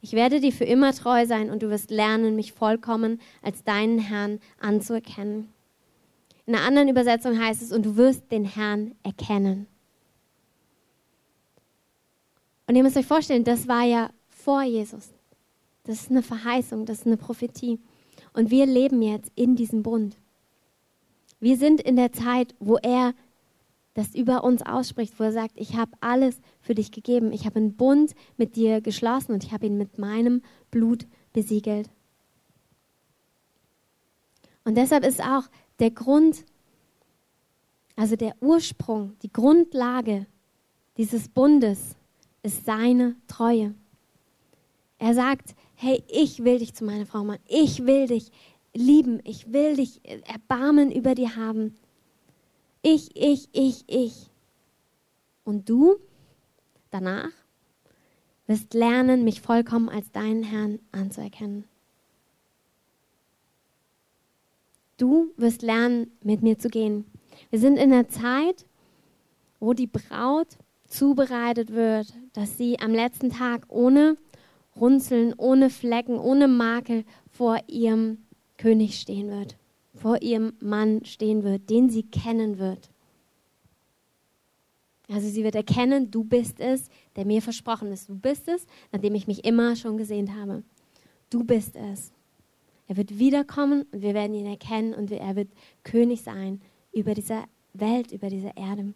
Ich 0.00 0.12
werde 0.12 0.40
dir 0.40 0.52
für 0.52 0.64
immer 0.64 0.94
treu 0.94 1.26
sein 1.26 1.50
und 1.50 1.62
du 1.62 1.68
wirst 1.68 1.90
lernen, 1.90 2.34
mich 2.34 2.52
vollkommen 2.52 3.20
als 3.42 3.62
deinen 3.62 3.98
Herrn 3.98 4.40
anzuerkennen. 4.58 5.52
In 6.46 6.54
einer 6.54 6.64
anderen 6.64 6.88
Übersetzung 6.88 7.38
heißt 7.38 7.60
es, 7.60 7.72
und 7.72 7.84
du 7.84 7.96
wirst 7.96 8.30
den 8.32 8.46
Herrn 8.46 8.94
erkennen. 9.02 9.66
Und 12.68 12.76
ihr 12.76 12.82
müsst 12.82 12.98
euch 12.98 13.06
vorstellen, 13.06 13.44
das 13.44 13.66
war 13.66 13.84
ja 13.84 14.10
vor 14.28 14.62
Jesus. 14.62 15.08
Das 15.84 16.02
ist 16.02 16.10
eine 16.10 16.22
Verheißung, 16.22 16.84
das 16.84 16.98
ist 16.98 17.06
eine 17.06 17.16
Prophetie. 17.16 17.80
Und 18.34 18.50
wir 18.50 18.66
leben 18.66 19.00
jetzt 19.00 19.32
in 19.34 19.56
diesem 19.56 19.82
Bund. 19.82 20.16
Wir 21.40 21.56
sind 21.56 21.80
in 21.80 21.96
der 21.96 22.12
Zeit, 22.12 22.54
wo 22.60 22.76
er 22.76 23.14
das 23.94 24.14
über 24.14 24.44
uns 24.44 24.60
ausspricht, 24.62 25.18
wo 25.18 25.24
er 25.24 25.32
sagt, 25.32 25.54
ich 25.56 25.76
habe 25.76 25.92
alles 26.00 26.40
für 26.60 26.74
dich 26.74 26.92
gegeben. 26.92 27.32
Ich 27.32 27.46
habe 27.46 27.56
einen 27.56 27.74
Bund 27.74 28.14
mit 28.36 28.54
dir 28.54 28.82
geschlossen 28.82 29.32
und 29.32 29.44
ich 29.44 29.52
habe 29.52 29.66
ihn 29.66 29.78
mit 29.78 29.98
meinem 29.98 30.42
Blut 30.70 31.06
besiegelt. 31.32 31.88
Und 34.64 34.76
deshalb 34.76 35.06
ist 35.06 35.22
auch 35.22 35.44
der 35.78 35.90
Grund, 35.90 36.44
also 37.96 38.14
der 38.14 38.36
Ursprung, 38.40 39.16
die 39.22 39.32
Grundlage 39.32 40.26
dieses 40.98 41.28
Bundes 41.28 41.96
ist 42.42 42.64
seine 42.64 43.16
Treue. 43.26 43.74
Er 44.98 45.14
sagt, 45.14 45.54
hey, 45.74 46.02
ich 46.08 46.44
will 46.44 46.58
dich 46.58 46.74
zu 46.74 46.84
meiner 46.84 47.06
Frau 47.06 47.24
machen. 47.24 47.42
Ich 47.46 47.86
will 47.86 48.06
dich 48.06 48.30
lieben. 48.74 49.20
Ich 49.24 49.52
will 49.52 49.76
dich 49.76 50.00
Erbarmen 50.26 50.90
über 50.90 51.14
dir 51.14 51.36
haben. 51.36 51.76
Ich, 52.82 53.14
ich, 53.16 53.48
ich, 53.52 53.84
ich. 53.86 54.30
Und 55.44 55.68
du 55.68 55.96
danach 56.90 57.30
wirst 58.46 58.74
lernen, 58.74 59.24
mich 59.24 59.40
vollkommen 59.40 59.88
als 59.88 60.10
deinen 60.10 60.42
Herrn 60.42 60.78
anzuerkennen. 60.90 61.64
Du 64.96 65.32
wirst 65.36 65.62
lernen, 65.62 66.10
mit 66.22 66.42
mir 66.42 66.58
zu 66.58 66.68
gehen. 66.68 67.04
Wir 67.50 67.60
sind 67.60 67.76
in 67.76 67.92
einer 67.92 68.08
Zeit, 68.08 68.66
wo 69.60 69.74
die 69.74 69.86
Braut 69.86 70.56
zubereitet 70.88 71.72
wird, 71.72 72.12
dass 72.32 72.56
sie 72.56 72.78
am 72.80 72.92
letzten 72.92 73.30
Tag 73.30 73.66
ohne 73.68 74.16
Runzeln, 74.74 75.34
ohne 75.36 75.70
Flecken, 75.70 76.18
ohne 76.18 76.48
Makel 76.48 77.04
vor 77.30 77.58
ihrem 77.66 78.18
König 78.56 78.98
stehen 78.98 79.30
wird, 79.30 79.56
vor 79.94 80.22
ihrem 80.22 80.54
Mann 80.60 81.04
stehen 81.04 81.44
wird, 81.44 81.70
den 81.70 81.90
sie 81.90 82.04
kennen 82.04 82.58
wird. 82.58 82.90
Also 85.08 85.28
sie 85.28 85.42
wird 85.42 85.54
erkennen, 85.54 86.10
du 86.10 86.22
bist 86.22 86.60
es, 86.60 86.88
der 87.16 87.24
mir 87.24 87.40
versprochen 87.40 87.92
ist. 87.92 88.08
Du 88.08 88.18
bist 88.18 88.46
es, 88.46 88.66
nachdem 88.92 89.14
ich 89.14 89.26
mich 89.26 89.44
immer 89.44 89.74
schon 89.74 89.96
gesehnt 89.96 90.34
habe. 90.34 90.62
Du 91.30 91.44
bist 91.44 91.76
es. 91.76 92.12
Er 92.88 92.96
wird 92.96 93.18
wiederkommen 93.18 93.86
und 93.90 94.02
wir 94.02 94.14
werden 94.14 94.34
ihn 94.34 94.46
erkennen 94.46 94.94
und 94.94 95.10
er 95.10 95.36
wird 95.36 95.48
König 95.82 96.22
sein 96.22 96.60
über 96.92 97.14
diese 97.14 97.44
Welt, 97.72 98.12
über 98.12 98.28
diese 98.28 98.52
Erde. 98.54 98.94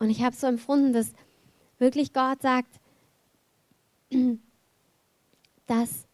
Und 0.00 0.10
ich 0.10 0.24
habe 0.24 0.34
so 0.34 0.48
empfunden, 0.48 0.92
dass 0.92 1.12
wirklich 1.78 2.12
Gott 2.12 2.42
sagt, 2.42 2.80
dass, 5.66 6.06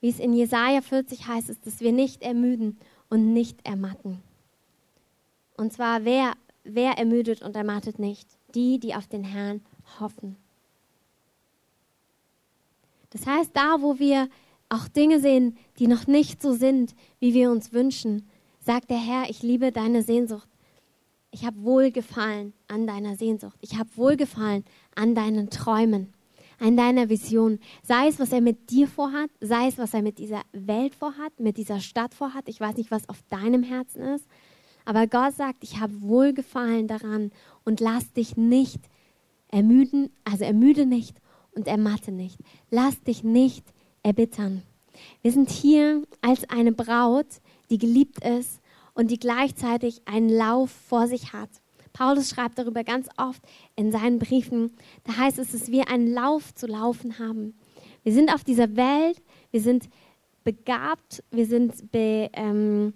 wie 0.00 0.10
es 0.10 0.18
in 0.18 0.34
Jesaja 0.34 0.82
40 0.82 1.26
heißt, 1.26 1.48
ist, 1.48 1.64
dass 1.64 1.80
wir 1.80 1.92
nicht 1.92 2.22
ermüden 2.22 2.78
und 3.08 3.32
nicht 3.32 3.64
ermatten. 3.64 4.22
Und 5.56 5.72
zwar, 5.72 6.04
wer, 6.04 6.34
wer 6.64 6.98
ermüdet 6.98 7.42
und 7.42 7.56
ermattet 7.56 7.98
nicht? 7.98 8.28
Die, 8.54 8.78
die 8.78 8.94
auf 8.94 9.06
den 9.06 9.24
Herrn 9.24 9.62
hoffen. 10.00 10.36
Das 13.10 13.24
heißt, 13.24 13.52
da, 13.54 13.80
wo 13.80 13.98
wir 14.00 14.28
auch 14.68 14.88
Dinge 14.88 15.20
sehen, 15.20 15.56
die 15.78 15.86
noch 15.86 16.08
nicht 16.08 16.42
so 16.42 16.52
sind, 16.52 16.94
wie 17.20 17.34
wir 17.34 17.52
uns 17.52 17.72
wünschen, 17.72 18.28
sagt 18.58 18.90
der 18.90 18.98
Herr, 18.98 19.30
ich 19.30 19.42
liebe 19.42 19.70
deine 19.70 20.02
Sehnsucht. 20.02 20.48
Ich 21.30 21.44
habe 21.44 21.62
Wohlgefallen 21.62 22.54
an 22.68 22.86
deiner 22.86 23.16
Sehnsucht. 23.16 23.58
Ich 23.60 23.78
habe 23.78 23.90
Wohlgefallen 23.96 24.64
an 24.94 25.14
deinen 25.14 25.50
Träumen, 25.50 26.14
an 26.58 26.76
deiner 26.76 27.08
Vision. 27.08 27.58
Sei 27.82 28.08
es, 28.08 28.18
was 28.18 28.32
er 28.32 28.40
mit 28.40 28.70
dir 28.70 28.88
vorhat, 28.88 29.30
sei 29.40 29.68
es, 29.68 29.76
was 29.76 29.92
er 29.92 30.02
mit 30.02 30.18
dieser 30.18 30.42
Welt 30.52 30.94
vorhat, 30.94 31.38
mit 31.38 31.56
dieser 31.56 31.80
Stadt 31.80 32.14
vorhat. 32.14 32.48
Ich 32.48 32.60
weiß 32.60 32.76
nicht, 32.76 32.90
was 32.90 33.08
auf 33.08 33.22
deinem 33.28 33.62
Herzen 33.62 34.02
ist. 34.02 34.26
Aber 34.84 35.06
Gott 35.06 35.34
sagt, 35.34 35.64
ich 35.64 35.80
habe 35.80 36.00
Wohlgefallen 36.00 36.86
daran 36.86 37.32
und 37.64 37.80
lass 37.80 38.12
dich 38.12 38.36
nicht 38.36 38.80
ermüden, 39.48 40.10
also 40.24 40.44
ermüde 40.44 40.86
nicht 40.86 41.16
und 41.54 41.66
ermatte 41.66 42.12
nicht. 42.12 42.38
Lass 42.70 43.02
dich 43.02 43.24
nicht 43.24 43.64
erbittern. 44.02 44.62
Wir 45.22 45.32
sind 45.32 45.50
hier 45.50 46.04
als 46.22 46.48
eine 46.48 46.72
Braut, 46.72 47.26
die 47.68 47.78
geliebt 47.78 48.24
ist 48.24 48.60
und 48.96 49.10
die 49.10 49.20
gleichzeitig 49.20 50.02
einen 50.06 50.30
Lauf 50.30 50.70
vor 50.70 51.06
sich 51.06 51.32
hat. 51.32 51.50
Paulus 51.92 52.30
schreibt 52.30 52.58
darüber 52.58 52.82
ganz 52.82 53.08
oft 53.16 53.42
in 53.76 53.92
seinen 53.92 54.18
Briefen. 54.18 54.72
Da 55.04 55.16
heißt 55.16 55.38
es, 55.38 55.52
dass 55.52 55.70
wir 55.70 55.88
einen 55.88 56.12
Lauf 56.12 56.54
zu 56.54 56.66
laufen 56.66 57.18
haben. 57.18 57.54
Wir 58.02 58.12
sind 58.12 58.32
auf 58.34 58.42
dieser 58.42 58.76
Welt, 58.76 59.22
wir 59.50 59.60
sind 59.60 59.88
begabt, 60.44 61.22
wir 61.30 61.46
sind 61.46 61.90
be, 61.92 62.30
ähm, 62.32 62.94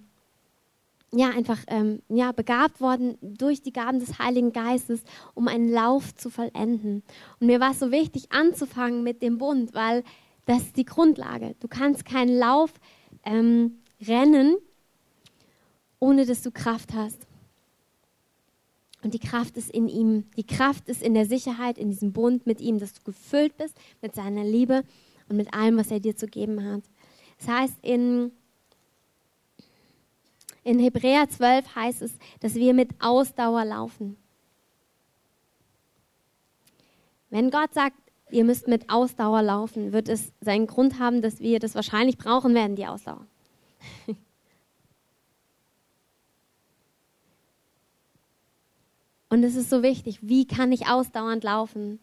ja, 1.12 1.30
einfach 1.30 1.58
ähm, 1.66 2.02
ja, 2.08 2.32
begabt 2.32 2.80
worden 2.80 3.18
durch 3.20 3.62
die 3.62 3.72
Gaben 3.72 4.00
des 4.00 4.18
Heiligen 4.18 4.52
Geistes, 4.52 5.02
um 5.34 5.48
einen 5.48 5.70
Lauf 5.70 6.14
zu 6.14 6.30
vollenden. 6.30 7.02
Und 7.40 7.46
mir 7.46 7.58
war 7.58 7.72
es 7.72 7.80
so 7.80 7.90
wichtig, 7.90 8.30
anzufangen 8.30 9.02
mit 9.02 9.20
dem 9.22 9.38
Bund, 9.38 9.74
weil 9.74 10.04
das 10.46 10.62
ist 10.62 10.76
die 10.76 10.84
Grundlage. 10.84 11.56
Du 11.60 11.68
kannst 11.68 12.04
keinen 12.04 12.38
Lauf 12.38 12.72
ähm, 13.24 13.80
rennen, 14.06 14.56
ohne 16.00 16.26
dass 16.26 16.42
du 16.42 16.50
Kraft 16.50 16.92
hast. 16.94 17.26
Und 19.02 19.14
die 19.14 19.18
Kraft 19.18 19.56
ist 19.56 19.70
in 19.70 19.88
ihm. 19.88 20.24
Die 20.36 20.46
Kraft 20.46 20.88
ist 20.88 21.02
in 21.02 21.14
der 21.14 21.26
Sicherheit, 21.26 21.78
in 21.78 21.88
diesem 21.88 22.12
Bund 22.12 22.46
mit 22.46 22.60
ihm, 22.60 22.78
dass 22.78 22.92
du 22.92 23.02
gefüllt 23.04 23.56
bist 23.56 23.78
mit 24.02 24.14
seiner 24.14 24.44
Liebe 24.44 24.82
und 25.28 25.36
mit 25.36 25.54
allem, 25.54 25.78
was 25.78 25.90
er 25.90 26.00
dir 26.00 26.16
zu 26.16 26.26
geben 26.26 26.64
hat. 26.64 26.82
Das 27.38 27.48
heißt, 27.48 27.74
in 27.82 28.32
in 30.62 30.78
Hebräer 30.78 31.28
12 31.28 31.74
heißt 31.74 32.02
es, 32.02 32.12
dass 32.40 32.54
wir 32.54 32.74
mit 32.74 32.90
Ausdauer 33.00 33.64
laufen. 33.64 34.16
Wenn 37.30 37.50
Gott 37.50 37.72
sagt, 37.72 37.96
ihr 38.30 38.44
müsst 38.44 38.68
mit 38.68 38.90
Ausdauer 38.90 39.42
laufen, 39.42 39.92
wird 39.92 40.08
es 40.08 40.32
seinen 40.40 40.66
Grund 40.66 40.98
haben, 40.98 41.22
dass 41.22 41.40
wir 41.40 41.60
das 41.60 41.74
wahrscheinlich 41.74 42.18
brauchen 42.18 42.54
werden, 42.54 42.76
die 42.76 42.86
Ausdauer. 42.86 43.26
Und 49.30 49.44
es 49.44 49.54
ist 49.54 49.70
so 49.70 49.82
wichtig, 49.82 50.18
wie 50.22 50.46
kann 50.46 50.72
ich 50.72 50.88
ausdauernd 50.88 51.44
laufen, 51.44 52.00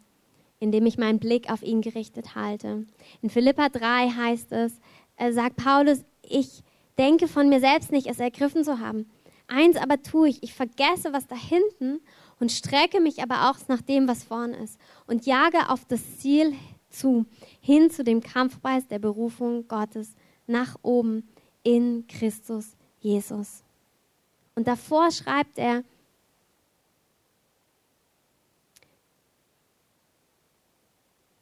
indem 0.59 0.85
ich 0.85 0.97
meinen 0.97 1.19
Blick 1.19 1.51
auf 1.51 1.61
ihn 1.61 1.81
gerichtet 1.81 2.35
halte. 2.35 2.85
In 3.21 3.29
Philippa 3.29 3.69
3 3.69 4.09
heißt 4.09 4.51
es, 4.53 4.79
äh, 5.17 5.31
sagt 5.33 5.57
Paulus, 5.57 5.99
ich 6.23 6.63
denke 6.97 7.27
von 7.27 7.49
mir 7.49 7.59
selbst 7.59 7.91
nicht, 7.91 8.07
es 8.07 8.19
ergriffen 8.19 8.63
zu 8.63 8.79
haben. 8.79 9.09
Eins 9.47 9.75
aber 9.77 10.01
tue 10.01 10.29
ich, 10.29 10.41
ich 10.41 10.53
vergesse, 10.53 11.13
was 11.13 11.27
da 11.27 11.35
hinten 11.35 11.99
und 12.39 12.51
strecke 12.51 12.99
mich 12.99 13.21
aber 13.21 13.49
auch 13.49 13.57
nach 13.67 13.81
dem, 13.81 14.07
was 14.07 14.23
vorne 14.23 14.57
ist 14.57 14.79
und 15.05 15.25
jage 15.25 15.69
auf 15.69 15.85
das 15.85 16.19
Ziel 16.19 16.53
zu, 16.89 17.25
hin 17.61 17.91
zu 17.91 18.03
dem 18.03 18.21
Kampfpreis 18.21 18.87
der 18.87 18.99
Berufung 18.99 19.67
Gottes 19.67 20.15
nach 20.47 20.75
oben 20.81 21.27
in 21.63 22.07
Christus 22.07 22.75
Jesus. 22.99 23.63
Und 24.55 24.67
davor 24.67 25.11
schreibt 25.11 25.59
er, 25.59 25.83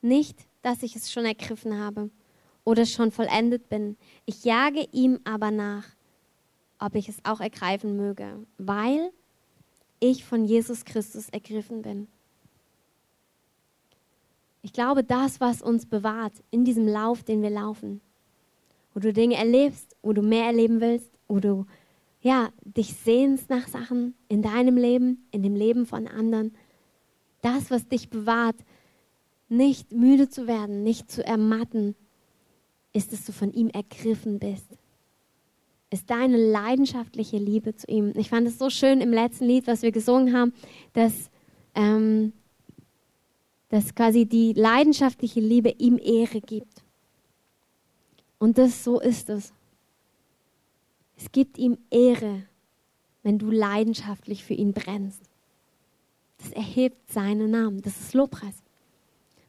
nicht, 0.06 0.39
dass 0.62 0.84
ich 0.84 0.95
es 0.95 1.12
schon 1.12 1.26
ergriffen 1.26 1.78
habe, 1.78 2.10
oder 2.66 2.86
schon 2.86 3.12
vollendet 3.12 3.70
bin. 3.70 3.95
Ich 4.26 4.43
jage 4.43 4.86
ihm 4.91 5.20
aber 5.24 5.51
nach, 5.51 5.86
ob 6.80 6.95
ich 6.95 7.08
es 7.08 7.18
auch 7.24 7.39
ergreifen 7.39 7.95
möge, 7.95 8.45
weil 8.58 9.12
ich 9.99 10.26
von 10.26 10.43
Jesus 10.43 10.84
Christus 10.84 11.30
ergriffen 11.30 11.84
bin. 11.84 12.08
Ich 14.62 14.74
glaube, 14.74 15.03
das, 15.03 15.39
was 15.39 15.62
uns 15.62 15.86
bewahrt 15.86 16.34
in 16.49 16.66
diesem 16.66 16.88
Lauf, 16.88 17.24
den 17.24 17.43
wir 17.43 17.51
laufen, 17.51 18.01
wo 18.93 18.99
du 18.99 19.14
Dinge 19.14 19.36
erlebst, 19.36 19.95
wo 20.01 20.12
du 20.12 20.24
mehr 20.24 20.47
erleben 20.47 20.82
willst, 20.82 21.12
wo 21.28 21.39
du 21.39 21.66
ja, 22.22 22.49
dich 22.64 22.95
sehnst 22.95 23.51
nach 23.51 23.68
Sachen 23.68 24.16
in 24.28 24.41
deinem 24.41 24.78
Leben, 24.78 25.28
in 25.30 25.43
dem 25.43 25.56
Leben 25.56 25.86
von 25.86 26.08
anderen. 26.08 26.56
Das, 27.43 27.70
was 27.70 27.88
dich 27.88 28.10
bewahrt, 28.10 28.56
nicht 29.50 29.91
müde 29.91 30.30
zu 30.30 30.48
werden, 30.48 30.84
nicht 30.84 31.12
zu 31.12 31.26
ermatten, 31.26 31.96
ist, 32.93 33.12
dass 33.12 33.26
du 33.26 33.32
von 33.32 33.52
ihm 33.54 33.70
ergriffen 33.70 34.39
bist. 34.39 34.66
Ist 35.91 36.10
deine 36.10 36.38
leidenschaftliche 36.38 37.38
Liebe 37.38 37.76
zu 37.76 37.88
ihm. 37.88 38.14
Ich 38.16 38.30
fand 38.30 38.48
es 38.48 38.58
so 38.58 38.70
schön 38.70 39.02
im 39.02 39.12
letzten 39.12 39.46
Lied, 39.46 39.68
was 39.68 39.82
wir 39.82 39.91
gesungen 39.91 40.36
haben, 40.36 40.54
dass, 40.93 41.30
ähm, 41.76 42.34
dass 43.70 43.93
quasi 43.93 44.26
die 44.26 44.54
leidenschaftliche 44.54 45.41
Liebe 45.41 45.70
ihm 45.78 46.00
Ehre 46.02 46.41
gibt. 46.41 46.84
Und 48.39 48.58
das 48.58 48.84
so 48.84 49.00
ist 49.00 49.30
es. 49.30 49.54
Es 51.18 51.32
gibt 51.32 51.58
ihm 51.58 51.78
Ehre, 51.91 52.43
wenn 53.24 53.38
du 53.38 53.52
leidenschaftlich 53.52 54.43
für 54.43 54.54
ihn 54.54 54.74
brennst. 54.74 55.22
Das 56.38 56.52
erhebt 56.52 57.12
seinen 57.12 57.52
Namen. 57.52 57.82
Das 57.82 58.00
ist 58.00 58.14
Lobpreis 58.14 58.64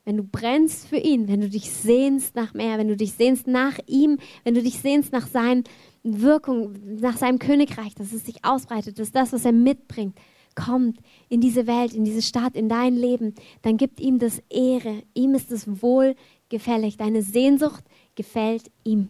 wenn 0.06 0.16
du 0.16 0.22
brennst 0.22 0.86
für 0.86 0.98
ihn, 0.98 1.26
wenn 1.26 1.40
du 1.40 1.50
dich 1.50 1.70
sehnst 1.70 2.36
nach 2.36 2.54
mehr, 2.54 2.78
wenn 2.78 2.86
du 2.86 2.96
dich 2.96 3.12
sehnst 3.14 3.48
nach 3.48 3.76
ihm, 3.86 4.18
wenn 4.44 4.54
du 4.54 4.62
dich 4.62 4.78
sehnst 4.78 5.12
nach 5.12 5.26
seinen 5.26 5.64
Wirkung, 6.04 6.74
nach 7.00 7.16
seinem 7.16 7.40
Königreich, 7.40 7.96
dass 7.96 8.12
es 8.12 8.24
sich 8.24 8.44
ausbreitet, 8.44 9.00
dass 9.00 9.10
das, 9.10 9.32
was 9.32 9.44
er 9.44 9.50
mitbringt, 9.50 10.16
kommt 10.54 11.00
in 11.28 11.40
diese 11.40 11.66
Welt, 11.66 11.92
in 11.92 12.04
diese 12.04 12.22
Stadt, 12.22 12.54
in 12.54 12.68
dein 12.68 12.94
Leben, 12.94 13.34
dann 13.62 13.76
gibt 13.76 14.00
ihm 14.00 14.20
das 14.20 14.40
Ehre. 14.48 15.02
Ihm 15.12 15.34
ist 15.34 15.50
es 15.50 15.82
wohlgefällig. 15.82 16.96
Deine 16.96 17.22
Sehnsucht 17.22 17.84
gefällt 18.14 18.70
ihm. 18.84 19.08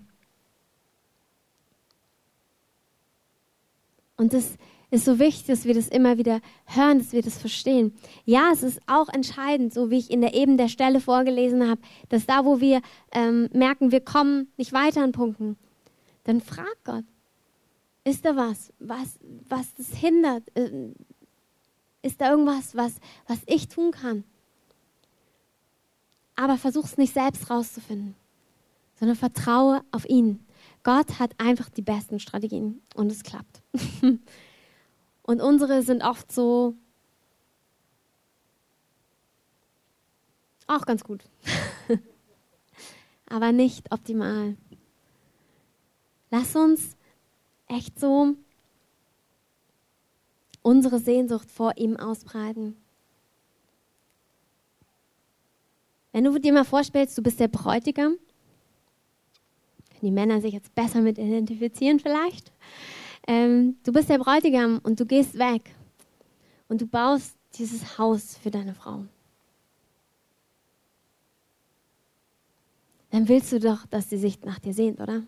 Und 4.16 4.32
das 4.32 4.46
ist 4.46 4.58
so 5.04 5.18
wichtig, 5.18 5.46
dass 5.46 5.64
wir 5.64 5.74
das 5.74 5.88
immer 5.88 6.18
wieder 6.18 6.40
hören, 6.66 6.98
dass 6.98 7.12
wir 7.12 7.22
das 7.22 7.38
verstehen. 7.38 7.92
Ja, 8.24 8.50
es 8.52 8.62
ist 8.62 8.80
auch 8.86 9.08
entscheidend, 9.08 9.74
so 9.74 9.90
wie 9.90 9.98
ich 9.98 10.10
in 10.10 10.20
der 10.20 10.34
eben 10.34 10.56
der 10.56 10.68
Stelle 10.68 11.00
vorgelesen 11.00 11.68
habe, 11.68 11.80
dass 12.08 12.26
da, 12.26 12.44
wo 12.44 12.60
wir 12.60 12.80
ähm, 13.12 13.48
merken, 13.52 13.90
wir 13.90 14.00
kommen 14.00 14.48
nicht 14.56 14.72
weiter 14.72 15.02
an 15.02 15.12
Punkten, 15.12 15.56
dann 16.24 16.40
frag 16.40 16.76
Gott, 16.84 17.04
ist 18.04 18.24
da 18.24 18.36
was, 18.36 18.72
was, 18.78 19.18
was 19.48 19.74
das 19.74 19.88
hindert? 19.88 20.44
Äh, 20.56 20.92
ist 22.02 22.20
da 22.20 22.30
irgendwas, 22.30 22.76
was, 22.76 22.94
was 23.26 23.38
ich 23.46 23.68
tun 23.68 23.90
kann? 23.90 24.22
Aber 26.36 26.56
versuch 26.56 26.84
es 26.84 26.96
nicht 26.96 27.12
selbst 27.12 27.50
rauszufinden, 27.50 28.14
sondern 28.94 29.16
vertraue 29.16 29.82
auf 29.90 30.08
ihn. 30.08 30.46
Gott 30.84 31.18
hat 31.18 31.32
einfach 31.38 31.68
die 31.68 31.82
besten 31.82 32.20
Strategien 32.20 32.80
und 32.94 33.10
es 33.10 33.24
klappt. 33.24 33.62
und 35.26 35.40
unsere 35.40 35.82
sind 35.82 36.02
oft 36.02 36.30
so 36.30 36.74
auch 40.68 40.86
ganz 40.86 41.04
gut, 41.04 41.24
aber 43.28 43.52
nicht 43.52 43.92
optimal. 43.92 44.56
Lass 46.30 46.56
uns 46.56 46.96
echt 47.68 47.98
so 47.98 48.34
unsere 50.62 50.98
Sehnsucht 50.98 51.50
vor 51.50 51.76
ihm 51.76 51.96
ausbreiten. 51.96 52.76
Wenn 56.12 56.24
du 56.24 56.38
dir 56.38 56.52
mal 56.52 56.64
vorstellst, 56.64 57.18
du 57.18 57.22
bist 57.22 57.38
der 57.40 57.48
Bräutigam, 57.48 58.16
können 59.90 60.00
die 60.02 60.10
Männer 60.10 60.40
sich 60.40 60.52
jetzt 60.52 60.74
besser 60.74 61.00
mit 61.00 61.18
identifizieren 61.18 62.00
vielleicht. 62.00 62.52
Ähm, 63.26 63.76
du 63.82 63.92
bist 63.92 64.08
der 64.08 64.18
Bräutigam 64.18 64.80
und 64.82 65.00
du 65.00 65.06
gehst 65.06 65.38
weg 65.38 65.74
und 66.68 66.80
du 66.80 66.86
baust 66.86 67.36
dieses 67.58 67.98
Haus 67.98 68.36
für 68.36 68.50
deine 68.50 68.74
Frau. 68.74 69.04
Dann 73.10 73.28
willst 73.28 73.52
du 73.52 73.60
doch, 73.60 73.86
dass 73.86 74.10
sie 74.10 74.18
sich 74.18 74.42
nach 74.42 74.58
dir 74.58 74.74
sehnt, 74.74 75.00
oder? 75.00 75.22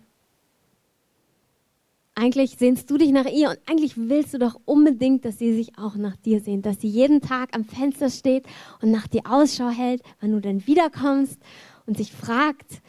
Eigentlich 2.13 2.57
sehnst 2.57 2.89
du 2.91 2.97
dich 2.97 3.11
nach 3.11 3.25
ihr 3.25 3.49
und 3.49 3.59
eigentlich 3.65 3.95
willst 3.95 4.33
du 4.33 4.39
doch 4.39 4.59
unbedingt, 4.65 5.23
dass 5.23 5.39
sie 5.39 5.53
sich 5.53 5.77
auch 5.77 5.95
nach 5.95 6.17
dir 6.17 6.41
sehnt, 6.41 6.65
dass 6.65 6.81
sie 6.81 6.89
jeden 6.89 7.21
Tag 7.21 7.55
am 7.55 7.63
Fenster 7.63 8.09
steht 8.09 8.45
und 8.81 8.91
nach 8.91 9.07
dir 9.07 9.21
Ausschau 9.23 9.69
hält, 9.69 10.03
wann 10.19 10.33
du 10.33 10.41
dann 10.41 10.67
wiederkommst 10.67 11.39
und 11.85 11.97
sich 11.97 12.11
fragt, 12.11 12.81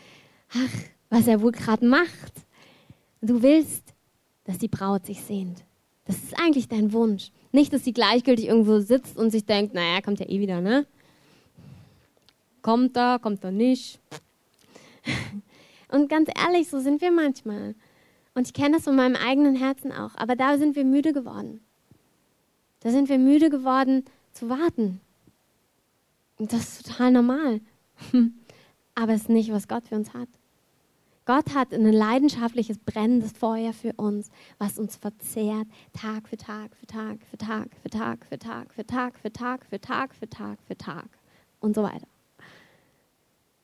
ach, 0.53 0.83
was 1.11 1.29
er 1.29 1.43
wohl 1.43 1.53
gerade 1.53 1.87
macht. 1.87 2.33
Du 3.21 3.41
willst, 3.43 3.95
dass 4.51 4.59
die 4.59 4.69
Braut 4.69 5.07
sich 5.07 5.21
sehnt. 5.23 5.63
Das 6.07 6.17
ist 6.17 6.37
eigentlich 6.37 6.67
dein 6.67 6.93
Wunsch. 6.93 7.31
Nicht, 7.53 7.73
dass 7.73 7.85
sie 7.85 7.93
gleichgültig 7.93 8.47
irgendwo 8.49 8.81
sitzt 8.81 9.17
und 9.17 9.31
sich 9.31 9.45
denkt, 9.45 9.75
naja, 9.75 10.01
kommt 10.01 10.19
ja 10.19 10.29
eh 10.29 10.41
wieder, 10.41 10.61
ne? 10.61 10.87
Kommt 12.61 12.97
er, 12.97 13.21
kommt 13.21 13.45
er 13.45 13.53
nicht. 13.53 14.01
Und 15.89 16.09
ganz 16.09 16.29
ehrlich, 16.37 16.69
so 16.69 16.79
sind 16.79 17.01
wir 17.01 17.11
manchmal. 17.11 17.75
Und 18.35 18.47
ich 18.47 18.53
kenne 18.53 18.77
das 18.77 18.85
von 18.85 18.95
meinem 18.97 19.17
eigenen 19.17 19.57
Herzen 19.57 19.93
auch. 19.93 20.15
Aber 20.17 20.37
da 20.37 20.59
sind 20.59 20.77
wir 20.77 20.85
müde 20.85 21.13
geworden. 21.13 21.61
Da 22.81 22.91
sind 22.91 23.09
wir 23.09 23.19
müde 23.19 23.51
geworden 23.51 24.05
zu 24.33 24.49
warten. 24.49 25.01
Und 26.39 26.53
das 26.53 26.61
ist 26.61 26.87
total 26.87 27.13
normal. 27.13 27.61
Aber 28.95 29.13
es 29.13 29.23
ist 29.23 29.31
nicht, 29.31 29.53
was 29.53 29.69
Gott 29.69 29.87
für 29.87 29.97
uns 29.97 30.13
hat. 30.13 30.29
Gott 31.31 31.55
hat 31.55 31.72
ein 31.72 31.85
leidenschaftliches, 31.93 32.78
brennendes 32.78 33.31
Feuer 33.31 33.72
für 33.72 33.93
uns, 33.93 34.31
was 34.59 34.81
uns 34.81 34.97
verzehrt, 34.97 35.68
Tag 35.93 36.28
für 36.28 36.37
Tag, 36.37 36.74
für 36.74 36.89
Tag, 36.89 37.20
für 37.31 37.39
Tag, 37.39 37.68
für 37.81 37.89
Tag, 37.89 38.24
für 38.24 38.37
Tag, 38.41 38.74
für 38.74 38.85
Tag, 38.85 39.14
für 39.20 39.33
Tag, 39.33 39.64
für 39.64 39.81
Tag, 39.81 40.14
für 40.16 40.28
Tag, 40.28 40.59
für 40.66 40.76
Tag 40.76 41.09
und 41.61 41.76
so 41.76 41.85
weiter. 41.85 42.09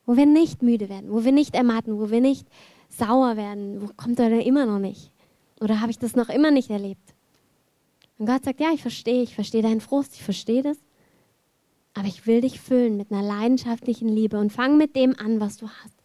Wo 0.05 0.15
wir 0.15 0.25
nicht 0.25 0.63
müde 0.63 0.87
werden, 0.87 1.11
wo 1.11 1.25
wir 1.25 1.33
nicht 1.33 1.55
ermatten, 1.55 1.99
wo 1.99 2.09
wir 2.09 2.21
nicht 2.21 2.47
sauer 2.87 3.35
werden. 3.35 3.81
Wo 3.81 3.89
kommt 3.97 4.17
er 4.17 4.29
denn 4.29 4.39
immer 4.39 4.65
noch 4.65 4.79
nicht? 4.79 5.11
Oder 5.59 5.81
habe 5.81 5.91
ich 5.91 5.99
das 5.99 6.15
noch 6.15 6.29
immer 6.29 6.51
nicht 6.51 6.69
erlebt? 6.69 7.15
Und 8.17 8.27
Gott 8.27 8.45
sagt, 8.45 8.61
ja, 8.61 8.69
ich 8.73 8.81
verstehe, 8.81 9.23
ich 9.23 9.35
verstehe 9.35 9.61
deinen 9.61 9.81
Frust, 9.81 10.13
ich 10.15 10.23
verstehe 10.23 10.63
das. 10.63 10.77
Aber 11.93 12.07
ich 12.07 12.25
will 12.27 12.39
dich 12.39 12.61
füllen 12.61 12.95
mit 12.95 13.11
einer 13.11 13.23
leidenschaftlichen 13.23 14.07
Liebe 14.07 14.39
und 14.39 14.53
fang 14.53 14.77
mit 14.77 14.95
dem 14.95 15.19
an, 15.19 15.41
was 15.41 15.57
du 15.57 15.67
hast. 15.67 15.96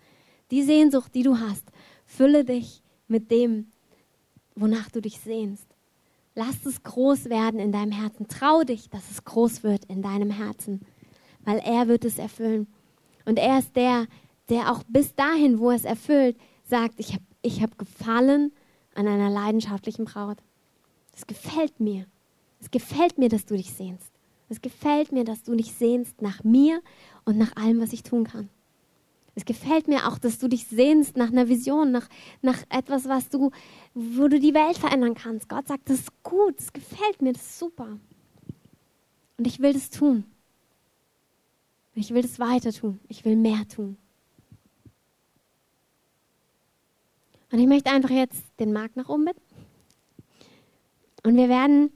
Die 0.53 0.63
Sehnsucht, 0.63 1.15
die 1.15 1.23
du 1.23 1.39
hast, 1.39 1.65
fülle 2.05 2.45
dich 2.45 2.83
mit 3.09 3.31
dem, 3.31 3.73
wonach 4.55 4.91
du 4.91 5.01
dich 5.01 5.19
sehnst. 5.19 5.67
Lass 6.35 6.67
es 6.67 6.83
groß 6.83 7.31
werden 7.31 7.59
in 7.59 7.73
deinem 7.73 7.91
Herzen. 7.91 8.29
Trau 8.29 8.63
dich, 8.63 8.91
dass 8.91 9.11
es 9.11 9.25
groß 9.25 9.63
wird 9.63 9.87
in 9.87 10.03
deinem 10.03 10.31
Herzen, 10.31 10.83
weil 11.47 11.59
er 11.61 11.89
wird 11.89 12.05
es 12.05 12.19
erfüllen. 12.19 12.67
Und 13.25 13.39
er 13.39 13.61
ist 13.61 13.75
der, 13.77 14.07
der 14.51 14.71
auch 14.71 14.83
bis 14.87 15.15
dahin, 15.15 15.59
wo 15.59 15.71
er 15.71 15.77
es 15.77 15.87
erfüllt, 15.87 16.37
sagt, 16.65 17.01
ich 17.01 17.15
habe 17.15 17.25
ich 17.41 17.63
hab 17.63 17.79
gefallen 17.79 18.53
an 18.95 19.09
einer 19.09 19.31
leidenschaftlichen 19.31 20.05
Braut. 20.05 20.37
Es 21.17 21.27
gefällt 21.27 21.81
mir. 21.81 22.05
Es 22.61 22.71
gefällt 22.71 23.17
mir, 23.17 23.31
dass 23.31 23.47
du 23.47 23.57
dich 23.57 23.73
sehnst. 23.73 24.13
Es 24.51 24.61
gefällt 24.61 25.13
mir, 25.13 25.25
dass 25.25 25.45
du 25.45 25.55
dich 25.55 25.73
sehnst 25.73 26.21
nach 26.21 26.45
mir 26.45 26.83
und 27.25 27.39
nach 27.39 27.57
allem, 27.57 27.81
was 27.81 27.95
ich 27.95 28.03
tun 28.03 28.25
kann. 28.25 28.51
Es 29.35 29.45
gefällt 29.47 29.89
mir 29.89 30.07
auch, 30.09 30.19
dass 30.19 30.39
du 30.39 30.49
dich 30.49 30.67
sehnst 30.67 31.17
nach 31.17 31.29
einer 31.29 31.49
Vision, 31.49 31.91
nach, 31.91 32.09
nach 32.43 32.59
etwas, 32.69 33.09
was 33.09 33.31
du, 33.31 33.51
wo 33.95 34.29
du 34.29 34.39
die 34.39 34.53
Welt 34.53 34.77
verändern 34.77 35.15
kannst. 35.15 35.49
Gott 35.49 35.69
sagt, 35.69 35.89
das 35.89 36.01
ist 36.01 36.23
gut, 36.23 36.59
das 36.59 36.73
gefällt 36.73 37.23
mir, 37.23 37.33
das 37.33 37.43
ist 37.43 37.59
super. 37.59 37.99
Und 39.39 39.47
ich 39.47 39.61
will 39.61 39.73
das 39.73 39.89
tun. 39.89 40.25
Ich 41.95 42.13
will 42.13 42.23
das 42.23 42.39
weiter 42.39 42.73
tun. 42.73 43.01
Ich 43.09 43.25
will 43.25 43.37
mehr 43.37 43.67
tun. 43.69 43.97
Und 47.51 47.59
ich 47.59 47.67
möchte 47.67 47.91
einfach 47.91 48.11
jetzt 48.11 48.45
den 48.61 48.73
Markt 48.73 48.97
nach 48.97 49.09
oben 49.09 49.27
bitten. 49.27 49.41
Und 51.23 51.37
wir 51.37 51.49
werden, 51.49 51.93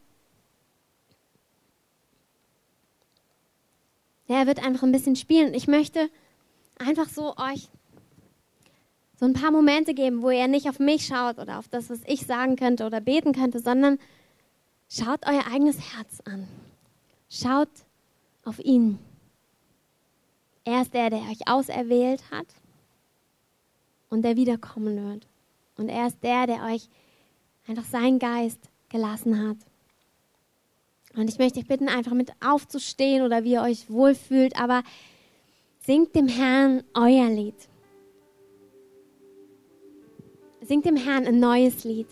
ja, 4.27 4.41
er 4.41 4.47
wird 4.47 4.65
einfach 4.65 4.83
ein 4.83 4.93
bisschen 4.93 5.17
spielen. 5.17 5.55
Ich 5.55 5.67
möchte 5.67 6.11
einfach 6.79 7.09
so 7.09 7.37
euch 7.37 7.69
so 9.19 9.25
ein 9.25 9.33
paar 9.33 9.51
Momente 9.51 9.95
geben, 9.95 10.23
wo 10.23 10.31
ihr 10.31 10.47
nicht 10.47 10.69
auf 10.69 10.79
mich 10.79 11.07
schaut 11.07 11.39
oder 11.39 11.59
auf 11.59 11.69
das, 11.69 11.89
was 11.89 12.01
ich 12.07 12.27
sagen 12.27 12.57
könnte 12.57 12.85
oder 12.85 13.01
beten 13.01 13.33
könnte, 13.33 13.61
sondern 13.61 13.99
schaut 14.91 15.27
euer 15.27 15.47
eigenes 15.51 15.95
Herz 15.95 16.21
an. 16.27 16.47
Schaut 17.31 17.71
auf 18.45 18.59
ihn. 18.59 18.99
Er 20.65 20.83
ist 20.83 20.93
der, 20.93 21.11
der 21.11 21.21
euch 21.21 21.49
auserwählt 21.49 22.23
hat 22.31 22.47
und 24.11 24.23
der 24.23 24.37
wiederkommen 24.37 25.13
wird. 25.13 25.27
Und 25.77 25.89
er 25.89 26.09
ist 26.09 26.23
der, 26.23 26.47
der 26.47 26.65
euch 26.65 26.89
einfach 27.67 27.85
seinen 27.85 28.19
Geist 28.19 28.61
gelassen 28.91 29.49
hat. 29.49 29.57
Und 31.17 31.31
ich 31.31 31.39
möchte 31.39 31.59
euch 31.59 31.67
bitten, 31.67 31.89
einfach 31.89 32.13
mit 32.13 32.33
aufzustehen 32.45 33.25
oder 33.25 33.45
wie 33.45 33.53
ihr 33.53 33.63
euch 33.63 33.89
wohlfühlt, 33.91 34.61
aber 34.61 34.83
singt 35.87 36.17
dem 36.17 36.27
Herrn 36.27 36.83
euer 36.95 37.31
Lied. 37.31 37.55
Singt 40.61 40.85
dem 40.85 40.97
Herrn 40.97 41.27
ein 41.27 41.39
neues 41.39 41.85
Lied. 41.85 42.09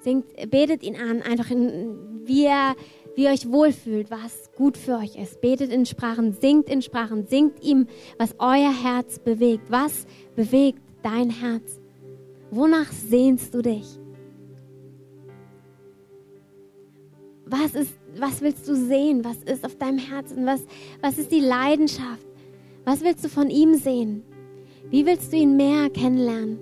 Singt, 0.00 0.26
betet 0.50 0.82
ihn 0.82 0.96
an, 0.96 1.22
einfach 1.22 1.50
in, 1.50 2.26
wie, 2.26 2.44
er, 2.44 2.76
wie 3.16 3.24
ihr 3.24 3.30
euch 3.30 3.50
wohlfühlt, 3.50 4.10
was 4.10 4.50
gut 4.54 4.76
für 4.76 4.98
euch 4.98 5.16
ist. 5.16 5.40
Betet 5.40 5.72
in 5.72 5.86
Sprachen, 5.86 6.34
singt 6.34 6.68
in 6.68 6.82
Sprachen, 6.82 7.26
singt 7.26 7.64
ihm, 7.64 7.86
was 8.18 8.34
euer 8.38 8.72
Herz 8.82 9.18
bewegt. 9.18 9.70
Was 9.70 10.06
bewegt 10.36 10.82
dein 11.02 11.30
Herz? 11.30 11.80
Wonach 12.50 12.92
sehnst 12.92 13.54
du 13.54 13.62
dich? 13.62 13.98
Was, 17.46 17.74
ist, 17.74 17.94
was 18.18 18.42
willst 18.42 18.68
du 18.68 18.76
sehen? 18.76 19.24
Was 19.24 19.38
ist 19.38 19.64
auf 19.64 19.76
deinem 19.76 19.98
Herzen? 19.98 20.44
Was, 20.44 20.66
was 21.00 21.16
ist 21.16 21.32
die 21.32 21.40
Leidenschaft? 21.40 22.27
Was 22.88 23.04
willst 23.04 23.22
du 23.22 23.28
von 23.28 23.50
ihm 23.50 23.74
sehen? 23.74 24.22
Wie 24.88 25.04
willst 25.04 25.30
du 25.30 25.36
ihn 25.36 25.58
mehr 25.58 25.90
kennenlernen? 25.90 26.58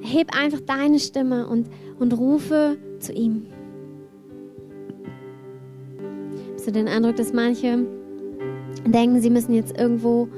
Heb 0.00 0.28
einfach 0.32 0.60
deine 0.60 1.00
Stimme 1.00 1.48
und, 1.48 1.66
und 1.98 2.16
rufe 2.16 2.78
zu 3.00 3.12
ihm. 3.12 3.46
Hast 6.54 6.68
du 6.68 6.70
den 6.70 6.86
Eindruck, 6.86 7.16
dass 7.16 7.32
manche 7.32 7.84
denken, 8.86 9.20
sie 9.20 9.30
müssen 9.30 9.54
jetzt 9.54 9.76
irgendwo 9.76 10.28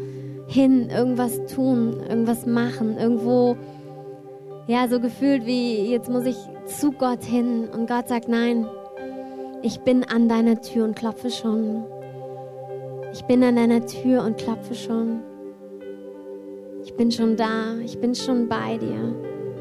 hin, 0.47 0.89
irgendwas 0.89 1.45
tun, 1.55 1.99
irgendwas 2.09 2.47
machen, 2.47 2.97
irgendwo 2.97 3.55
ja, 4.67 4.89
so 4.89 4.99
gefühlt 4.99 5.45
wie, 5.45 5.91
jetzt 5.91 6.09
muss 6.09 6.25
ich 6.25 6.39
zu 6.65 6.93
Gott 6.93 7.23
hin. 7.23 7.69
Und 7.69 7.87
Gott 7.87 8.09
sagt, 8.09 8.29
nein, 8.29 8.67
ich 9.61 9.81
bin 9.81 10.05
an 10.05 10.31
deiner 10.31 10.59
Tür 10.63 10.87
und 10.87 10.97
klopfe 10.97 11.31
schon. 11.31 11.85
Ich 13.13 13.23
bin 13.25 13.45
an 13.45 13.57
deiner 13.57 13.85
Tür 13.85 14.25
und 14.25 14.39
klopfe 14.39 14.75
schon. 14.75 15.21
Ich 16.83 16.95
bin 16.95 17.11
schon 17.11 17.37
da, 17.37 17.77
ich 17.85 18.01
bin 18.01 18.15
schon 18.15 18.49
bei 18.49 18.79
dir, 18.79 19.15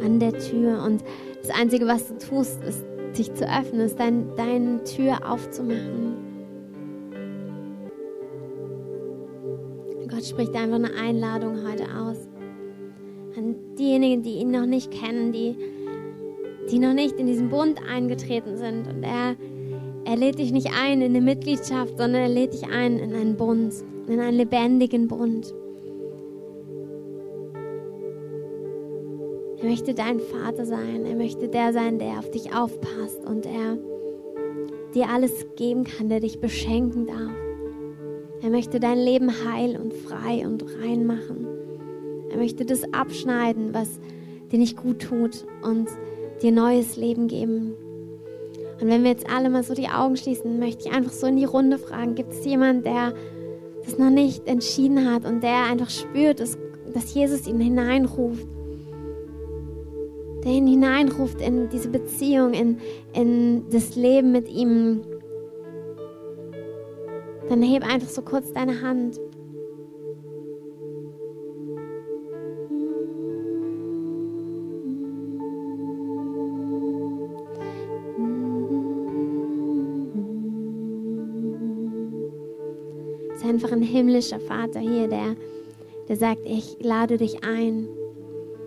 an 0.04 0.20
der 0.20 0.34
Tür. 0.40 0.84
Und 0.84 1.04
das 1.42 1.52
Einzige, 1.52 1.86
was 1.86 2.08
du 2.08 2.18
tust, 2.18 2.64
ist 2.64 2.86
sich 3.14 3.34
zu 3.34 3.44
öffnen, 3.44 3.82
ist 3.82 4.00
dein, 4.00 4.34
deine 4.38 4.84
Tür 4.86 5.30
aufzumachen. 5.30 6.16
Gott 10.10 10.26
spricht 10.26 10.56
einfach 10.56 10.76
eine 10.76 10.94
Einladung 10.94 11.58
heute 11.68 11.84
aus. 11.94 12.30
An 13.38 13.56
diejenigen, 13.78 14.24
die 14.24 14.36
ihn 14.36 14.52
noch 14.52 14.66
nicht 14.66 14.92
kennen, 14.92 15.34
die, 15.34 15.58
die 16.72 16.80
noch 16.80 16.94
nicht 16.94 17.20
in 17.20 17.28
diesen 17.28 17.50
Bund 17.50 17.82
eingetreten 17.86 18.56
sind. 18.56 18.88
Und 18.88 19.04
er, 19.04 19.36
er 20.06 20.16
lädt 20.18 20.40
dich 20.40 20.52
nicht 20.52 20.70
ein 20.80 21.02
in 21.02 21.16
eine 21.16 21.22
Mitgliedschaft, 21.22 21.98
sondern 21.98 22.22
er 22.22 22.30
lädt 22.30 22.54
dich 22.54 22.64
ein 22.68 22.98
in 22.98 23.14
einen 23.14 23.38
Bund, 23.38 23.74
in 24.08 24.20
einen 24.20 24.38
lebendigen 24.38 25.08
Bund. 25.08 25.54
Er 29.62 29.70
möchte 29.70 29.94
dein 29.94 30.20
Vater 30.20 30.66
sein. 30.66 31.06
Er 31.06 31.16
möchte 31.16 31.48
der 31.48 31.72
sein, 31.72 32.00
der 32.00 32.18
auf 32.18 32.32
dich 32.32 32.56
aufpasst 32.56 33.24
und 33.26 33.46
er 33.46 33.78
dir 34.96 35.08
alles 35.08 35.46
geben 35.56 35.84
kann, 35.84 36.10
der 36.10 36.20
dich 36.20 36.40
beschenken 36.40 37.06
darf. 37.06 37.32
Er 38.42 38.50
möchte 38.50 38.80
dein 38.80 38.98
Leben 38.98 39.30
heil 39.46 39.80
und 39.80 39.94
frei 39.94 40.48
und 40.48 40.66
rein 40.82 41.06
machen. 41.06 41.46
Er 42.32 42.38
möchte 42.38 42.66
das 42.66 42.92
abschneiden, 42.92 43.74
was 43.74 44.00
dir 44.52 44.58
nicht 44.58 44.78
gut 44.78 45.00
tut 45.00 45.46
und 45.62 45.88
dir 46.42 46.52
neues 46.52 46.98
Leben 46.98 47.28
geben. 47.28 47.76
Und 48.82 48.88
wenn 48.88 49.04
wir 49.04 49.12
jetzt 49.12 49.30
alle 49.30 49.50
mal 49.50 49.64
so 49.64 49.74
die 49.74 49.88
Augen 49.88 50.18
schließen, 50.18 50.60
möchte 50.60 50.88
ich 50.88 50.94
einfach 50.94 51.12
so 51.12 51.28
in 51.28 51.38
die 51.38 51.46
Runde 51.46 51.78
fragen, 51.78 52.16
gibt 52.16 52.34
es 52.34 52.44
jemanden, 52.44 52.84
der 52.84 53.14
das 53.86 53.98
noch 53.98 54.10
nicht 54.10 54.48
entschieden 54.48 55.10
hat 55.10 55.26
und 55.26 55.42
der 55.44 55.66
einfach 55.70 55.90
spürt, 55.90 56.40
dass, 56.40 56.58
dass 56.94 57.14
Jesus 57.14 57.48
ihn 57.48 57.60
hineinruft? 57.60 58.48
Der 60.44 60.52
ihn 60.52 60.68
hineinruft 60.68 61.40
in 61.40 61.70
diese 61.70 61.90
Beziehung, 61.90 62.54
in, 62.54 62.80
in 63.14 63.70
das 63.70 63.96
Leben 63.96 64.32
mit 64.32 64.50
ihm 64.50 65.04
dann 67.52 67.64
heb 67.64 67.84
einfach 67.84 68.08
so 68.08 68.22
kurz 68.22 68.54
deine 68.54 68.82
Hand. 68.82 69.20
Einfach 83.62 83.76
ein 83.78 83.84
himmlischer 83.84 84.40
Vater 84.40 84.80
hier, 84.80 85.08
der, 85.08 85.36
der 86.10 86.16
sagt, 86.16 86.42
ich 86.46 86.78
lade 86.82 87.18
dich 87.18 87.44
ein. 87.44 87.88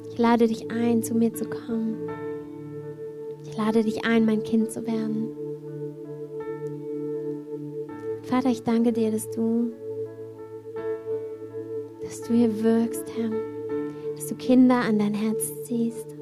Ich 0.08 0.18
lade 0.18 0.46
dich 0.46 0.70
ein, 0.70 1.02
zu 1.02 1.14
mir 1.14 1.34
zu 1.34 1.46
kommen. 1.46 1.96
Ich 3.42 3.56
lade 3.56 3.82
dich 3.82 4.04
ein, 4.04 4.24
mein 4.24 4.44
Kind 4.44 4.70
zu 4.70 4.86
werden. 4.86 5.30
Vater, 8.22 8.50
ich 8.50 8.62
danke 8.62 8.92
dir, 8.92 9.10
dass 9.10 9.28
du, 9.30 9.72
dass 12.00 12.22
du 12.22 12.32
hier 12.32 12.62
wirkst, 12.62 13.04
Herr, 13.16 13.30
dass 14.14 14.28
du 14.28 14.36
Kinder 14.36 14.76
an 14.76 15.00
dein 15.00 15.14
Herz 15.14 15.64
ziehst. 15.64 16.13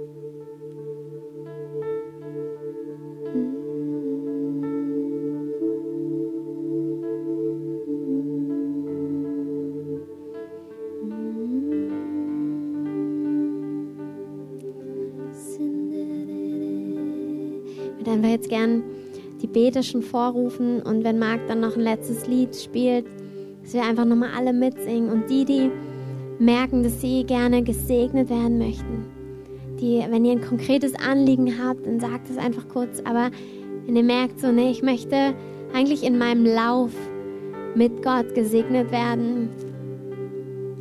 Würde 18.13 18.27
einfach 18.27 18.31
jetzt 18.31 18.51
gern 18.51 18.83
die 19.41 19.47
Bete 19.47 19.83
schon 19.83 20.03
vorrufen 20.03 20.83
und 20.83 21.03
wenn 21.03 21.19
Marc 21.19 21.41
dann 21.49 21.61
noch 21.61 21.77
ein 21.77 21.83
letztes 21.83 22.27
Lied 22.27 22.55
spielt, 22.55 23.07
dass 23.63 23.73
wir 23.73 23.85
einfach 23.85 24.05
nochmal 24.05 24.31
alle 24.37 24.53
mitsingen 24.53 25.11
und 25.11 25.31
die, 25.31 25.47
die 25.47 25.71
merken, 26.39 26.83
dass 26.83 27.01
sie 27.01 27.25
gerne 27.25 27.63
gesegnet 27.63 28.29
werden 28.29 28.59
möchten, 28.59 29.07
die, 29.81 30.05
wenn 30.11 30.27
ihr 30.27 30.33
ein 30.33 30.43
konkretes 30.43 30.95
Anliegen 30.95 31.55
habt, 31.59 31.87
dann 31.87 32.01
sagt 32.01 32.29
es 32.29 32.37
einfach 32.37 32.69
kurz, 32.69 33.01
aber 33.05 33.31
wenn 33.87 33.97
ihr 33.97 34.03
merkt 34.03 34.41
so, 34.41 34.53
nee, 34.53 34.71
ich 34.71 34.83
möchte 34.83 35.35
eigentlich 35.73 36.03
in 36.03 36.19
meinem 36.19 36.45
Lauf 36.45 36.93
mit 37.75 38.03
Gott 38.03 38.35
gesegnet 38.35 38.93
werden, 38.93 39.49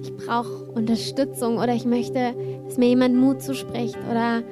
ich 0.02 0.14
brauche 0.18 0.66
Unterstützung 0.74 1.60
oder 1.60 1.74
ich 1.74 1.86
möchte, 1.86 2.36
dass 2.66 2.78
mir 2.78 2.90
jemand 2.90 3.16
Mut 3.16 3.42
zuspricht 3.42 3.98
oder 4.12 4.44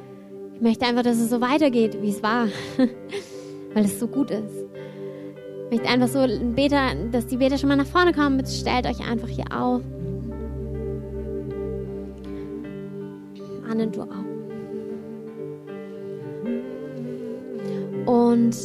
ich 0.59 0.61
möchte 0.61 0.85
einfach, 0.85 1.03
dass 1.03 1.17
es 1.17 1.29
so 1.29 1.39
weitergeht, 1.39 2.01
wie 2.01 2.09
es 2.09 2.21
war. 2.21 2.47
weil 3.73 3.85
es 3.85 3.97
so 3.99 4.07
gut 4.07 4.29
ist. 4.31 4.65
Ich 5.71 5.77
möchte 5.77 5.87
einfach 5.87 6.07
so 6.09 6.25
Beter, 6.53 6.95
dass 7.11 7.27
die 7.27 7.37
Beter 7.37 7.57
schon 7.57 7.69
mal 7.69 7.77
nach 7.77 7.85
vorne 7.85 8.11
kommen. 8.11 8.37
Bitte 8.37 8.51
stellt 8.51 8.85
euch 8.85 8.99
einfach 9.07 9.29
hier 9.29 9.45
auf. 9.55 9.81
Anne, 13.69 13.87
du 13.87 14.01
auch. 14.01 14.07
Und 18.05 18.55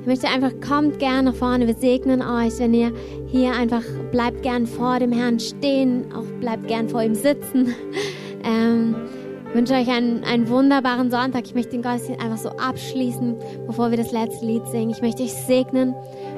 ich 0.00 0.06
möchte 0.06 0.28
einfach, 0.28 0.52
kommt 0.66 0.98
gern 1.00 1.24
nach 1.24 1.34
vorne. 1.34 1.66
Wir 1.66 1.74
segnen 1.74 2.22
euch, 2.22 2.58
wenn 2.58 2.72
ihr 2.72 2.92
hier 3.26 3.52
einfach 3.52 3.82
bleibt 4.12 4.42
gern 4.42 4.66
vor 4.66 5.00
dem 5.00 5.10
Herrn 5.12 5.40
stehen, 5.40 6.12
auch 6.14 6.40
bleibt 6.40 6.68
gern 6.68 6.88
vor 6.88 7.02
ihm 7.02 7.14
sitzen. 7.14 7.74
Ähm, 8.48 8.94
wünsche 9.56 9.72
euch 9.72 9.88
einen, 9.88 10.22
einen 10.22 10.50
wunderbaren 10.50 11.10
Sonntag. 11.10 11.46
Ich 11.46 11.54
möchte 11.54 11.70
den 11.70 11.82
Gottesdienst 11.82 12.22
einfach 12.22 12.36
so 12.36 12.50
abschließen, 12.50 13.36
bevor 13.66 13.90
wir 13.90 13.96
das 13.96 14.12
letzte 14.12 14.44
Lied 14.44 14.66
singen. 14.68 14.90
Ich 14.90 15.00
möchte 15.00 15.22
euch 15.22 15.32
segnen, 15.32 15.94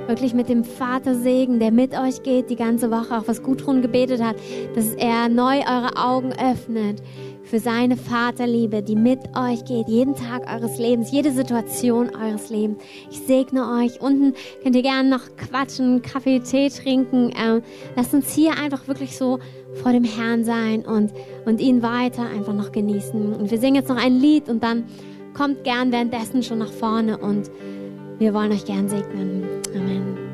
wirklich 0.06 0.34
mit 0.34 0.48
dem 0.48 0.62
Vatersegen, 0.62 1.58
der 1.58 1.72
mit 1.72 1.98
euch 1.98 2.22
geht 2.22 2.48
die 2.48 2.56
ganze 2.56 2.92
Woche, 2.92 3.18
auch 3.18 3.26
was 3.26 3.42
Gudrun 3.42 3.82
gebetet 3.82 4.22
hat, 4.22 4.36
dass 4.76 4.94
er 4.94 5.28
neu 5.28 5.58
eure 5.58 5.96
Augen 5.96 6.32
öffnet 6.32 7.02
für 7.42 7.58
seine 7.58 7.96
Vaterliebe, 7.96 8.82
die 8.82 8.94
mit 8.94 9.20
euch 9.36 9.64
geht, 9.64 9.88
jeden 9.88 10.14
Tag 10.14 10.48
eures 10.52 10.78
Lebens, 10.78 11.10
jede 11.10 11.32
Situation 11.32 12.14
eures 12.14 12.50
Lebens. 12.50 12.78
Ich 13.10 13.18
segne 13.20 13.80
euch. 13.80 14.00
Unten 14.00 14.34
könnt 14.62 14.76
ihr 14.76 14.82
gerne 14.82 15.08
noch 15.08 15.22
quatschen, 15.36 16.02
Kaffee, 16.02 16.40
Tee 16.40 16.68
trinken. 16.68 17.32
Ähm, 17.36 17.62
lasst 17.96 18.14
uns 18.14 18.32
hier 18.32 18.58
einfach 18.58 18.86
wirklich 18.86 19.16
so 19.16 19.40
vor 19.74 19.92
dem 19.92 20.04
Herrn 20.04 20.44
sein 20.44 20.84
und, 20.84 21.12
und 21.44 21.60
ihn 21.60 21.82
weiter 21.82 22.28
einfach 22.28 22.54
noch 22.54 22.72
genießen. 22.72 23.34
Und 23.34 23.50
wir 23.50 23.58
singen 23.58 23.76
jetzt 23.76 23.88
noch 23.88 24.02
ein 24.02 24.18
Lied 24.18 24.48
und 24.48 24.62
dann 24.62 24.84
kommt 25.34 25.64
gern 25.64 25.92
währenddessen 25.92 26.42
schon 26.42 26.58
nach 26.58 26.72
vorne 26.72 27.18
und 27.18 27.50
wir 28.18 28.34
wollen 28.34 28.50
euch 28.50 28.64
gern 28.64 28.88
segnen. 28.88 29.44
Amen. 29.74 30.28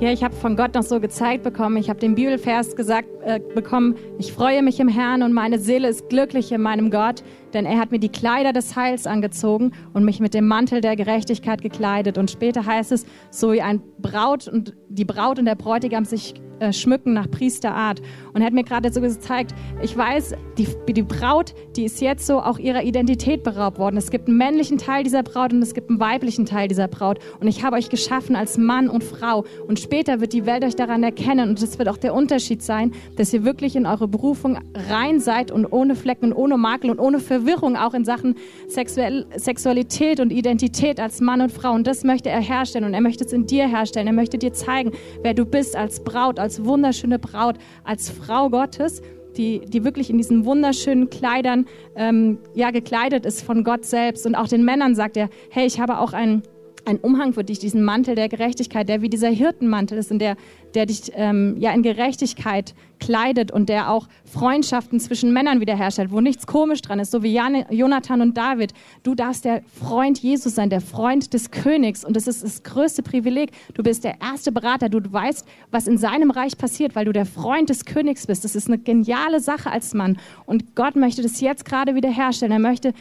Ja, 0.00 0.12
ich 0.12 0.22
habe 0.22 0.36
von 0.36 0.54
Gott 0.54 0.74
noch 0.74 0.84
so 0.84 1.00
gezeigt 1.00 1.42
bekommen. 1.42 1.76
Ich 1.76 1.90
habe 1.90 1.98
den 1.98 2.14
Bibelvers 2.14 2.76
gesagt 2.76 3.08
äh, 3.24 3.40
bekommen. 3.40 3.96
Ich 4.18 4.32
freue 4.32 4.62
mich 4.62 4.78
im 4.78 4.86
Herrn 4.86 5.24
und 5.24 5.32
meine 5.32 5.58
Seele 5.58 5.88
ist 5.88 6.08
glücklich 6.08 6.52
in 6.52 6.60
meinem 6.60 6.92
Gott, 6.92 7.24
denn 7.52 7.66
er 7.66 7.80
hat 7.80 7.90
mir 7.90 7.98
die 7.98 8.08
Kleider 8.08 8.52
des 8.52 8.76
Heils 8.76 9.08
angezogen 9.08 9.72
und 9.94 10.04
mich 10.04 10.20
mit 10.20 10.34
dem 10.34 10.46
Mantel 10.46 10.80
der 10.80 10.94
Gerechtigkeit 10.94 11.62
gekleidet. 11.62 12.16
Und 12.16 12.30
später 12.30 12.64
heißt 12.64 12.92
es, 12.92 13.06
so 13.32 13.52
wie 13.52 13.60
ein 13.60 13.82
Braut 13.98 14.46
und 14.46 14.76
die 14.98 15.04
Braut 15.04 15.38
und 15.38 15.44
der 15.44 15.54
Bräutigam 15.54 16.04
sich 16.04 16.34
äh, 16.60 16.72
schmücken 16.72 17.12
nach 17.12 17.30
Priesterart. 17.30 18.00
Und 18.32 18.40
er 18.40 18.46
hat 18.46 18.52
mir 18.52 18.64
gerade 18.64 18.92
so 18.92 19.00
gezeigt, 19.00 19.54
ich 19.80 19.96
weiß, 19.96 20.34
die, 20.58 20.66
die 20.88 21.02
Braut, 21.02 21.54
die 21.76 21.84
ist 21.84 22.00
jetzt 22.00 22.26
so 22.26 22.40
auch 22.40 22.58
ihrer 22.58 22.82
Identität 22.82 23.44
beraubt 23.44 23.78
worden. 23.78 23.96
Es 23.96 24.10
gibt 24.10 24.26
einen 24.26 24.38
männlichen 24.38 24.76
Teil 24.76 25.04
dieser 25.04 25.22
Braut 25.22 25.52
und 25.52 25.62
es 25.62 25.72
gibt 25.72 25.88
einen 25.88 26.00
weiblichen 26.00 26.46
Teil 26.46 26.66
dieser 26.66 26.88
Braut. 26.88 27.20
Und 27.38 27.46
ich 27.46 27.62
habe 27.62 27.76
euch 27.76 27.90
geschaffen 27.90 28.34
als 28.34 28.58
Mann 28.58 28.88
und 28.88 29.04
Frau. 29.04 29.44
Und 29.68 29.78
später 29.78 30.20
wird 30.20 30.32
die 30.32 30.46
Welt 30.46 30.64
euch 30.64 30.74
daran 30.74 31.04
erkennen. 31.04 31.50
Und 31.50 31.62
das 31.62 31.78
wird 31.78 31.88
auch 31.88 31.96
der 31.96 32.12
Unterschied 32.12 32.62
sein, 32.62 32.92
dass 33.16 33.32
ihr 33.32 33.44
wirklich 33.44 33.76
in 33.76 33.86
eure 33.86 34.08
Berufung 34.08 34.58
rein 34.90 35.20
seid 35.20 35.52
und 35.52 35.64
ohne 35.66 35.94
Flecken 35.94 36.32
und 36.32 36.32
ohne 36.32 36.58
Makel 36.58 36.90
und 36.90 36.98
ohne 36.98 37.20
Verwirrung 37.20 37.76
auch 37.76 37.94
in 37.94 38.04
Sachen 38.04 38.34
Sexuell 38.66 39.26
Sexualität 39.36 40.18
und 40.18 40.32
Identität 40.32 40.98
als 40.98 41.20
Mann 41.20 41.40
und 41.40 41.52
Frau. 41.52 41.72
Und 41.72 41.86
das 41.86 42.02
möchte 42.02 42.30
er 42.30 42.40
herstellen. 42.40 42.84
Und 42.84 42.94
er 42.94 43.00
möchte 43.00 43.24
es 43.24 43.32
in 43.32 43.46
dir 43.46 43.68
herstellen. 43.68 44.08
Er 44.08 44.12
möchte 44.12 44.38
dir 44.38 44.52
zeigen, 44.88 45.22
wer 45.22 45.34
du 45.34 45.44
bist 45.44 45.76
als 45.76 46.00
Braut, 46.00 46.38
als 46.38 46.64
wunderschöne 46.64 47.18
Braut, 47.18 47.56
als 47.84 48.10
Frau 48.10 48.50
Gottes, 48.50 49.02
die, 49.36 49.60
die 49.60 49.84
wirklich 49.84 50.10
in 50.10 50.18
diesen 50.18 50.44
wunderschönen 50.44 51.10
Kleidern 51.10 51.66
ähm, 51.94 52.38
ja, 52.54 52.70
gekleidet 52.70 53.24
ist 53.24 53.42
von 53.42 53.62
Gott 53.62 53.84
selbst. 53.84 54.26
Und 54.26 54.34
auch 54.34 54.48
den 54.48 54.64
Männern 54.64 54.94
sagt 54.94 55.16
er, 55.16 55.28
hey, 55.50 55.66
ich 55.66 55.80
habe 55.80 55.98
auch 55.98 56.12
einen 56.12 56.42
ein 56.88 56.98
Umhang 56.98 57.34
für 57.34 57.44
dich, 57.44 57.58
diesen 57.58 57.84
Mantel 57.84 58.14
der 58.14 58.28
Gerechtigkeit, 58.28 58.88
der 58.88 59.02
wie 59.02 59.10
dieser 59.10 59.28
Hirtenmantel 59.28 59.98
ist 59.98 60.10
und 60.10 60.18
der, 60.18 60.36
der 60.74 60.86
dich 60.86 61.12
ähm, 61.14 61.54
ja 61.58 61.72
in 61.72 61.82
Gerechtigkeit 61.82 62.74
kleidet 62.98 63.52
und 63.52 63.68
der 63.68 63.90
auch 63.90 64.08
Freundschaften 64.24 64.98
zwischen 64.98 65.32
Männern 65.32 65.60
wiederherstellt, 65.60 66.10
wo 66.10 66.20
nichts 66.20 66.46
komisch 66.46 66.82
dran 66.82 66.98
ist, 66.98 67.10
so 67.10 67.22
wie 67.22 67.32
Jan, 67.32 67.64
Jonathan 67.70 68.22
und 68.22 68.36
David. 68.36 68.72
Du 69.02 69.14
darfst 69.14 69.44
der 69.44 69.62
Freund 69.78 70.18
Jesus 70.18 70.54
sein, 70.54 70.70
der 70.70 70.80
Freund 70.80 71.32
des 71.34 71.50
Königs 71.50 72.04
und 72.04 72.16
das 72.16 72.26
ist 72.26 72.42
das 72.42 72.62
größte 72.62 73.02
Privileg. 73.02 73.52
Du 73.74 73.82
bist 73.82 74.02
der 74.02 74.20
erste 74.20 74.50
Berater, 74.50 74.88
du 74.88 75.00
weißt, 75.00 75.46
was 75.70 75.86
in 75.86 75.98
seinem 75.98 76.30
Reich 76.30 76.56
passiert, 76.56 76.96
weil 76.96 77.04
du 77.04 77.12
der 77.12 77.26
Freund 77.26 77.68
des 77.68 77.84
Königs 77.84 78.26
bist. 78.26 78.44
Das 78.44 78.56
ist 78.56 78.66
eine 78.66 78.78
geniale 78.78 79.40
Sache 79.40 79.70
als 79.70 79.94
Mann 79.94 80.18
und 80.46 80.74
Gott 80.74 80.96
möchte 80.96 81.22
das 81.22 81.40
jetzt 81.40 81.64
gerade 81.66 81.94
wiederherstellen. 81.94 82.52
Er 82.52 82.58
möchte 82.58 82.94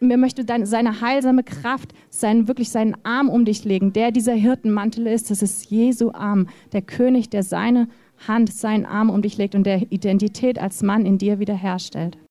mir 0.00 0.16
möchte 0.16 0.44
deine, 0.44 0.66
seine 0.66 1.00
heilsame 1.00 1.42
Kraft, 1.42 1.92
seinen, 2.10 2.48
wirklich 2.48 2.70
seinen 2.70 2.96
Arm 3.04 3.28
um 3.28 3.44
dich 3.44 3.64
legen. 3.64 3.92
Der 3.92 4.10
dieser 4.10 4.34
Hirtenmantel 4.34 5.06
ist, 5.06 5.30
das 5.30 5.42
ist 5.42 5.70
Jesu 5.70 6.12
Arm, 6.12 6.48
der 6.72 6.82
König, 6.82 7.30
der 7.30 7.42
seine 7.42 7.88
Hand, 8.26 8.52
seinen 8.52 8.86
Arm 8.86 9.10
um 9.10 9.22
dich 9.22 9.36
legt 9.36 9.54
und 9.54 9.64
der 9.64 9.90
Identität 9.90 10.58
als 10.58 10.82
Mann 10.82 11.06
in 11.06 11.18
dir 11.18 11.38
wiederherstellt. 11.38 12.18